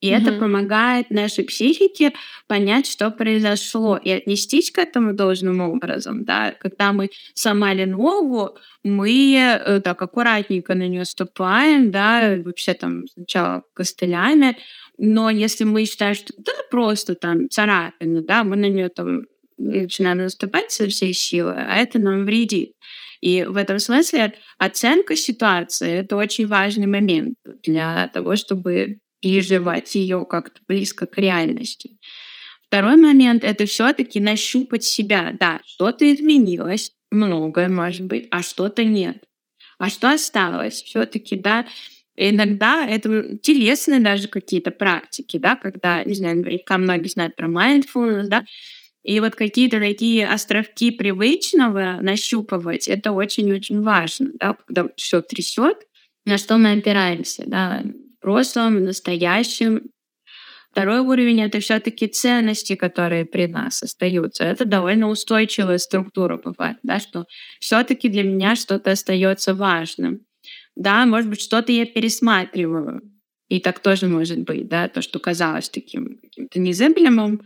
И 0.00 0.10
mm-hmm. 0.10 0.16
это 0.22 0.32
помогает 0.32 1.10
нашей 1.10 1.44
психике 1.44 2.12
понять, 2.46 2.86
что 2.86 3.10
произошло, 3.10 3.96
и 3.96 4.10
отнестись 4.10 4.70
к 4.70 4.78
этому 4.78 5.14
должным 5.14 5.60
образом. 5.60 6.24
Да? 6.24 6.52
Когда 6.60 6.92
мы 6.92 7.10
сломали 7.34 7.84
ногу, 7.84 8.58
мы 8.84 9.36
э, 9.36 9.80
так 9.80 10.00
аккуратненько 10.02 10.74
на 10.74 10.86
нее 10.86 11.04
ступаем, 11.06 11.90
да, 11.90 12.36
вообще 12.44 12.74
там 12.74 13.06
сначала 13.08 13.62
костылями, 13.72 14.58
но 14.98 15.30
если 15.30 15.64
мы 15.64 15.84
считаем, 15.84 16.14
что 16.14 16.32
да, 16.38 16.52
просто 16.70 17.14
там 17.14 17.48
царапина, 17.48 18.22
да, 18.22 18.44
мы 18.44 18.56
на 18.56 18.68
нее 18.68 18.88
там 18.88 19.22
начинаем 19.58 20.18
наступать 20.18 20.70
со 20.70 20.86
всей 20.88 21.14
силы, 21.14 21.54
а 21.56 21.76
это 21.76 21.98
нам 21.98 22.24
вредит. 22.24 22.72
И 23.20 23.44
в 23.44 23.56
этом 23.56 23.78
смысле 23.78 24.34
оценка 24.58 25.16
ситуации— 25.16 25.90
это 26.00 26.16
очень 26.16 26.46
важный 26.46 26.86
момент 26.86 27.36
для 27.62 28.08
того, 28.12 28.36
чтобы 28.36 28.98
переживать 29.26 29.92
ее 29.96 30.24
как-то 30.24 30.60
близко 30.68 31.06
к 31.06 31.18
реальности. 31.18 31.98
Второй 32.68 32.96
момент— 32.96 33.42
это 33.44 33.66
все 33.66 33.92
таки 33.92 34.20
нащупать 34.20 34.84
себя. 34.84 35.34
Да, 35.38 35.60
что-то 35.66 36.12
изменилось, 36.14 36.92
многое 37.10 37.68
может 37.68 38.06
быть, 38.06 38.28
а 38.30 38.42
что-то 38.42 38.84
нет. 38.84 39.24
А 39.78 39.90
что 39.90 40.10
осталось? 40.10 40.80
все 40.82 41.04
таки 41.06 41.36
да, 41.36 41.66
Иногда 42.18 42.86
это 42.86 43.36
телесные 43.36 44.00
даже 44.00 44.28
какие-то 44.28 44.70
практики, 44.70 45.36
да, 45.36 45.54
когда, 45.54 46.02
не 46.02 46.14
знаю, 46.14 46.38
наверняка 46.38 46.78
многие 46.78 47.08
знают 47.08 47.36
про 47.36 47.46
mindfulness, 47.46 48.28
да, 48.28 48.46
и 49.02 49.20
вот 49.20 49.34
какие-то 49.34 49.78
такие 49.78 50.26
островки 50.26 50.92
привычного 50.92 51.98
нащупывать, 52.00 52.88
это 52.88 53.12
очень-очень 53.12 53.82
важно, 53.82 54.30
да, 54.40 54.56
когда 54.66 54.88
все 54.96 55.20
трясет, 55.20 55.76
на 56.24 56.38
что 56.38 56.56
мы 56.56 56.72
опираемся, 56.72 57.42
да, 57.46 57.82
прошлом, 58.26 58.84
настоящем. 58.84 59.82
Второй 60.72 60.98
уровень— 60.98 61.40
это 61.42 61.60
все 61.60 61.80
таки 61.80 62.06
ценности, 62.06 62.74
которые 62.74 63.24
при 63.24 63.46
нас 63.46 63.82
остаются. 63.82 64.44
Это 64.44 64.64
довольно 64.64 65.08
устойчивая 65.08 65.78
структура 65.78 66.36
бывает, 66.36 66.76
да, 66.82 66.98
что 66.98 67.24
все 67.60 67.82
таки 67.84 68.08
для 68.08 68.22
меня 68.22 68.56
что-то 68.56 68.90
остается 68.90 69.54
важным 69.54 70.26
да, 70.76 71.06
может 71.06 71.30
быть, 71.30 71.40
что-то 71.40 71.72
я 71.72 71.86
пересматриваю. 71.86 73.00
И 73.48 73.60
так 73.60 73.80
тоже 73.80 74.08
может 74.08 74.40
быть, 74.40 74.68
да, 74.68 74.88
то, 74.88 75.02
что 75.02 75.18
казалось 75.18 75.68
таким 75.68 76.18
каким-то 76.18 76.58
незыблемым, 76.58 77.42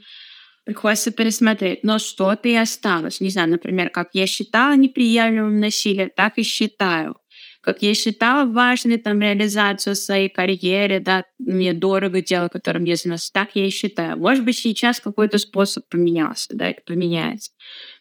приходится 0.64 1.10
пересмотреть. 1.10 1.84
Но 1.84 1.98
что-то 1.98 2.48
и 2.48 2.54
осталось. 2.54 3.20
Не 3.20 3.30
знаю, 3.30 3.50
например, 3.50 3.90
как 3.90 4.10
я 4.14 4.26
считала 4.26 4.74
неприемлемым 4.76 5.60
насилие, 5.60 6.08
так 6.08 6.38
и 6.38 6.42
считаю. 6.42 7.16
Как 7.62 7.82
я 7.82 7.94
считала 7.94 8.50
важной 8.50 8.96
там 8.96 9.20
реализацию 9.20 9.94
своей 9.94 10.30
карьеры, 10.30 11.00
да, 11.00 11.24
мне 11.38 11.74
дорого 11.74 12.22
дело, 12.22 12.48
которым 12.48 12.84
я 12.84 12.96
занимаюсь, 12.96 13.30
так 13.30 13.50
я 13.54 13.66
и 13.66 13.70
считаю. 13.70 14.16
Может 14.18 14.44
быть, 14.44 14.56
сейчас 14.56 14.98
какой-то 15.00 15.38
способ 15.38 15.86
поменялся, 15.88 16.48
да, 16.54 16.70
это 16.70 16.80
поменяется. 16.86 17.52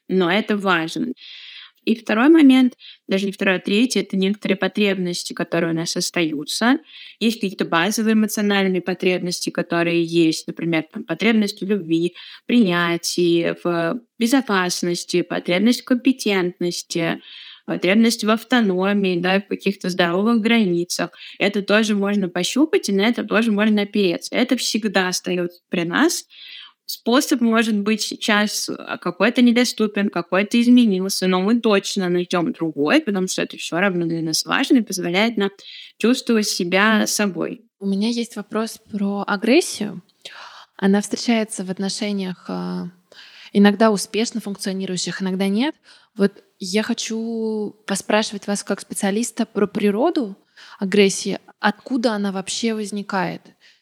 Но 0.07 0.32
это 0.32 0.55
важно. 0.57 1.07
И 1.86 1.95
второй 1.95 2.30
момент, 2.30 2.74
даже 3.07 3.26
не 3.26 3.32
второй, 3.32 3.55
а 3.55 3.60
третий, 3.60 3.99
это 4.01 4.16
некоторые 4.18 4.57
потребности, 4.57 5.34
которые 5.34 5.72
у 5.72 5.76
нас 5.76 5.95
остаются. 5.95 6.80
Есть 7.20 7.41
какие-то 7.41 7.66
базовые 7.66 8.14
эмоциональные 8.14 8.82
потребности, 8.82 9.49
которые 9.49 10.03
есть, 10.03 10.45
например, 10.47 10.86
там, 10.93 11.03
потребность 11.03 11.62
в 11.62 11.66
любви, 11.66 12.16
принятии, 12.45 13.55
в 13.64 14.01
безопасности, 14.20 15.22
потребность 15.22 15.82
в 15.82 15.86
компетентности, 15.86 17.22
потребность 17.70 18.24
в 18.24 18.30
автономии, 18.32 19.20
да, 19.20 19.39
в 19.39 19.47
каких-то 19.47 19.91
здоровых 19.91 20.41
границах. 20.41 21.11
Это 21.38 21.61
тоже 21.61 21.93
можно 21.93 22.28
пощупать, 22.28 22.89
и 22.89 22.91
на 22.91 23.01
это 23.01 23.24
тоже 23.24 23.51
можно 23.51 23.84
опереться. 23.84 24.34
Это 24.34 24.57
всегда 24.57 25.09
остается 25.09 25.61
при 25.70 25.84
нас. 25.84 26.26
Способ 26.88 27.41
может 27.41 27.78
быть 27.78 28.01
сейчас 28.01 28.70
а, 28.70 28.97
какой-то 28.97 29.43
недоступен, 29.43 30.09
какой-то 30.09 30.59
изменился, 30.59 31.28
но 31.28 31.41
мы 31.41 31.59
точно 31.59 32.09
найдем 32.09 32.53
другой, 32.53 33.01
потому 33.01 33.28
что 33.28 33.43
это 33.43 33.55
все 33.57 33.78
равно 33.78 34.07
для 34.07 34.24
нас 34.24 34.43
важно 34.45 34.78
и 34.78 34.82
позволяет 34.82 35.38
нам 35.38 35.51
чувствовать 35.99 36.47
себя 36.47 37.05
собой. 37.05 37.61
У 37.80 37.86
меня 37.86 38.09
есть 38.09 38.36
вопрос 38.36 38.80
про 38.91 39.24
агрессию. 39.28 40.01
Она 40.76 41.01
встречается 41.01 41.63
в 41.63 41.70
отношениях 41.70 42.45
а, 42.47 42.88
иногда 43.53 43.91
успешно 43.91 44.41
функционирующих, 44.41 45.22
иногда 45.22 45.47
нет. 45.47 45.76
Вот 46.16 46.43
я 46.60 46.84
хочу 46.84 47.76
поспрашивать 47.88 48.47
вас 48.47 48.64
как 48.64 48.82
специалиста 48.82 49.45
про 49.45 49.68
природу 49.68 50.36
агрессии. 50.80 51.39
Откуда 51.60 52.14
она 52.14 52.32
вообще 52.32 52.74
возникает? 52.74 53.41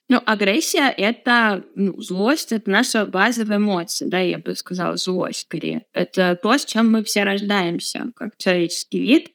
Ну, 0.09 0.21
агрессия— 0.25 0.89
это 0.97 1.65
ну, 1.75 2.01
злость, 2.01 2.53
это 2.53 2.69
наша 2.69 3.05
базовая 3.05 3.57
эмоция, 3.57 4.07
да, 4.07 4.19
я 4.19 4.37
бы 4.37 4.55
сказала, 4.55 4.95
злость 4.95 5.41
скорее. 5.41 5.85
Это 5.91 6.39
то, 6.41 6.57
с 6.57 6.63
чем 6.63 6.89
мы 6.89 7.03
все 7.03 7.23
рождаемся, 7.23 8.11
как 8.15 8.37
человеческий 8.37 8.99
вид. 8.99 9.31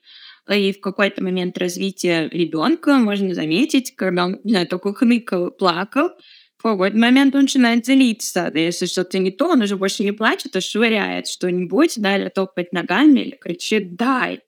И 0.51 0.72
в 0.72 0.80
какой-то 0.80 1.22
момент 1.22 1.59
развития 1.59 2.28
ребенка 2.28 2.97
можно 2.97 3.34
заметить, 3.34 3.95
когда 3.95 4.24
он, 4.24 4.40
не 4.45 4.53
знаю, 4.53 4.66
только 4.66 4.95
хныкал, 4.95 5.51
плакал, 5.51 6.11
в 6.62 6.70
какой-то 6.72 6.96
момент 6.96 7.34
он 7.34 7.42
начинает 7.42 7.84
злиться. 7.84 8.50
Если 8.54 8.86
что-то 8.86 9.18
не 9.18 9.32
то, 9.32 9.48
он 9.48 9.62
уже 9.62 9.76
больше 9.76 10.04
не 10.04 10.12
плачет, 10.12 10.54
а 10.54 10.60
швыряет 10.60 11.26
что-нибудь, 11.26 11.94
да, 11.96 12.16
или 12.16 12.28
топает 12.28 12.72
ногами, 12.72 13.20
или 13.20 13.36
кричит 13.36 13.96
«дай». 13.96 14.40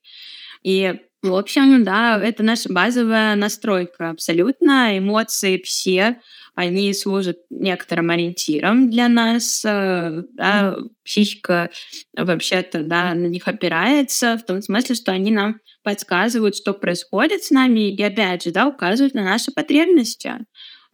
И 0.63 0.95
в 1.23 1.35
общем, 1.35 1.83
да, 1.85 2.21
это 2.23 2.43
наша 2.43 2.73
базовая 2.73 3.35
настройка 3.35 4.11
абсолютно. 4.11 4.97
Эмоции 4.99 5.61
все, 5.65 6.21
они 6.55 6.93
служат 6.95 7.39
некоторым 7.51 8.11
ориентиром 8.11 8.91
для 8.91 9.09
нас. 9.09 9.65
Э, 9.65 10.23
да, 10.35 10.77
психика 11.03 11.71
вообще-то 12.17 12.85
да, 12.85 13.15
на 13.15 13.27
них 13.27 13.49
опирается, 13.49 14.37
в 14.37 14.45
том 14.45 14.63
смысле, 14.63 14.95
что 14.95 15.13
они 15.13 15.31
нам 15.31 15.61
подсказывают, 15.83 16.57
что 16.57 16.75
происходит 16.75 17.43
с 17.43 17.51
нами, 17.51 17.95
и 17.95 18.03
опять 18.03 18.45
же, 18.45 18.53
да, 18.53 18.69
указывают 18.69 19.15
на 19.15 19.25
наши 19.25 19.51
потребности 19.51 20.35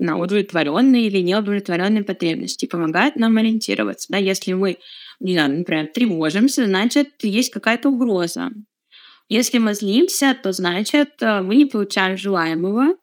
на 0.01 0.17
удовлетворенные 0.17 1.07
или 1.07 1.21
неудовлетворенные 1.21 2.03
потребности, 2.03 2.67
помогают 2.67 3.17
нам 3.17 3.37
ориентироваться. 3.37 4.09
Да, 4.11 4.17
если 4.19 4.55
мы, 4.55 4.79
не 5.21 5.35
знаю, 5.35 5.59
например, 5.59 5.89
тревожимся, 5.89 6.67
значит, 6.67 7.09
есть 7.23 7.53
какая-то 7.53 7.91
угроза. 7.91 8.51
Если 9.29 9.59
мы 9.59 9.75
злимся, 9.75 10.37
то 10.43 10.53
значит, 10.53 11.11
э, 11.21 11.43
мы 11.43 11.55
не 11.55 11.67
получаем 11.67 12.17
желаемого, 12.17 12.97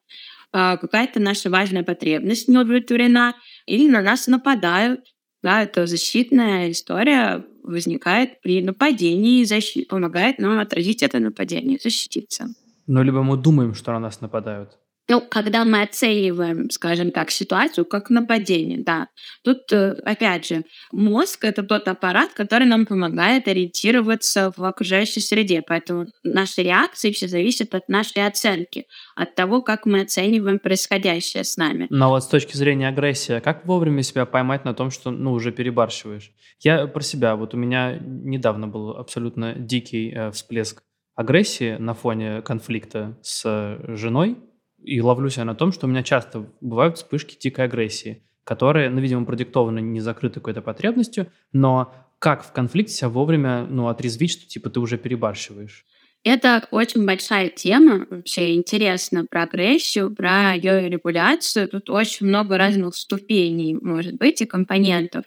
а, 0.52 0.76
какая-то 0.76 1.20
наша 1.20 1.50
важная 1.50 1.84
потребность 1.84 2.48
не 2.48 2.58
удовлетворена, 2.58 3.34
или 3.66 3.88
на 3.88 4.02
нас 4.02 4.26
нападают. 4.26 5.00
Да, 5.42 5.62
это 5.62 5.86
защитная 5.86 6.70
история 6.70 7.44
возникает 7.62 8.40
при 8.40 8.62
нападении, 8.62 9.44
защит, 9.44 9.88
помогает 9.88 10.38
нам 10.38 10.58
отразить 10.58 11.02
это 11.02 11.18
нападение, 11.20 11.78
защититься. 11.80 12.48
Но 12.86 13.02
либо 13.02 13.22
мы 13.22 13.36
думаем, 13.36 13.74
что 13.74 13.92
на 13.92 14.00
нас 14.00 14.20
нападают. 14.20 14.78
Ну, 15.10 15.22
когда 15.22 15.64
мы 15.64 15.82
оцениваем, 15.82 16.68
скажем 16.70 17.12
так, 17.12 17.30
ситуацию 17.30 17.86
как 17.86 18.10
нападение, 18.10 18.78
да. 18.78 19.08
Тут, 19.42 19.72
э, 19.72 19.92
опять 20.04 20.46
же, 20.46 20.64
мозг— 20.92 21.44
это 21.46 21.62
тот 21.62 21.88
аппарат, 21.88 22.34
который 22.34 22.66
нам 22.66 22.84
помогает 22.84 23.48
ориентироваться 23.48 24.52
в 24.54 24.62
окружающей 24.62 25.20
среде. 25.20 25.62
Поэтому 25.66 26.08
наши 26.22 26.62
реакции 26.62 27.10
все 27.10 27.26
зависят 27.26 27.74
от 27.74 27.88
нашей 27.88 28.26
оценки, 28.26 28.86
от 29.16 29.34
того, 29.34 29.62
как 29.62 29.86
мы 29.86 30.02
оцениваем 30.02 30.58
происходящее 30.58 31.44
с 31.44 31.56
нами. 31.56 31.86
Но 31.88 32.10
вот 32.10 32.24
с 32.24 32.26
точки 32.26 32.54
зрения 32.54 32.88
агрессии, 32.88 33.40
как 33.40 33.64
вовремя 33.64 34.02
себя 34.02 34.26
поймать 34.26 34.66
на 34.66 34.74
том, 34.74 34.90
что, 34.90 35.10
ну, 35.10 35.32
уже 35.32 35.52
перебарщиваешь? 35.52 36.32
Я 36.60 36.86
про 36.86 37.00
себя. 37.00 37.34
Вот 37.34 37.54
у 37.54 37.56
меня 37.56 37.98
недавно 37.98 38.68
был 38.68 38.90
абсолютно 38.90 39.54
дикий 39.54 40.12
э, 40.14 40.30
всплеск 40.32 40.82
агрессии 41.14 41.76
на 41.78 41.94
фоне 41.94 42.42
конфликта 42.42 43.18
с 43.22 43.78
женой, 43.88 44.36
и 44.82 45.00
ловлю 45.00 45.30
себя 45.30 45.44
на 45.44 45.54
том, 45.54 45.72
что 45.72 45.86
у 45.86 45.90
меня 45.90 46.02
часто 46.02 46.46
бывают 46.60 46.96
вспышки 46.96 47.36
дикой 47.38 47.66
агрессии, 47.66 48.22
которые, 48.44 48.90
ну, 48.90 49.00
видимо, 49.00 49.24
продиктованы 49.24 49.80
не 49.80 50.00
закрытой 50.00 50.34
какой-то 50.34 50.62
потребностью, 50.62 51.30
но 51.52 51.94
как 52.18 52.44
в 52.44 52.52
конфликте 52.52 52.94
себя 52.94 53.08
вовремя, 53.08 53.66
ну, 53.66 53.88
отрезвить, 53.88 54.32
что, 54.32 54.46
типа, 54.46 54.70
ты 54.70 54.80
уже 54.80 54.98
перебарщиваешь? 54.98 55.84
Это 56.24 56.66
очень 56.72 57.06
большая 57.06 57.48
тема, 57.48 58.06
вообще 58.10 58.54
интересно 58.56 59.24
про 59.24 59.44
агрессию, 59.44 60.14
про 60.14 60.54
ее 60.54 60.88
регуляцию. 60.88 61.68
Тут 61.68 61.90
очень 61.90 62.26
много 62.26 62.58
разных 62.58 62.96
ступеней, 62.96 63.74
может 63.80 64.16
быть, 64.16 64.42
и 64.42 64.46
компонентов. 64.46 65.24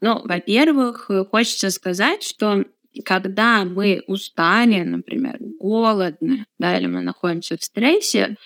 Ну, 0.00 0.20
во-первых, 0.24 1.10
хочется 1.30 1.70
сказать, 1.70 2.22
что 2.22 2.64
когда 3.04 3.64
мы 3.64 4.02
устали, 4.06 4.82
например, 4.82 5.38
голодны, 5.60 6.46
да, 6.58 6.78
или 6.78 6.86
мы 6.86 7.00
находимся 7.00 7.56
в 7.56 7.62
стрессе, 7.62 8.36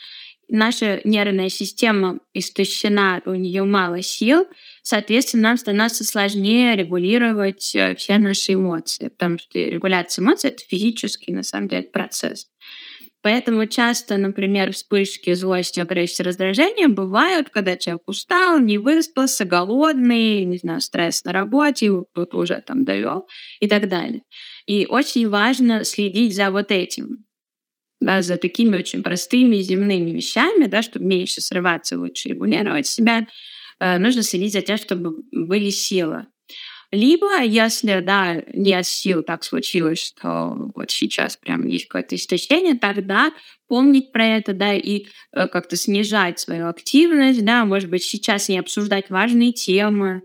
наша 0.48 1.00
нервная 1.04 1.48
система 1.48 2.18
истощена, 2.34 3.22
у 3.24 3.34
нее 3.34 3.64
мало 3.64 4.02
сил, 4.02 4.46
соответственно, 4.82 5.44
нам 5.44 5.56
становится 5.56 6.04
сложнее 6.04 6.76
регулировать 6.76 7.74
э, 7.74 7.94
все 7.96 8.18
наши 8.18 8.54
эмоции, 8.54 9.08
потому 9.08 9.38
что 9.38 9.58
регуляция 9.58 10.22
эмоций— 10.22 10.50
это 10.50 10.62
физический, 10.64 11.32
на 11.32 11.42
самом 11.42 11.68
деле, 11.68 11.84
процесс. 11.84 12.48
Поэтому 13.22 13.66
часто, 13.66 14.16
например, 14.16 14.72
вспышки 14.72 15.32
злости, 15.34 15.78
агрессии, 15.78 16.22
раздражения 16.22 16.88
бывают, 16.88 17.50
когда 17.50 17.76
человек 17.76 18.02
устал, 18.06 18.58
не 18.58 18.78
выспался, 18.78 19.44
голодный, 19.44 20.44
не 20.44 20.58
знаю, 20.58 20.80
стресс 20.80 21.24
на 21.24 21.32
работе, 21.32 21.90
вот 21.92 22.34
уже 22.34 22.60
там 22.66 22.84
довел 22.84 23.28
и 23.60 23.68
так 23.68 23.88
далее. 23.88 24.22
И 24.66 24.86
очень 24.86 25.28
важно 25.28 25.84
следить 25.84 26.34
за 26.34 26.50
вот 26.50 26.72
этим, 26.72 27.24
да, 28.00 28.22
за 28.22 28.36
такими 28.36 28.76
очень 28.76 29.02
простыми 29.02 29.56
земными 29.56 30.10
вещами, 30.10 30.66
да, 30.66 30.82
чтобы 30.82 31.06
меньше 31.06 31.40
срываться, 31.40 31.98
лучше 31.98 32.30
регулировать 32.30 32.86
себя. 32.88 33.28
Э, 33.78 33.98
нужно 33.98 34.22
следить 34.22 34.52
за 34.52 34.62
тем, 34.62 34.76
чтобы 34.78 35.22
были 35.30 35.70
силы. 35.70 36.26
Либо, 36.92 37.42
если, 37.42 38.00
да, 38.00 38.42
нет 38.52 38.84
сил, 38.84 39.22
так 39.22 39.44
случилось, 39.44 39.98
что 39.98 40.70
вот 40.74 40.90
сейчас 40.90 41.38
прям 41.38 41.66
есть 41.66 41.88
какое-то 41.88 42.16
истощение, 42.16 42.74
тогда 42.74 43.32
помнить 43.66 44.12
про 44.12 44.26
это, 44.26 44.52
да, 44.52 44.74
и 44.74 45.06
э, 45.32 45.48
как-то 45.48 45.76
снижать 45.76 46.38
свою 46.38 46.68
активность, 46.68 47.42
да, 47.46 47.64
может 47.64 47.88
быть, 47.88 48.04
сейчас 48.04 48.50
не 48.50 48.58
обсуждать 48.58 49.08
важные 49.08 49.54
темы. 49.54 50.22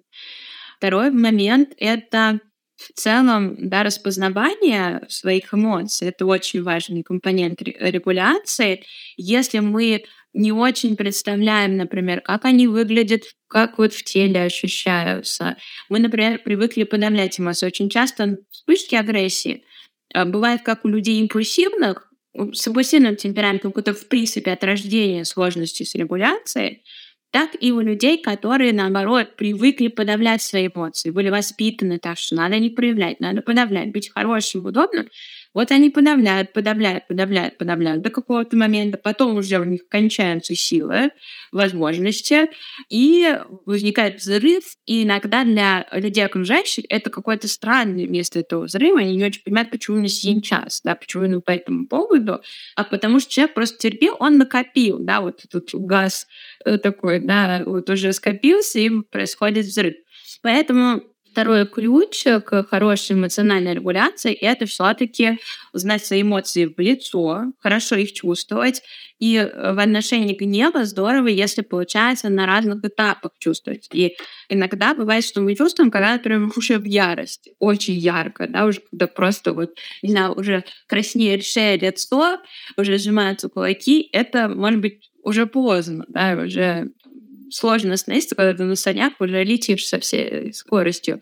Второй 0.77 1.09
момент— 1.09 1.69
это 1.77 2.41
в 2.75 2.91
целом, 2.93 3.69
да, 3.69 3.83
распознавание 3.83 5.03
своих 5.07 5.53
эмоций— 5.53 6.07
это 6.09 6.25
очень 6.25 6.63
важный 6.63 7.01
компонент 7.01 7.61
регуляции. 7.61 8.83
Если 9.15 9.59
мы 9.59 10.03
не 10.33 10.51
очень 10.51 10.95
представляем, 10.95 11.77
например, 11.77 12.21
как 12.21 12.45
они 12.45 12.67
выглядят, 12.67 13.23
как 13.47 13.77
вот 13.77 13.93
в 13.93 14.03
теле 14.03 14.43
ощущаются. 14.43 15.57
Мы, 15.89 15.99
например, 15.99 16.39
привыкли 16.43 16.83
подавлять 16.83 17.39
эмоции. 17.39 17.67
Очень 17.67 17.89
часто 17.89 18.37
вспышки 18.51 18.95
агрессии 18.95 19.63
а, 20.13 20.25
бывают 20.25 20.61
как 20.61 20.85
у 20.85 20.87
людей 20.87 21.19
импульсивных, 21.19 22.11
с 22.53 22.67
импульсивным 22.67 23.15
темпераментом, 23.15 23.71
какой-то 23.71 23.93
в 23.93 24.07
принципе 24.07 24.51
от 24.51 24.63
рождения 24.63 25.25
сложности 25.25 25.83
с 25.83 25.95
регуляцией, 25.95 26.83
так 27.31 27.51
и 27.59 27.71
у 27.71 27.81
людей, 27.81 28.21
которые, 28.21 28.73
наоборот, 28.73 29.35
привыкли 29.35 29.89
подавлять 29.89 30.41
свои 30.41 30.67
эмоции, 30.67 31.09
были 31.09 31.29
воспитаны 31.29 31.99
так, 31.99 32.17
что 32.17 32.35
надо 32.35 32.57
не 32.59 32.69
проявлять, 32.69 33.19
надо 33.19 33.41
подавлять, 33.41 33.91
быть 33.91 34.09
хорошим, 34.09 34.65
удобным. 34.65 35.09
Вот 35.57 35.71
они 35.71 35.89
подавляют, 35.89 36.53
подавляют, 36.53 37.07
подавляют, 37.07 37.57
подавляют 37.57 38.03
до 38.03 38.11
какого-то 38.11 38.55
момента, 38.55 38.99
потом 38.99 39.37
уже 39.37 39.57
у 39.57 39.63
них 39.63 39.89
кончаются 39.89 40.53
силы, 40.53 41.09
возможности, 41.51 42.51
и 42.89 43.39
возникает 43.65 44.19
взрыв, 44.19 44.63
и 44.85 45.01
иногда 45.01 45.43
для 45.43 45.87
людей 45.93 46.23
окружающих 46.23 46.85
это 46.89 47.09
какое-то 47.09 47.47
странное 47.47 48.05
место 48.05 48.37
этого 48.37 48.65
взрыва, 48.65 48.99
они 48.99 49.15
не 49.15 49.25
очень 49.25 49.41
понимают, 49.41 49.71
почему 49.71 49.95
именно 49.95 50.09
сейчас, 50.09 50.81
да, 50.83 50.93
почему 50.93 51.23
именно 51.23 51.41
по 51.41 51.49
этому 51.49 51.87
поводу, 51.87 52.39
а 52.75 52.83
потому 52.83 53.19
что 53.19 53.31
человек 53.31 53.55
просто 53.55 53.79
терпел, 53.79 54.15
он 54.19 54.37
накопил, 54.37 54.99
да, 54.99 55.21
вот 55.21 55.43
этот 55.43 55.73
газ 55.73 56.27
э, 56.65 56.77
такой, 56.77 57.19
да, 57.19 57.63
вот 57.65 57.89
уже 57.89 58.13
скопился, 58.13 58.77
и 58.77 58.91
происходит 59.09 59.65
взрыв. 59.65 59.95
Поэтому 60.43 61.01
Второй 61.31 61.67
ключ 61.67 62.23
к 62.23 62.63
хорошей 62.69 63.15
эмоциональной 63.15 63.75
регуляции— 63.75 64.33
это 64.41 64.65
все 64.65 64.93
таки 64.93 65.37
знать 65.73 66.05
свои 66.05 66.21
эмоции 66.21 66.65
в 66.65 66.79
лицо, 66.79 67.53
хорошо 67.59 67.95
их 67.95 68.13
чувствовать. 68.13 68.81
И 69.19 69.35
э, 69.35 69.73
в 69.73 69.79
отношении 69.79 70.35
гнева 70.35 70.85
здорово, 70.85 71.27
если 71.27 71.61
получается 71.61 72.29
на 72.29 72.45
разных 72.45 72.83
этапах 72.83 73.31
чувствовать. 73.39 73.87
И 73.91 74.15
иногда 74.49 74.93
бывает, 74.93 75.23
что 75.23 75.41
мы 75.41 75.55
чувствуем, 75.55 75.91
когда 75.91 76.17
прям 76.19 76.51
уже 76.57 76.77
в 76.77 76.85
ярости, 76.85 77.53
очень 77.59 77.95
ярко, 77.95 78.47
да, 78.47 78.65
уже 78.65 78.81
когда 78.89 79.07
просто 79.07 79.53
вот, 79.53 79.71
не 80.03 80.11
знаю, 80.11 80.33
уже 80.33 80.63
краснеет 80.87 81.43
шея, 81.45 81.79
лицо, 81.79 82.39
уже 82.77 82.97
сжимаются 82.97 83.49
кулаки, 83.49 84.07
это 84.11 84.49
может 84.49 84.81
быть 84.81 85.09
уже 85.23 85.45
поздно, 85.45 86.05
да, 86.07 86.39
уже 86.41 86.91
сложно 87.49 87.93
остановиться, 87.93 88.35
когда 88.35 88.53
ты 88.53 88.63
на 88.63 88.75
санях 88.75 89.13
уже 89.19 89.43
летишь 89.43 89.85
со 89.85 89.99
всей 89.99 90.53
скоростью. 90.53 91.21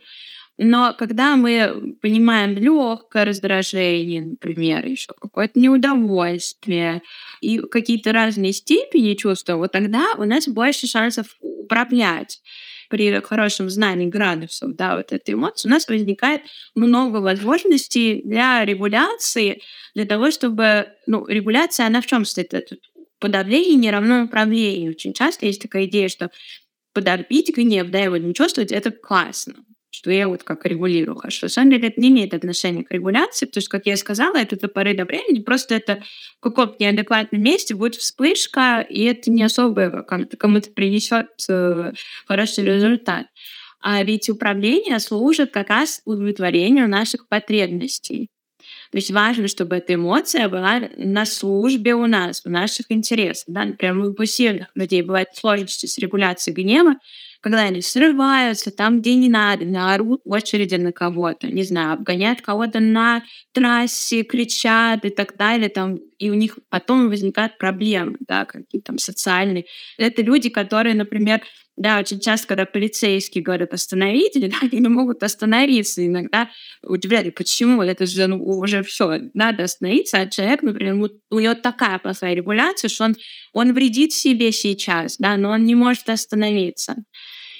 Но 0.57 0.95
когда 0.97 1.35
мы 1.35 1.95
понимаем 2.01 2.55
легкое 2.57 3.25
раздражение, 3.25 4.21
например, 4.21 4.85
еще 4.85 5.11
какое-то 5.19 5.59
неудовольствие 5.59 7.01
и 7.41 7.59
какие-то 7.59 8.13
разные 8.13 8.53
степени 8.53 9.15
чувства, 9.15 9.55
вот 9.55 9.73
тогда 9.73 10.13
у 10.17 10.23
нас 10.23 10.47
больше 10.47 10.87
шансов 10.87 11.35
управлять 11.41 12.41
при 12.89 13.19
хорошем 13.21 13.69
знании 13.69 14.05
градусов, 14.05 14.75
да, 14.75 14.95
вот 14.95 15.11
этой 15.11 15.33
эмоции, 15.33 15.67
у 15.67 15.71
нас 15.71 15.87
возникает 15.87 16.41
много 16.75 17.17
возможностей 17.17 18.21
для 18.23 18.63
регуляции, 18.63 19.61
для 19.95 20.05
того, 20.05 20.31
чтобы, 20.31 20.87
ну, 21.07 21.25
регуляция, 21.25 21.87
она 21.87 21.99
в 22.01 22.05
чем 22.05 22.23
стоит? 22.25 22.53
Это 22.53 22.75
подавление 23.19 23.75
не 23.75 23.91
равно 23.91 24.23
управлению. 24.23 24.91
Очень 24.91 25.13
часто 25.13 25.45
есть 25.45 25.61
такая 25.61 25.85
идея, 25.85 26.09
что 26.09 26.31
подорбить 26.93 27.55
гнев, 27.55 27.89
да, 27.89 27.99
его 27.99 28.17
не 28.17 28.33
чувствовать, 28.33 28.71
это 28.71 28.91
классно 28.91 29.55
что 29.95 30.11
я 30.11 30.27
вот 30.27 30.43
как 30.43 30.65
регулирую 30.65 31.15
хорошо. 31.15 31.45
На 31.45 31.49
самом 31.49 31.71
деле 31.71 31.87
это 31.87 32.01
не 32.01 32.09
имеет 32.09 32.33
отношения 32.33 32.83
к 32.83 32.91
регуляции, 32.91 33.45
потому 33.45 33.61
что, 33.61 33.71
как 33.71 33.85
я 33.85 33.95
сказала, 33.95 34.35
это 34.35 34.59
до 34.59 34.67
поры 34.67 34.93
до 34.93 35.05
времени, 35.05 35.41
просто 35.41 35.75
это 35.75 36.03
в 36.37 36.41
каком-то 36.41 36.75
неадекватном 36.79 37.41
месте 37.41 37.75
будет 37.75 37.95
вспышка, 37.95 38.85
и 38.87 39.03
это 39.03 39.31
не 39.31 39.43
особо 39.43 40.03
кому-то 40.03 40.69
принесет 40.71 41.27
э, 41.49 41.93
хороший 42.27 42.65
результат. 42.65 43.27
А 43.79 44.03
ведь 44.03 44.29
управление 44.29 44.99
служит 44.99 45.51
как 45.51 45.69
раз 45.69 46.01
удовлетворению 46.05 46.89
наших 46.89 47.27
потребностей. 47.29 48.29
То 48.95 48.99
есть 48.99 49.11
важно, 49.11 49.49
чтобы 49.49 49.75
эта 49.75 49.95
эмоция 49.95 50.47
была 50.47 50.83
на 50.95 51.25
службе 51.25 51.95
у 51.95 52.07
нас, 52.07 52.45
в 52.45 52.49
наших 52.49 52.85
интересах. 52.87 53.43
Да? 53.47 53.65
Например, 53.65 53.97
у 54.17 54.25
сильных 54.25 54.69
людей 54.73 55.01
бывают 55.01 55.35
сложности 55.35 55.85
с 55.85 55.97
регуляцией 55.97 56.55
гнева, 56.55 56.95
когда 57.41 57.63
они 57.63 57.81
срываются 57.81 58.71
там, 58.71 59.01
где 59.01 59.15
не 59.15 59.27
надо, 59.27 59.65
наорут 59.65 60.21
в 60.23 60.31
очереди 60.31 60.75
на 60.75 60.93
кого-то, 60.93 61.47
не 61.47 61.63
знаю, 61.63 61.91
обгоняют 61.91 62.41
кого-то 62.41 62.79
на 62.79 63.21
трассе, 63.51 64.23
кричат 64.23 65.03
и 65.03 65.09
так 65.09 65.35
далее, 65.35 65.67
там, 65.67 65.97
и 66.17 66.29
у 66.29 66.33
них 66.33 66.57
потом 66.69 67.09
возникают 67.09 67.57
проблемы, 67.57 68.15
да, 68.21 68.45
какие-то 68.45 68.93
там 68.93 68.97
социальные. 68.97 69.65
Это 69.97 70.21
люди, 70.21 70.47
которые, 70.47 70.95
например, 70.95 71.41
да, 71.77 71.99
очень 71.99 72.19
часто, 72.19 72.47
когда 72.47 72.65
полицейские 72.65 73.43
говорят 73.43 73.73
остановите, 73.73 74.47
да, 74.47 74.57
они 74.61 74.87
могут 74.87 75.23
остановиться. 75.23 76.05
Иногда 76.05 76.49
удивляют, 76.83 77.35
почему 77.35 77.81
это 77.81 78.05
же 78.05 78.27
ну, 78.27 78.43
уже 78.43 78.83
все, 78.83 79.19
надо 79.33 79.63
остановиться, 79.63 80.19
а 80.19 80.27
человек, 80.27 80.63
например, 80.63 81.09
у 81.29 81.39
него 81.39 81.53
такая 81.55 81.99
плохая 81.99 82.33
регуляция, 82.33 82.89
что 82.89 83.05
он, 83.05 83.15
он 83.53 83.73
вредит 83.73 84.13
себе 84.13 84.51
сейчас, 84.51 85.17
да, 85.17 85.35
но 85.37 85.51
он 85.51 85.65
не 85.65 85.75
может 85.75 86.09
остановиться. 86.09 86.95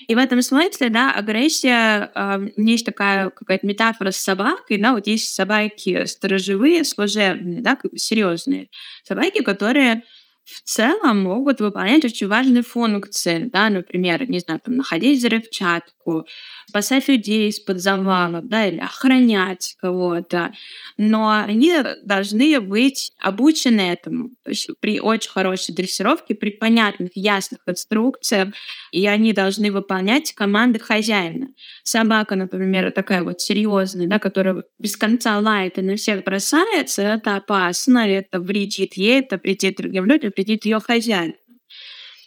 И 0.08 0.14
в 0.14 0.18
этом 0.18 0.42
смысле, 0.42 0.90
да, 0.90 1.12
агрессия, 1.12 2.12
э, 2.14 2.48
есть 2.58 2.86
такая 2.86 3.32
какая-то 3.32 3.66
метафора 3.66 4.12
с 4.12 4.18
собакой, 4.18 4.78
да, 4.78 4.94
вот 4.94 5.08
есть 5.08 5.34
собаки 5.34 6.06
сторожевые, 6.06 6.84
служебные, 6.84 7.62
да, 7.62 7.78
серьезные 7.96 8.70
собаки, 9.04 9.42
которые 9.42 10.04
в 10.46 10.62
целом 10.64 11.24
могут 11.24 11.60
выполнять 11.60 12.06
очень 12.06 12.28
важные 12.28 12.64
функции, 12.64 13.50
да, 13.52 13.70
например, 13.70 14.30
не 14.30 14.40
знаю, 14.40 14.62
там, 14.64 14.76
находить 14.78 15.20
взрывчатку, 15.20 16.28
спасать 16.68 17.08
людей 17.08 17.50
из-под 17.50 17.82
завалов, 17.82 18.48
да, 18.48 18.68
или 18.68 18.80
охранять 18.80 19.76
кого-то. 19.80 20.54
Но 20.98 21.30
они 21.30 21.74
должны 22.04 22.60
быть 22.60 23.14
обучены 23.20 23.82
этому. 23.82 24.30
То 24.44 24.52
есть 24.52 24.70
при 24.80 25.00
очень 25.00 25.30
хорошей 25.30 25.74
дрессировке, 25.74 26.36
при 26.36 26.52
понятных, 26.52 27.12
ясных 27.16 27.62
инструкциях, 27.68 28.50
и 28.92 29.06
они 29.08 29.34
должны 29.34 29.72
выполнять 29.72 30.34
команды 30.34 30.80
хозяина. 30.80 31.48
Собака, 31.84 32.36
например, 32.36 32.92
такая 32.92 33.24
вот 33.24 33.42
серьезная, 33.42 34.08
да, 34.08 34.20
которая 34.20 34.64
без 34.80 34.98
конца 34.98 35.40
лает 35.40 35.78
и 35.78 35.82
на 35.82 35.96
всех 35.96 36.24
бросается, 36.24 37.02
это 37.02 37.38
опасно, 37.38 38.00
это 38.08 38.40
вредит 38.40 38.96
ей, 38.96 39.20
это 39.20 39.38
вредит 39.38 39.78
другим 39.78 40.06
людям, 40.06 40.32
вредит 40.36 40.66
ее 40.66 40.80
хозяину. 40.80 41.34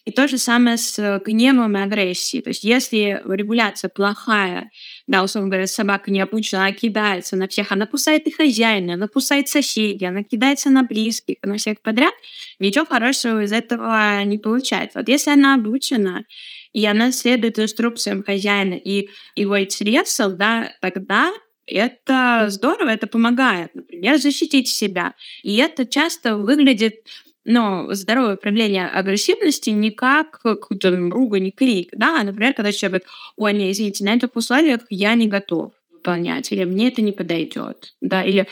И 0.08 0.10
то 0.10 0.26
же 0.26 0.38
самое 0.38 0.78
с 0.78 0.98
э, 0.98 1.20
гневом 1.22 1.76
и 1.76 1.82
агрессией. 1.82 2.42
То 2.42 2.48
есть 2.48 2.64
если 2.64 3.22
регуляция 3.26 3.90
плохая, 3.90 4.70
да, 5.06 5.22
условно 5.22 5.50
говоря, 5.50 5.66
собака 5.66 6.10
не 6.10 6.22
обучена, 6.22 6.62
она 6.62 6.72
кидается 6.72 7.36
на 7.36 7.46
всех, 7.46 7.72
она 7.72 7.84
кусает 7.84 8.26
и 8.26 8.30
хозяина, 8.30 8.94
она 8.94 9.06
кусает 9.06 9.48
соседей, 9.48 10.06
она 10.06 10.22
кидается 10.22 10.70
на 10.70 10.82
близких, 10.82 11.36
на 11.42 11.58
всех 11.58 11.82
подряд, 11.82 12.14
ничего 12.58 12.86
хорошего 12.86 13.42
из 13.42 13.52
этого 13.52 14.24
не 14.24 14.38
получается. 14.38 15.00
Вот 15.00 15.10
если 15.10 15.30
она 15.30 15.56
обучена, 15.56 16.24
и 16.72 16.86
она 16.86 17.12
следует 17.12 17.58
инструкциям 17.58 18.22
хозяина 18.22 18.76
и 18.76 19.10
его 19.36 19.60
интересов, 19.60 20.38
да, 20.38 20.72
тогда 20.80 21.30
это 21.66 22.46
здорово, 22.48 22.88
это 22.88 23.06
помогает, 23.06 23.74
например, 23.74 24.16
защитить 24.16 24.68
себя. 24.68 25.12
И 25.42 25.56
это 25.58 25.84
часто 25.84 26.38
выглядит 26.38 27.04
но 27.44 27.92
здоровое 27.94 28.36
проявление 28.36 28.88
агрессивности 28.88 29.70
не 29.70 29.90
как 29.90 30.40
какую-то 30.40 30.90
ругань, 30.90 31.50
крик, 31.50 31.90
да, 31.92 32.20
а, 32.20 32.24
например, 32.24 32.54
когда 32.54 32.72
человек 32.72 33.02
говорит, 33.02 33.08
ой, 33.36 33.52
не, 33.54 33.72
извините, 33.72 34.04
на 34.04 34.14
этих 34.14 34.34
условиях 34.34 34.80
я 34.90 35.14
не 35.14 35.26
готов 35.28 35.72
выполнять, 35.90 36.52
или 36.52 36.64
мне 36.64 36.88
это 36.88 37.02
не 37.02 37.12
подойдет, 37.12 37.94
да, 38.00 38.22
или 38.22 38.46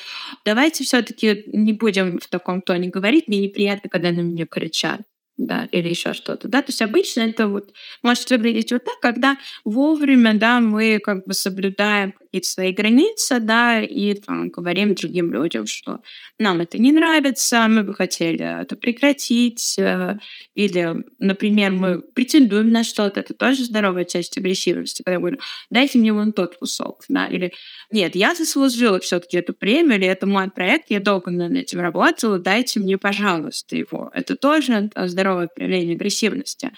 давайте 0.45 0.85
все-таки 0.85 1.45
не 1.47 1.73
будем 1.73 2.19
в 2.19 2.27
таком 2.29 2.63
тоне 2.63 2.89
говорить, 2.89 3.29
мне 3.29 3.41
неприятно, 3.41 3.89
когда 3.91 4.11
на 4.11 4.21
меня 4.21 4.47
кричат 4.47 5.03
да, 5.37 5.69
или 5.71 5.89
еще 5.89 6.15
что-то, 6.15 6.49
да, 6.49 6.63
то 6.63 6.71
есть 6.71 6.81
обычно 6.81 7.21
это 7.21 7.49
вот 7.49 7.73
может 8.03 8.31
выглядеть 8.31 8.73
вот 8.73 8.85
так, 8.85 8.99
когда 9.01 9.37
вовремя, 9.65 10.35
да, 10.35 10.61
мы 10.61 10.99
как 10.99 11.27
бы 11.27 11.35
соблюдаем 11.35 12.13
какие-то 12.13 12.49
свои 12.49 12.73
границы, 12.73 13.41
да, 13.41 13.81
и 13.81 14.15
там 14.15 14.49
говорим 14.49 14.95
другим 14.95 15.33
людям, 15.33 15.67
что 15.67 16.01
нам 16.39 16.61
это 16.61 16.79
не 16.79 16.93
нравится, 16.93 17.67
мы 17.69 17.83
бы 17.83 17.95
хотели 17.95 18.63
это 18.63 18.77
прекратить, 18.77 19.77
э, 19.79 20.19
или, 20.55 21.05
например, 21.19 21.73
мы 21.73 22.01
претендуем 22.01 22.71
на 22.71 22.83
что-то, 22.83 23.21
это 23.21 23.35
тоже 23.35 23.65
здоровая 23.65 24.05
часть 24.05 24.39
агрессивности, 24.39 25.03
когда 25.03 25.19
говорю, 25.19 25.39
дайте 25.71 25.99
мне 25.99 26.13
вон 26.13 26.33
тот 26.33 26.57
кусок, 26.57 27.05
да, 27.09 27.27
или 27.27 27.53
нет, 27.91 28.17
я 28.17 28.35
заслужила 28.35 29.01
все 29.01 29.21
таки 29.21 29.37
эту 29.37 29.53
премию, 29.53 29.97
или 29.97 30.07
это 30.07 30.27
мой 30.27 30.51
проект, 30.51 30.87
я 30.91 31.01
долго 31.01 31.31
над 31.31 31.53
этим 31.53 31.81
работала, 31.81 32.39
дайте 32.39 32.81
мне, 32.81 32.97
пожалуйста, 32.97 33.77
его. 33.77 34.11
Это 34.15 34.37
тоже 34.37 34.91
здоровое 35.27 35.49
проявление 35.49 35.97
агрессивности. 35.97 36.73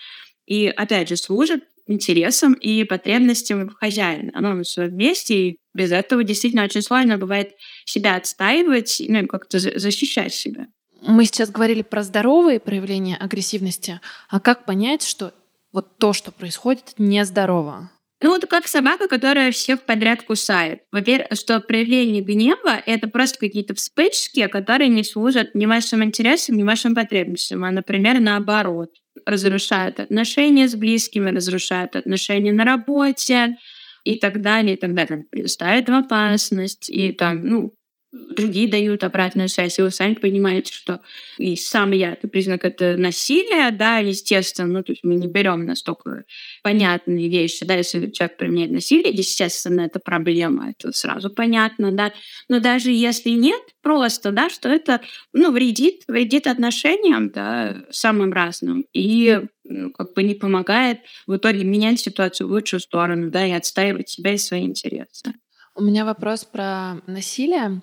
И, 0.47 0.67
опять 0.67 1.09
же, 1.09 1.17
служит 1.17 1.65
интересам 1.87 2.55
и 2.55 2.85
потребностям 2.85 3.71
хозяина. 3.71 4.31
Оно 4.35 4.63
все 4.63 4.87
вместе, 4.87 5.35
и 5.35 5.59
без 5.75 5.93
этого 5.93 6.25
действительно 6.25 6.65
очень 6.65 6.83
сложно 6.83 7.19
бывает 7.19 7.53
себя 7.85 8.17
отстаивать, 8.17 9.03
ну, 9.09 9.27
как-то 9.27 9.59
защищать 9.59 10.35
себя. 10.35 10.67
Мы 11.03 11.25
сейчас 11.25 11.51
говорили 11.51 11.83
про 11.83 12.03
здоровые 12.03 12.61
проявления 12.61 13.17
агрессивности, 13.17 14.01
а 14.29 14.41
как 14.41 14.67
понять, 14.67 15.03
что 15.03 15.33
вот 15.73 15.99
то, 15.99 16.13
что 16.13 16.33
происходит, 16.33 16.95
нездорово? 16.99 17.91
Ну, 18.21 18.31
вот 18.31 18.47
как 18.47 18.67
собака, 18.67 19.07
которая 19.07 19.53
всех 19.53 19.83
подряд 19.83 20.23
кусает. 20.23 20.81
Во-первых, 20.91 21.39
что 21.39 21.61
проявление 21.61 22.21
гнева— 22.21 22.83
это 22.87 23.09
просто 23.09 23.39
какие-то 23.39 23.75
вспышки, 23.75 24.45
которые 24.49 24.89
не 24.89 25.05
служат 25.05 25.55
ни 25.55 25.67
вашим 25.67 26.03
интересам, 26.03 26.57
ни 26.57 26.65
вашим 26.65 26.97
потребностям, 26.97 27.65
а, 27.65 27.71
например, 27.71 28.19
наоборот 28.19 28.91
разрушают 29.25 30.01
отношения 30.01 30.69
с 30.69 30.75
близкими, 30.75 31.31
разрушают 31.31 31.95
отношения 31.95 32.53
на 32.53 32.65
работе 32.65 33.57
и 34.05 34.19
так 34.19 34.41
далее, 34.41 34.75
и 34.75 34.79
так 34.79 34.95
далее. 34.95 35.27
Ставят 35.47 35.89
в 35.89 35.93
опасность, 35.93 36.91
и 36.91 37.13
там, 37.13 37.45
ну, 37.45 37.73
другие 38.13 38.69
дают 38.69 39.05
обратную 39.05 39.49
связь, 39.49 39.79
и 39.79 39.83
вы 39.83 39.91
сами 39.91 40.15
понимаете, 40.15 40.73
что 40.73 41.01
и 41.37 41.57
сам 41.57 41.93
я, 41.93 42.13
это 42.13 42.27
признак 42.29 42.65
это 42.65 42.97
насилия, 42.97 43.71
да, 43.71 43.99
естественно, 43.99 44.69
ну, 44.69 44.83
то 44.83 44.93
есть 44.93 45.05
мы 45.05 45.17
не 45.17 45.27
берем 45.27 45.67
настолько 45.67 46.25
понятные 46.63 47.29
вещи, 47.29 47.67
да, 47.67 47.75
если 47.75 48.11
человек 48.11 48.39
применяет 48.39 48.71
насилие, 48.71 49.13
естественно, 49.13 49.83
это 49.83 49.99
проблема, 50.01 50.71
это 50.71 50.93
сразу 50.93 51.31
понятно, 51.31 51.93
да, 51.93 52.13
но 52.49 52.61
даже 52.61 52.91
если 52.91 53.31
нет, 53.31 53.61
просто, 53.83 54.33
да, 54.33 54.49
что 54.49 54.69
это, 54.69 55.01
ну, 55.33 55.53
вредит, 55.53 56.05
вредит 56.09 56.47
отношениям, 56.47 57.31
да, 57.31 57.85
самым 57.91 58.33
разным, 58.33 58.87
и 58.95 59.41
ну, 59.65 59.91
как 59.91 60.15
бы 60.15 60.23
не 60.23 60.35
помогает 60.35 61.01
в 61.27 61.37
итоге 61.37 61.63
менять 61.65 62.01
ситуацию 62.01 62.49
в 62.49 62.53
лучшую 62.53 62.81
сторону, 62.81 63.31
да, 63.31 63.47
и 63.47 63.51
отстаивать 63.51 64.09
себя 64.09 64.33
и 64.33 64.39
свои 64.39 64.63
интересы. 64.63 65.35
У 65.79 65.83
меня 65.83 66.05
вопрос 66.05 66.45
про 66.45 66.97
насилие 67.07 67.83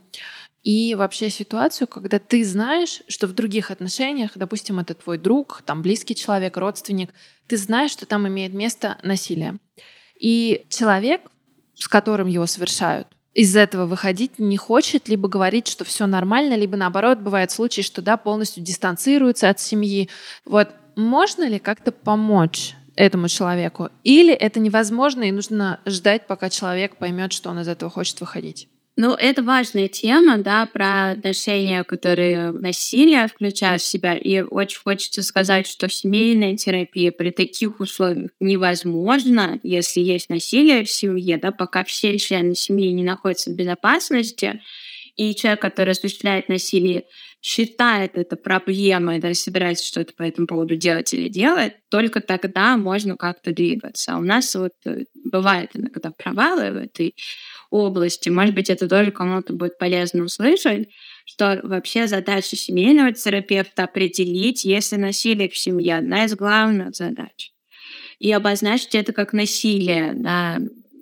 и 0.63 0.95
вообще 0.95 1.29
ситуацию, 1.29 1.87
когда 1.87 2.19
ты 2.19 2.43
знаешь, 2.43 3.01
что 3.07 3.25
в 3.25 3.31
других 3.31 3.71
отношениях, 3.71 4.31
допустим, 4.35 4.79
это 4.79 4.95
твой 4.95 5.17
друг, 5.17 5.61
там 5.65 5.81
близкий 5.81 6.13
человек, 6.13 6.57
родственник, 6.57 7.13
ты 7.47 7.55
знаешь, 7.55 7.91
что 7.91 8.05
там 8.05 8.27
имеет 8.27 8.53
место 8.53 8.97
насилие. 9.01 9.59
И 10.19 10.65
человек, 10.67 11.21
с 11.75 11.87
которым 11.87 12.27
его 12.27 12.45
совершают, 12.47 13.07
из 13.33 13.55
этого 13.55 13.85
выходить 13.85 14.39
не 14.39 14.57
хочет, 14.57 15.07
либо 15.07 15.29
говорит, 15.29 15.69
что 15.69 15.85
все 15.85 16.05
нормально, 16.05 16.55
либо 16.55 16.75
наоборот, 16.75 17.19
бывают 17.19 17.51
случаи, 17.51 17.79
что 17.79 18.01
да, 18.01 18.17
полностью 18.17 18.61
дистанцируется 18.61 19.47
от 19.49 19.61
семьи. 19.61 20.09
Вот 20.43 20.67
можно 20.97 21.47
ли 21.47 21.59
как-то 21.59 21.93
помочь 21.93 22.75
этому 22.95 23.27
человеку? 23.27 23.89
Или 24.03 24.33
это 24.33 24.59
невозможно, 24.59 25.23
и 25.23 25.31
нужно 25.31 25.79
ждать, 25.85 26.27
пока 26.27 26.49
человек 26.49 26.97
поймет, 26.97 27.33
что 27.33 27.49
он 27.49 27.59
из 27.59 27.67
этого 27.67 27.91
хочет 27.91 28.19
выходить? 28.21 28.67
Ну, 28.97 29.13
это 29.13 29.43
важная 29.43 29.89
тема, 29.89 30.37
да, 30.37 30.65
про 30.67 31.11
отношения, 31.11 31.83
которые 31.83 32.51
насилие 32.51 33.27
включают 33.27 33.81
в 33.81 33.85
себя. 33.85 34.15
И 34.15 34.39
очень 34.39 34.79
хочется 34.79 35.21
сказать, 35.21 35.67
что 35.67 35.89
семейная 35.89 36.55
терапия 36.55 37.11
при 37.11 37.31
таких 37.31 37.81
условиях 37.81 38.31
невозможна, 38.39 39.59
если 39.63 39.99
есть 39.99 40.29
насилие 40.29 40.85
в 40.85 40.89
семье, 40.89 41.37
да, 41.37 41.51
пока 41.51 41.83
все 41.83 42.17
члены 42.17 42.55
семьи 42.55 42.89
не 42.91 43.03
находятся 43.03 43.49
в 43.51 43.55
безопасности, 43.55 44.61
и 45.15 45.33
человек, 45.35 45.61
который 45.61 45.91
осуществляет 45.91 46.49
насилие, 46.49 47.05
считает 47.41 48.17
это 48.17 48.35
проблемой, 48.35 49.19
да, 49.19 49.33
собирается 49.33 49.85
что-то 49.85 50.13
по 50.13 50.23
этому 50.23 50.47
поводу 50.47 50.75
делать 50.75 51.13
или 51.13 51.29
делать, 51.29 51.73
только 51.89 52.19
тогда 52.19 52.75
можно 52.75 53.15
как-то 53.17 53.53
двигаться. 53.53 54.13
А 54.13 54.17
у 54.17 54.21
нас 54.21 54.55
вот 54.55 54.73
э, 54.85 55.03
бывает 55.23 55.69
иногда 55.75 56.11
провалы 56.11 56.71
в 56.71 56.77
этой 56.77 57.15
области. 57.69 58.29
Может 58.29 58.55
быть, 58.55 58.69
это 58.69 58.89
тоже 58.89 59.11
кому-то 59.11 59.53
будет 59.53 59.77
полезно 59.77 60.23
услышать, 60.23 60.89
что 61.25 61.59
вообще 61.63 62.07
задача 62.07 62.55
семейного 62.55 63.13
терапевта 63.13 63.83
определить, 63.83 64.65
если 64.65 64.95
насилие 64.95 65.47
в 65.47 65.57
семье 65.57 65.97
одна 65.97 66.25
из 66.25 66.35
главных 66.35 66.95
задач. 66.95 67.51
И 68.17 68.31
обозначить 68.31 68.95
это 68.95 69.13
как 69.13 69.33
насилие, 69.33 70.13
да, 70.15 70.57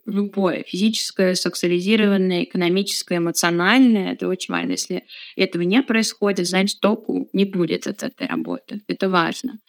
любое, 0.06 0.64
физическое, 0.68 1.36
сексуализированное, 1.36 2.44
экономическое, 2.44 3.18
эмоциональное, 3.18 4.14
это 4.14 4.28
очень 4.28 4.54
важно. 4.54 4.72
Если 4.72 5.06
этого 5.36 5.64
не 5.64 5.82
происходит, 5.82 6.48
значит, 6.48 6.80
толку 6.80 7.30
не 7.34 7.46
будет 7.46 7.88
от 7.88 8.04
этой 8.04 8.28
работы. 8.28 8.82
Это 8.88 9.10
важно. 9.10 9.60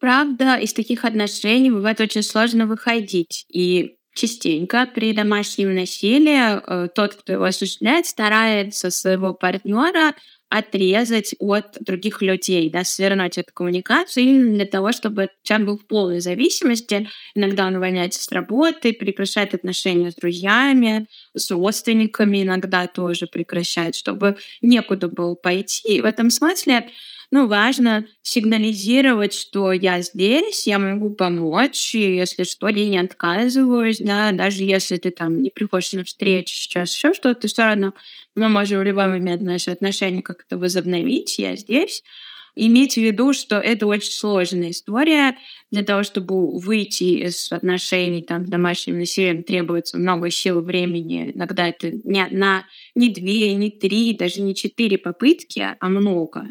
Правда, 0.00 0.56
из 0.56 0.72
таких 0.72 1.04
отношений 1.04 1.70
бывает 1.70 2.00
очень 2.00 2.22
сложно 2.22 2.66
выходить. 2.66 3.46
И 3.48 3.96
частенько 4.14 4.88
при 4.92 5.12
домашнем 5.12 5.74
насилии 5.74 6.58
э, 6.58 6.88
тот, 6.88 7.14
кто 7.14 7.34
его 7.34 7.44
осуществляет, 7.44 8.06
старается 8.06 8.90
своего 8.90 9.34
партнера 9.34 10.14
отрезать 10.48 11.34
от 11.38 11.76
других 11.80 12.22
людей, 12.22 12.70
да, 12.70 12.84
свернуть 12.84 13.36
эту 13.38 13.52
коммуникацию 13.52 14.24
именно 14.24 14.54
для 14.56 14.66
того, 14.66 14.92
чтобы 14.92 15.28
человек 15.42 15.66
был 15.66 15.78
в 15.78 15.86
полной 15.86 16.20
зависимости. 16.20 17.08
Иногда 17.34 17.66
он 17.66 17.76
увольняется 17.76 18.22
с 18.22 18.30
работы, 18.30 18.92
прекращает 18.92 19.54
отношения 19.54 20.10
с 20.10 20.14
друзьями, 20.14 21.06
с 21.34 21.50
родственниками 21.50 22.42
иногда 22.42 22.86
тоже 22.86 23.26
прекращает, 23.26 23.94
чтобы 23.96 24.36
некуда 24.62 25.08
было 25.08 25.34
пойти. 25.34 25.96
И 25.96 26.00
в 26.00 26.04
этом 26.04 26.30
смысле 26.30 26.88
ну, 27.30 27.46
важно 27.48 28.06
сигнализировать, 28.22 29.34
что 29.34 29.72
я 29.72 30.00
здесь, 30.02 30.66
я 30.66 30.78
могу 30.78 31.10
помочь, 31.10 31.94
и 31.94 32.16
если 32.16 32.44
что, 32.44 32.68
я 32.68 32.88
не 32.88 32.98
отказываюсь, 32.98 33.98
да, 33.98 34.32
даже 34.32 34.62
если 34.62 34.96
ты 34.96 35.10
там 35.10 35.42
не 35.42 35.50
приходишь 35.50 35.92
на 35.92 36.04
встречу 36.04 36.54
сейчас, 36.54 36.94
еще 36.94 37.14
что-то, 37.14 37.48
все 37.48 37.62
равно 37.62 37.94
мы 38.34 38.48
можем 38.48 38.80
в 38.80 38.84
любой 38.84 39.08
момент 39.08 39.42
наши 39.42 39.70
отношения 39.70 40.22
как-то 40.22 40.58
возобновить, 40.58 41.38
я 41.38 41.56
здесь. 41.56 42.02
Иметь 42.58 42.94
в 42.94 43.02
виду, 43.02 43.34
что 43.34 43.56
это 43.56 43.86
очень 43.86 44.12
сложная 44.12 44.70
история. 44.70 45.36
Для 45.70 45.82
того, 45.82 46.02
чтобы 46.02 46.58
выйти 46.58 47.26
из 47.26 47.52
отношений 47.52 48.22
там, 48.22 48.46
с 48.46 48.48
домашним 48.48 48.98
насилием, 48.98 49.42
требуется 49.42 49.98
много 49.98 50.30
сил, 50.30 50.62
времени. 50.62 51.32
Иногда 51.34 51.68
это 51.68 51.90
не 51.92 52.22
одна, 52.22 52.64
не 52.94 53.10
две, 53.10 53.54
не 53.54 53.70
три, 53.70 54.14
даже 54.14 54.40
не 54.40 54.54
четыре 54.54 54.96
попытки, 54.96 55.68
а 55.78 55.88
много. 55.90 56.46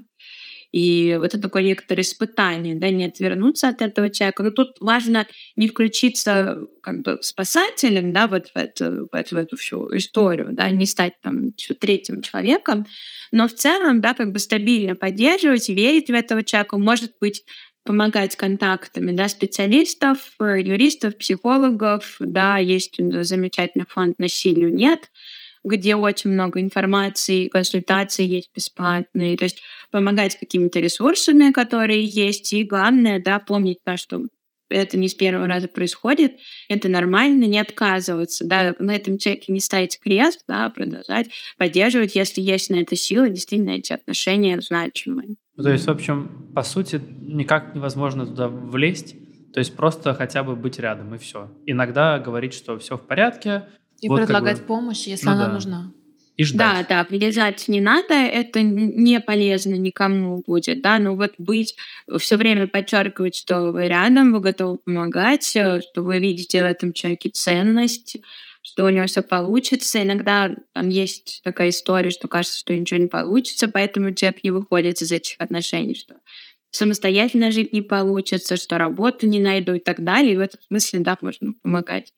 И 0.75 1.05
это 1.07 1.39
такое 1.39 1.63
некоторое 1.63 2.01
испытание, 2.01 2.75
да, 2.75 2.89
не 2.89 3.05
отвернуться 3.05 3.69
от 3.69 3.81
этого 3.81 4.09
человека. 4.09 4.43
Но 4.43 4.51
тут 4.51 4.75
важно 4.81 5.25
не 5.55 5.69
включиться 5.69 6.57
как 6.83 7.01
бы 7.01 7.17
спасателем, 7.21 8.11
да, 8.11 8.27
вот 8.27 8.49
в 8.49 8.57
эту, 8.57 9.07
в 9.09 9.15
эту, 9.15 9.35
в 9.35 9.37
эту 9.37 9.55
всю 9.55 9.87
историю, 9.95 10.49
да, 10.51 10.69
не 10.69 10.85
стать 10.85 11.13
там 11.21 11.53
третьим 11.79 12.21
человеком, 12.21 12.85
но 13.31 13.47
в 13.47 13.53
целом, 13.53 14.01
да, 14.01 14.13
как 14.13 14.33
бы 14.33 14.39
стабильно 14.39 14.95
поддерживать, 14.95 15.69
верить 15.69 16.09
в 16.09 16.13
этого 16.13 16.43
человека, 16.43 16.77
может 16.77 17.13
быть, 17.21 17.45
помогать 17.85 18.35
контактами 18.35 19.13
да, 19.13 19.29
специалистов, 19.29 20.17
юристов, 20.41 21.17
психологов. 21.17 22.17
Да, 22.19 22.57
есть 22.57 22.97
замечательный 22.97 23.85
фонд 23.87 24.19
«Насилию 24.19 24.75
нет», 24.75 25.09
где 25.65 25.95
очень 25.95 26.29
много 26.29 26.61
информации, 26.61 27.47
консультаций 27.47 28.25
есть 28.25 28.51
бесплатные. 28.55 29.35
То 29.35 29.45
есть 29.45 29.61
помогать 29.91 30.37
какими-то 30.39 30.79
ресурсами, 30.79 31.51
которые 31.51 32.05
есть. 32.05 32.53
И 32.53 32.63
главное, 32.63 33.21
да, 33.21 33.39
помнить, 33.39 33.79
да, 33.85 33.97
что 33.97 34.21
это 34.69 34.97
не 34.97 35.07
с 35.07 35.13
первого 35.13 35.47
раза 35.47 35.67
происходит, 35.67 36.33
это 36.69 36.89
нормально, 36.89 37.45
не 37.45 37.59
отказываться, 37.59 38.45
да, 38.45 38.75
на 38.79 38.95
этом 38.95 39.17
человеке 39.17 39.53
не 39.53 39.59
ставить 39.59 39.99
крест, 39.99 40.43
да, 40.47 40.69
продолжать 40.69 41.29
поддерживать, 41.57 42.15
если 42.15 42.41
есть 42.41 42.69
на 42.69 42.75
это 42.75 42.95
силы, 42.95 43.29
действительно 43.29 43.71
эти 43.71 43.93
отношения 43.93 44.59
значимые. 44.61 45.35
Ну, 45.55 45.63
то 45.63 45.71
есть, 45.71 45.85
в 45.85 45.91
общем, 45.91 46.51
по 46.53 46.63
сути, 46.63 46.99
никак 47.21 47.75
невозможно 47.75 48.25
туда 48.25 48.47
влезть, 48.47 49.15
то 49.53 49.59
есть 49.59 49.75
просто 49.75 50.13
хотя 50.13 50.43
бы 50.43 50.55
быть 50.55 50.79
рядом, 50.79 51.15
и 51.15 51.17
все. 51.17 51.49
Иногда 51.65 52.19
говорить, 52.19 52.53
что 52.53 52.77
все 52.77 52.97
в 52.97 53.05
порядке, 53.07 53.63
и 54.01 54.09
вот 54.09 54.21
предлагать 54.21 54.57
как 54.57 54.67
бы... 54.67 54.67
помощь, 54.67 55.07
если 55.07 55.25
ну, 55.25 55.31
она 55.33 55.47
да. 55.47 55.53
нужна. 55.53 55.91
И 56.37 56.43
ждать. 56.43 56.87
Да, 56.89 56.97
да, 56.97 57.03
прилезать 57.05 57.65
не 57.69 57.79
надо, 57.79 58.13
это 58.13 58.61
не 58.61 59.21
полезно 59.21 59.75
никому 59.75 60.43
будет, 60.45 60.81
да, 60.81 60.99
но 60.99 61.15
вот 61.15 61.33
быть, 61.37 61.77
все 62.17 62.35
время 62.35 62.67
подчеркивать, 62.67 63.35
что 63.35 63.71
вы 63.71 63.87
рядом, 63.87 64.33
вы 64.33 64.41
готовы 64.41 64.79
помогать, 64.79 65.55
э, 65.55 65.79
что 65.79 66.01
вы 66.01 66.19
видите 66.19 66.61
в 66.61 66.65
этом 66.65 66.91
человеке 66.91 67.29
ценность, 67.29 68.17
что 68.61 68.83
у 68.83 68.89
него 68.89 69.05
все 69.05 69.21
получится. 69.21 70.03
Иногда 70.03 70.53
там 70.73 70.89
есть 70.89 71.39
такая 71.43 71.69
история, 71.69 72.09
что 72.09 72.27
кажется, 72.27 72.59
что 72.59 72.75
ничего 72.75 72.99
не 72.99 73.07
получится, 73.07 73.69
поэтому 73.69 74.13
человек 74.13 74.43
не 74.43 74.51
выходит 74.51 75.01
из 75.01 75.13
этих 75.13 75.35
отношений, 75.39 75.95
что 75.95 76.15
самостоятельно 76.71 77.51
жить 77.51 77.71
не 77.71 77.81
получится, 77.81 78.57
что 78.57 78.77
работу 78.77 79.25
не 79.27 79.39
найду 79.39 79.75
и 79.75 79.79
так 79.79 80.03
далее. 80.03 80.33
И 80.33 80.37
в 80.37 80.41
этом 80.41 80.59
смысле, 80.67 80.99
да, 80.99 81.17
можно 81.21 81.53
помогать 81.63 82.11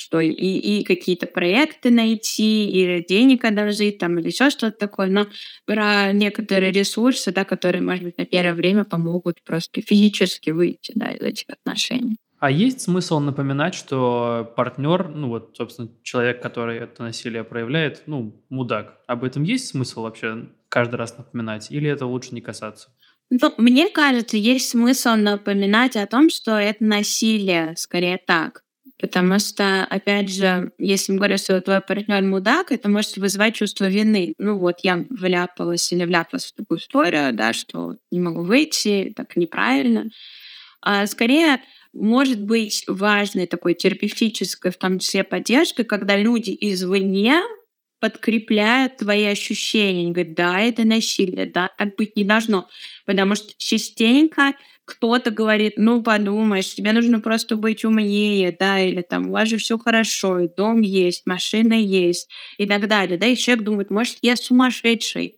что 0.00 0.18
и, 0.20 0.30
и 0.30 0.82
какие-то 0.84 1.26
проекты 1.26 1.90
найти, 1.90 2.68
и 2.68 3.04
денег 3.06 3.44
одолжить, 3.44 3.98
там, 3.98 4.18
или 4.18 4.28
еще 4.28 4.48
что-то 4.48 4.78
такое, 4.78 5.08
но 5.08 5.26
про 5.66 6.12
некоторые 6.12 6.72
ресурсы, 6.72 7.32
да, 7.32 7.44
которые, 7.44 7.82
может 7.82 8.04
быть, 8.04 8.16
на 8.16 8.24
первое 8.24 8.54
время 8.54 8.84
помогут 8.84 9.42
просто 9.44 9.82
физически 9.82 10.50
выйти 10.50 10.92
да, 10.94 11.10
из 11.10 11.20
этих 11.20 11.44
отношений. 11.48 12.16
А 12.38 12.50
есть 12.50 12.80
смысл 12.80 13.18
напоминать, 13.18 13.74
что 13.74 14.50
партнер, 14.56 15.08
ну 15.08 15.28
вот, 15.28 15.54
собственно, 15.54 15.90
человек, 16.02 16.40
который 16.40 16.78
это 16.78 17.02
насилие 17.02 17.44
проявляет, 17.44 18.04
ну, 18.06 18.42
мудак. 18.48 18.98
Об 19.06 19.24
этом 19.24 19.42
есть 19.42 19.68
смысл 19.68 20.02
вообще 20.04 20.48
каждый 20.70 20.96
раз 20.96 21.18
напоминать, 21.18 21.70
или 21.70 21.90
это 21.90 22.06
лучше 22.06 22.34
не 22.34 22.40
касаться? 22.40 22.88
Ну, 23.28 23.52
мне 23.58 23.90
кажется, 23.90 24.38
есть 24.38 24.70
смысл 24.70 25.16
напоминать 25.16 25.96
о 25.96 26.06
том, 26.06 26.30
что 26.30 26.52
это 26.52 26.82
насилие, 26.82 27.74
скорее 27.76 28.16
так. 28.16 28.64
Потому 29.00 29.38
что, 29.38 29.84
опять 29.84 30.30
же, 30.30 30.72
если 30.78 31.12
мы 31.12 31.18
говорим, 31.18 31.38
что 31.38 31.60
твой 31.62 31.80
партнер 31.80 32.22
мудак, 32.22 32.70
это 32.70 32.90
может 32.90 33.16
вызывать 33.16 33.54
чувство 33.54 33.88
вины. 33.88 34.34
Ну 34.38 34.58
вот, 34.58 34.80
я 34.82 35.06
вляпалась 35.08 35.90
или 35.92 36.04
вляпалась 36.04 36.46
в 36.46 36.54
такую 36.54 36.78
историю, 36.78 37.32
да, 37.32 37.54
что 37.54 37.96
не 38.10 38.20
могу 38.20 38.42
выйти, 38.42 39.12
так 39.16 39.36
неправильно. 39.36 40.10
А 40.82 41.06
скорее, 41.06 41.62
может 41.94 42.42
быть 42.42 42.84
важной 42.86 43.46
такой 43.46 43.74
терапевтической, 43.74 44.70
в 44.70 44.76
том 44.76 44.98
числе, 44.98 45.24
поддержкой, 45.24 45.84
когда 45.84 46.16
люди 46.16 46.56
извне 46.60 47.40
подкрепляют 48.00 48.98
твои 48.98 49.24
ощущения. 49.24 50.02
Они 50.02 50.12
говорят, 50.12 50.34
да, 50.34 50.60
это 50.60 50.84
насилие, 50.84 51.46
да, 51.46 51.70
так 51.78 51.96
быть 51.96 52.16
не 52.16 52.24
должно. 52.24 52.68
Потому 53.06 53.34
что 53.34 53.52
частенько 53.58 54.54
кто-то 54.84 55.30
говорит, 55.30 55.74
ну, 55.76 56.02
подумаешь, 56.02 56.74
тебе 56.74 56.92
нужно 56.92 57.20
просто 57.20 57.56
быть 57.56 57.84
умнее, 57.84 58.56
да, 58.58 58.80
или 58.80 59.02
там, 59.02 59.28
у 59.28 59.32
вас 59.32 59.48
же 59.48 59.58
все 59.58 59.78
хорошо, 59.78 60.40
и 60.40 60.48
дом 60.48 60.80
есть, 60.80 61.26
машина 61.26 61.74
есть, 61.74 62.28
и 62.58 62.66
так 62.66 62.88
далее, 62.88 63.16
да, 63.16 63.26
и 63.26 63.36
человек 63.36 63.64
думает, 63.64 63.90
может, 63.90 64.16
я 64.22 64.34
сумасшедший. 64.34 65.36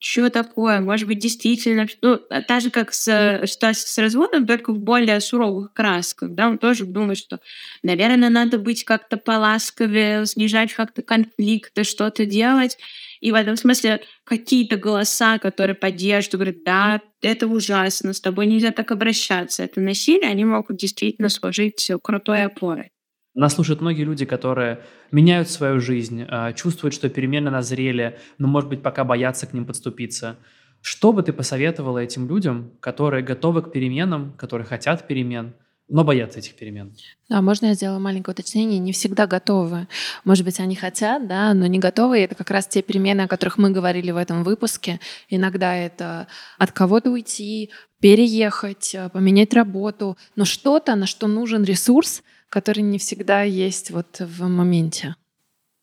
Что 0.00 0.30
такое, 0.30 0.80
может 0.80 1.08
быть, 1.08 1.18
действительно, 1.18 1.86
ну, 2.02 2.18
так 2.46 2.60
же, 2.60 2.70
как 2.70 2.92
с 2.92 3.02
ситуацией 3.46 3.88
с 3.88 3.98
разводом, 3.98 4.46
только 4.46 4.72
в 4.72 4.78
более 4.78 5.20
суровых 5.20 5.72
красках, 5.72 6.30
да, 6.30 6.48
он 6.48 6.58
тоже 6.58 6.84
думает, 6.84 7.18
что, 7.18 7.40
наверное, 7.82 8.30
надо 8.30 8.58
быть 8.58 8.84
как-то 8.84 9.16
поласковее, 9.16 10.24
снижать 10.26 10.72
как-то 10.72 11.02
конфликты, 11.02 11.82
что-то 11.82 12.26
делать. 12.26 12.78
И 13.20 13.32
в 13.32 13.34
этом 13.34 13.56
смысле 13.56 14.00
какие-то 14.22 14.76
голоса, 14.76 15.38
которые 15.38 15.74
поддерживают, 15.74 16.34
говорят, 16.34 16.62
да, 16.64 17.00
это 17.20 17.48
ужасно, 17.48 18.12
с 18.12 18.20
тобой 18.20 18.46
нельзя 18.46 18.70
так 18.70 18.92
обращаться, 18.92 19.64
это 19.64 19.80
насилие, 19.80 20.30
они 20.30 20.44
могут 20.44 20.76
действительно 20.76 21.28
служить 21.28 21.90
крутой 22.02 22.44
опорой. 22.44 22.92
Нас 23.38 23.54
слушают 23.54 23.80
многие 23.80 24.02
люди, 24.02 24.24
которые 24.24 24.80
меняют 25.12 25.48
свою 25.48 25.78
жизнь, 25.78 26.24
а, 26.26 26.52
чувствуют, 26.52 26.92
что 26.92 27.08
перемены 27.08 27.52
назрели, 27.52 28.18
но, 28.36 28.48
может 28.48 28.68
быть, 28.68 28.82
пока 28.82 29.04
боятся 29.04 29.46
к 29.46 29.52
ним 29.52 29.64
подступиться. 29.64 30.38
Что 30.80 31.12
бы 31.12 31.22
ты 31.22 31.32
посоветовала 31.32 32.00
этим 32.00 32.26
людям, 32.28 32.72
которые 32.80 33.22
готовы 33.22 33.62
к 33.62 33.70
переменам, 33.70 34.32
которые 34.32 34.66
хотят 34.66 35.06
перемен, 35.06 35.54
но 35.88 36.02
боятся 36.02 36.40
этих 36.40 36.56
перемен? 36.56 36.96
Да, 37.28 37.40
можно 37.40 37.66
я 37.66 37.74
сделаю 37.74 38.00
маленькое 38.00 38.32
уточнение? 38.32 38.80
Не 38.80 38.90
всегда 38.92 39.28
готовы. 39.28 39.86
Может 40.24 40.44
быть, 40.44 40.58
они 40.58 40.74
хотят, 40.74 41.28
да, 41.28 41.54
но 41.54 41.68
не 41.68 41.78
готовы. 41.78 42.18
И 42.18 42.22
это 42.22 42.34
как 42.34 42.50
раз 42.50 42.66
те 42.66 42.82
перемены, 42.82 43.20
о 43.20 43.28
которых 43.28 43.56
мы 43.56 43.70
говорили 43.70 44.10
в 44.10 44.16
этом 44.16 44.42
выпуске. 44.42 44.98
Иногда 45.28 45.76
это 45.76 46.26
от 46.58 46.72
кого-то 46.72 47.12
уйти, 47.12 47.70
переехать, 48.00 48.96
поменять 49.12 49.54
работу, 49.54 50.18
но 50.34 50.44
что-то, 50.44 50.96
на 50.96 51.06
что 51.06 51.28
нужен 51.28 51.62
ресурс— 51.62 52.24
который 52.48 52.82
не 52.82 52.98
всегда 52.98 53.42
есть 53.42 53.90
вот 53.90 54.20
в 54.20 54.48
моменте? 54.48 55.14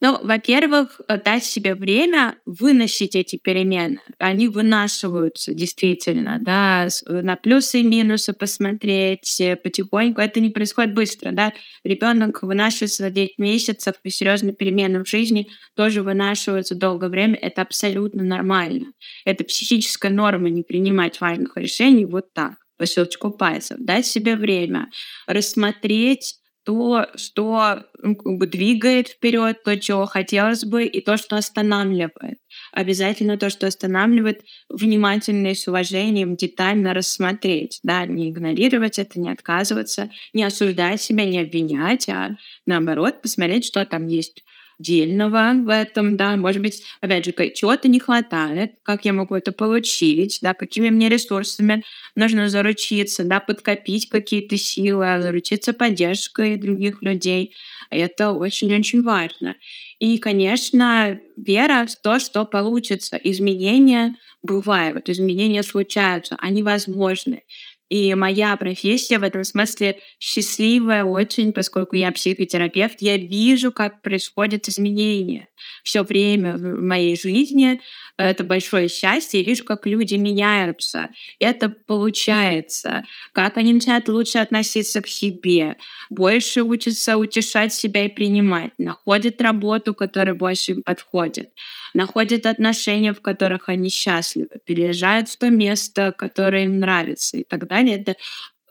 Ну, 0.02 0.20
во-первых, 0.22 1.00
дать 1.24 1.46
себе 1.46 1.74
время 1.74 2.36
выносить 2.46 3.16
эти 3.16 3.38
перемены. 3.38 4.02
Они 4.20 4.50
вынашиваются 4.50 5.54
действительно, 5.54 6.38
да, 6.42 6.90
на 7.08 7.38
плюсы 7.38 7.80
и 7.80 7.84
минусы 7.84 8.34
посмотреть 8.34 9.40
э, 9.40 9.56
потихоньку. 9.56 10.20
Это 10.20 10.42
не 10.42 10.50
происходит 10.50 10.94
быстро, 10.94 11.32
да. 11.32 11.54
Ребенок 11.86 12.44
вынашивается 12.44 13.04
за 13.04 13.10
9 13.10 13.38
месяцев, 13.38 13.96
и 14.04 14.10
серьезные 14.10 14.54
перемены 14.54 15.04
в 15.04 15.08
жизни 15.08 15.48
тоже 15.76 16.04
вынашиваются 16.04 16.76
долгое 16.76 17.10
время. 17.10 17.40
Это 17.42 17.62
абсолютно 17.62 18.22
нормально. 18.22 18.88
Это 19.24 19.46
психическая 19.46 20.12
норма 20.12 20.50
не 20.50 20.64
принимать 20.64 21.22
важных 21.22 21.56
решений 21.56 22.06
вот 22.06 22.34
так, 22.34 22.58
по 22.78 22.86
щелчку 22.86 23.32
пальцев. 23.32 23.78
Дать 23.80 24.06
себе 24.06 24.36
время, 24.36 24.90
рассмотреть 25.26 26.36
то, 26.66 27.08
что 27.16 27.84
ну, 28.02 28.16
как 28.16 28.38
бы 28.38 28.48
двигает 28.48 29.10
вперед, 29.10 29.64
то, 29.64 29.80
чего 29.80 30.06
хотелось 30.06 30.66
бы, 30.66 30.86
и 30.86 31.00
то, 31.00 31.16
что 31.16 31.38
останавливает. 31.38 32.40
Обязательно 32.72 33.38
то, 33.38 33.50
что 33.50 33.68
останавливает, 33.68 34.42
внимательно 34.70 35.48
и 35.48 35.56
с 35.56 35.68
уважением 35.68 36.36
детально 36.36 36.94
рассмотреть. 36.94 37.80
Да, 37.84 38.06
не 38.06 38.32
игнорировать 38.32 38.98
это, 39.00 39.20
не 39.20 39.30
отказываться, 39.30 40.10
не 40.34 40.44
осуждать 40.44 41.02
себя, 41.02 41.26
не 41.26 41.40
обвинять, 41.40 42.10
а 42.10 42.36
наоборот 42.66 43.22
посмотреть, 43.22 43.66
что 43.66 43.86
там 43.86 44.08
есть 44.08 44.44
дельного 44.80 45.54
в 45.56 45.70
этом, 45.70 46.18
да, 46.18 46.36
может 46.36 46.62
быть, 46.62 46.84
опять 47.02 47.26
же, 47.26 47.34
чего-то 47.54 47.88
не 47.88 48.00
хватает, 48.00 48.74
как 48.84 49.06
я 49.06 49.14
могу 49.14 49.36
это 49.36 49.52
получить, 49.52 50.40
да, 50.42 50.54
какими 50.54 50.90
мне 50.90 51.10
ресурсами 51.10 51.84
нужно 52.16 52.50
заручиться, 52.50 53.24
да, 53.24 53.40
подкопить 53.40 54.10
какие-то 54.10 54.58
силы, 54.58 55.06
заручиться 55.22 55.74
поддержкой 55.74 56.58
других 56.58 57.02
людей. 57.02 57.54
Это 57.90 58.32
очень-очень 58.32 59.02
важно. 59.04 59.56
И, 60.00 60.18
конечно, 60.18 61.20
вера 61.38 61.86
в 61.88 61.96
то, 62.02 62.20
что 62.20 62.46
получится. 62.46 63.18
Изменения 63.24 64.16
бывают, 64.44 65.10
изменения 65.10 65.64
случаются, 65.64 66.36
они 66.40 66.64
возможны. 66.64 67.44
И 67.90 68.16
моя 68.16 68.58
профессия 68.58 69.20
в 69.20 69.24
этом 69.24 69.44
смысле 69.44 70.00
счастливая 70.20 71.04
очень, 71.04 71.54
поскольку 71.54 71.96
я 71.96 72.12
психотерапевт, 72.12 73.02
я 73.02 73.18
вижу, 73.18 73.72
как 73.72 74.02
происходят 74.02 74.68
изменения 74.68 75.50
все 75.84 76.04
время 76.04 76.58
в 76.58 76.82
моей 76.82 77.16
жизни. 77.16 77.82
Это 78.18 78.44
большое 78.44 78.88
счастье. 78.88 79.42
Я 79.42 79.46
вижу, 79.46 79.66
как 79.66 79.86
люди 79.86 80.16
меняются. 80.16 81.10
Это 81.40 81.70
получается. 81.70 83.04
Как 83.34 83.58
они 83.58 83.74
начинают 83.74 84.08
лучше 84.08 84.38
относиться 84.38 85.02
к 85.02 85.08
себе, 85.08 85.76
больше 86.10 86.64
учатся 86.64 87.18
утешать 87.18 87.74
себя 87.74 88.06
и 88.06 88.10
принимать, 88.10 88.72
находят 88.78 89.42
работу, 89.42 89.94
которая 89.94 90.36
больше 90.36 90.74
им 90.74 90.84
подходит 90.84 91.50
находят 91.96 92.46
отношения, 92.46 93.14
в 93.14 93.22
которых 93.22 93.70
они 93.70 93.90
счастливы, 93.90 94.50
переезжают 94.66 95.30
в 95.30 95.38
то 95.38 95.50
место, 95.50 96.12
которое 96.12 96.66
им 96.66 96.80
нравится 96.80 97.38
и 97.38 97.44
так 97.44 97.68
далее. 97.68 98.02
Это 98.02 98.16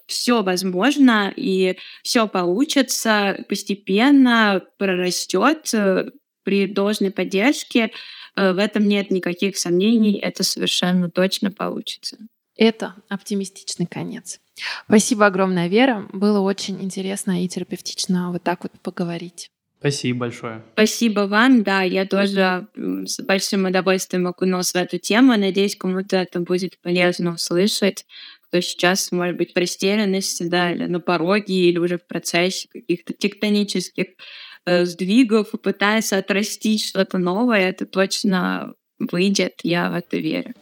все 0.07 0.43
возможно 0.43 1.33
и 1.35 1.79
все 2.03 2.29
получится 2.29 3.45
постепенно 3.49 4.63
прорастет 4.77 5.73
э, 5.73 6.11
при 6.45 6.67
должной 6.67 7.11
поддержке. 7.11 7.91
Э, 8.37 8.53
в 8.53 8.59
этом 8.59 8.87
нет 8.87 9.11
никаких 9.11 9.57
сомнений, 9.59 10.19
это 10.19 10.43
совершенно 10.43 11.11
точно 11.11 11.51
получится. 11.51 12.19
Это 12.57 12.95
оптимистичный 13.09 13.87
конец. 13.87 14.41
Спасибо 14.87 15.27
огромное, 15.27 15.69
Вера. 15.69 16.09
Было 16.13 16.41
очень 16.41 16.81
интересно 16.83 17.45
и 17.45 17.49
терапевтично 17.49 18.31
вот 18.31 18.43
так 18.43 18.63
вот 18.63 18.73
поговорить. 18.81 19.51
Спасибо 19.81 20.21
большое. 20.21 20.63
Спасибо 20.73 21.21
вам. 21.23 21.63
Да, 21.63 21.83
я 21.83 22.07
тоже 22.07 22.69
с 22.75 23.21
большим 23.23 23.67
удовольствием 23.67 24.27
окунулась 24.27 24.73
в 24.73 24.77
эту 24.77 24.99
тему. 24.99 25.37
Надеюсь, 25.37 25.77
кому-то 25.77 26.17
это 26.17 26.41
будет 26.41 26.79
полезно 26.81 27.35
услышать, 27.35 28.07
кто 28.49 28.61
сейчас, 28.61 29.13
может 29.13 29.37
быть, 29.37 29.53
в 29.53 29.59
растерянности, 29.59 30.45
да, 30.45 30.73
или 30.73 30.87
на 30.87 31.01
пороге, 31.01 31.69
или 31.69 31.77
уже 31.77 31.99
в 31.99 32.07
процессе 32.07 32.69
каких-то 32.73 33.13
тектонических 33.13 34.07
сдвигов 34.67 35.55
и 35.55 35.59
пытается 35.59 36.19
отрастить 36.19 36.85
что-то 36.85 37.19
новое. 37.19 37.69
Это 37.69 37.87
точно 37.87 38.75
выйдет, 38.99 39.55
я 39.63 39.91
в 39.91 39.95
это 39.95 40.17
верю. 40.17 40.55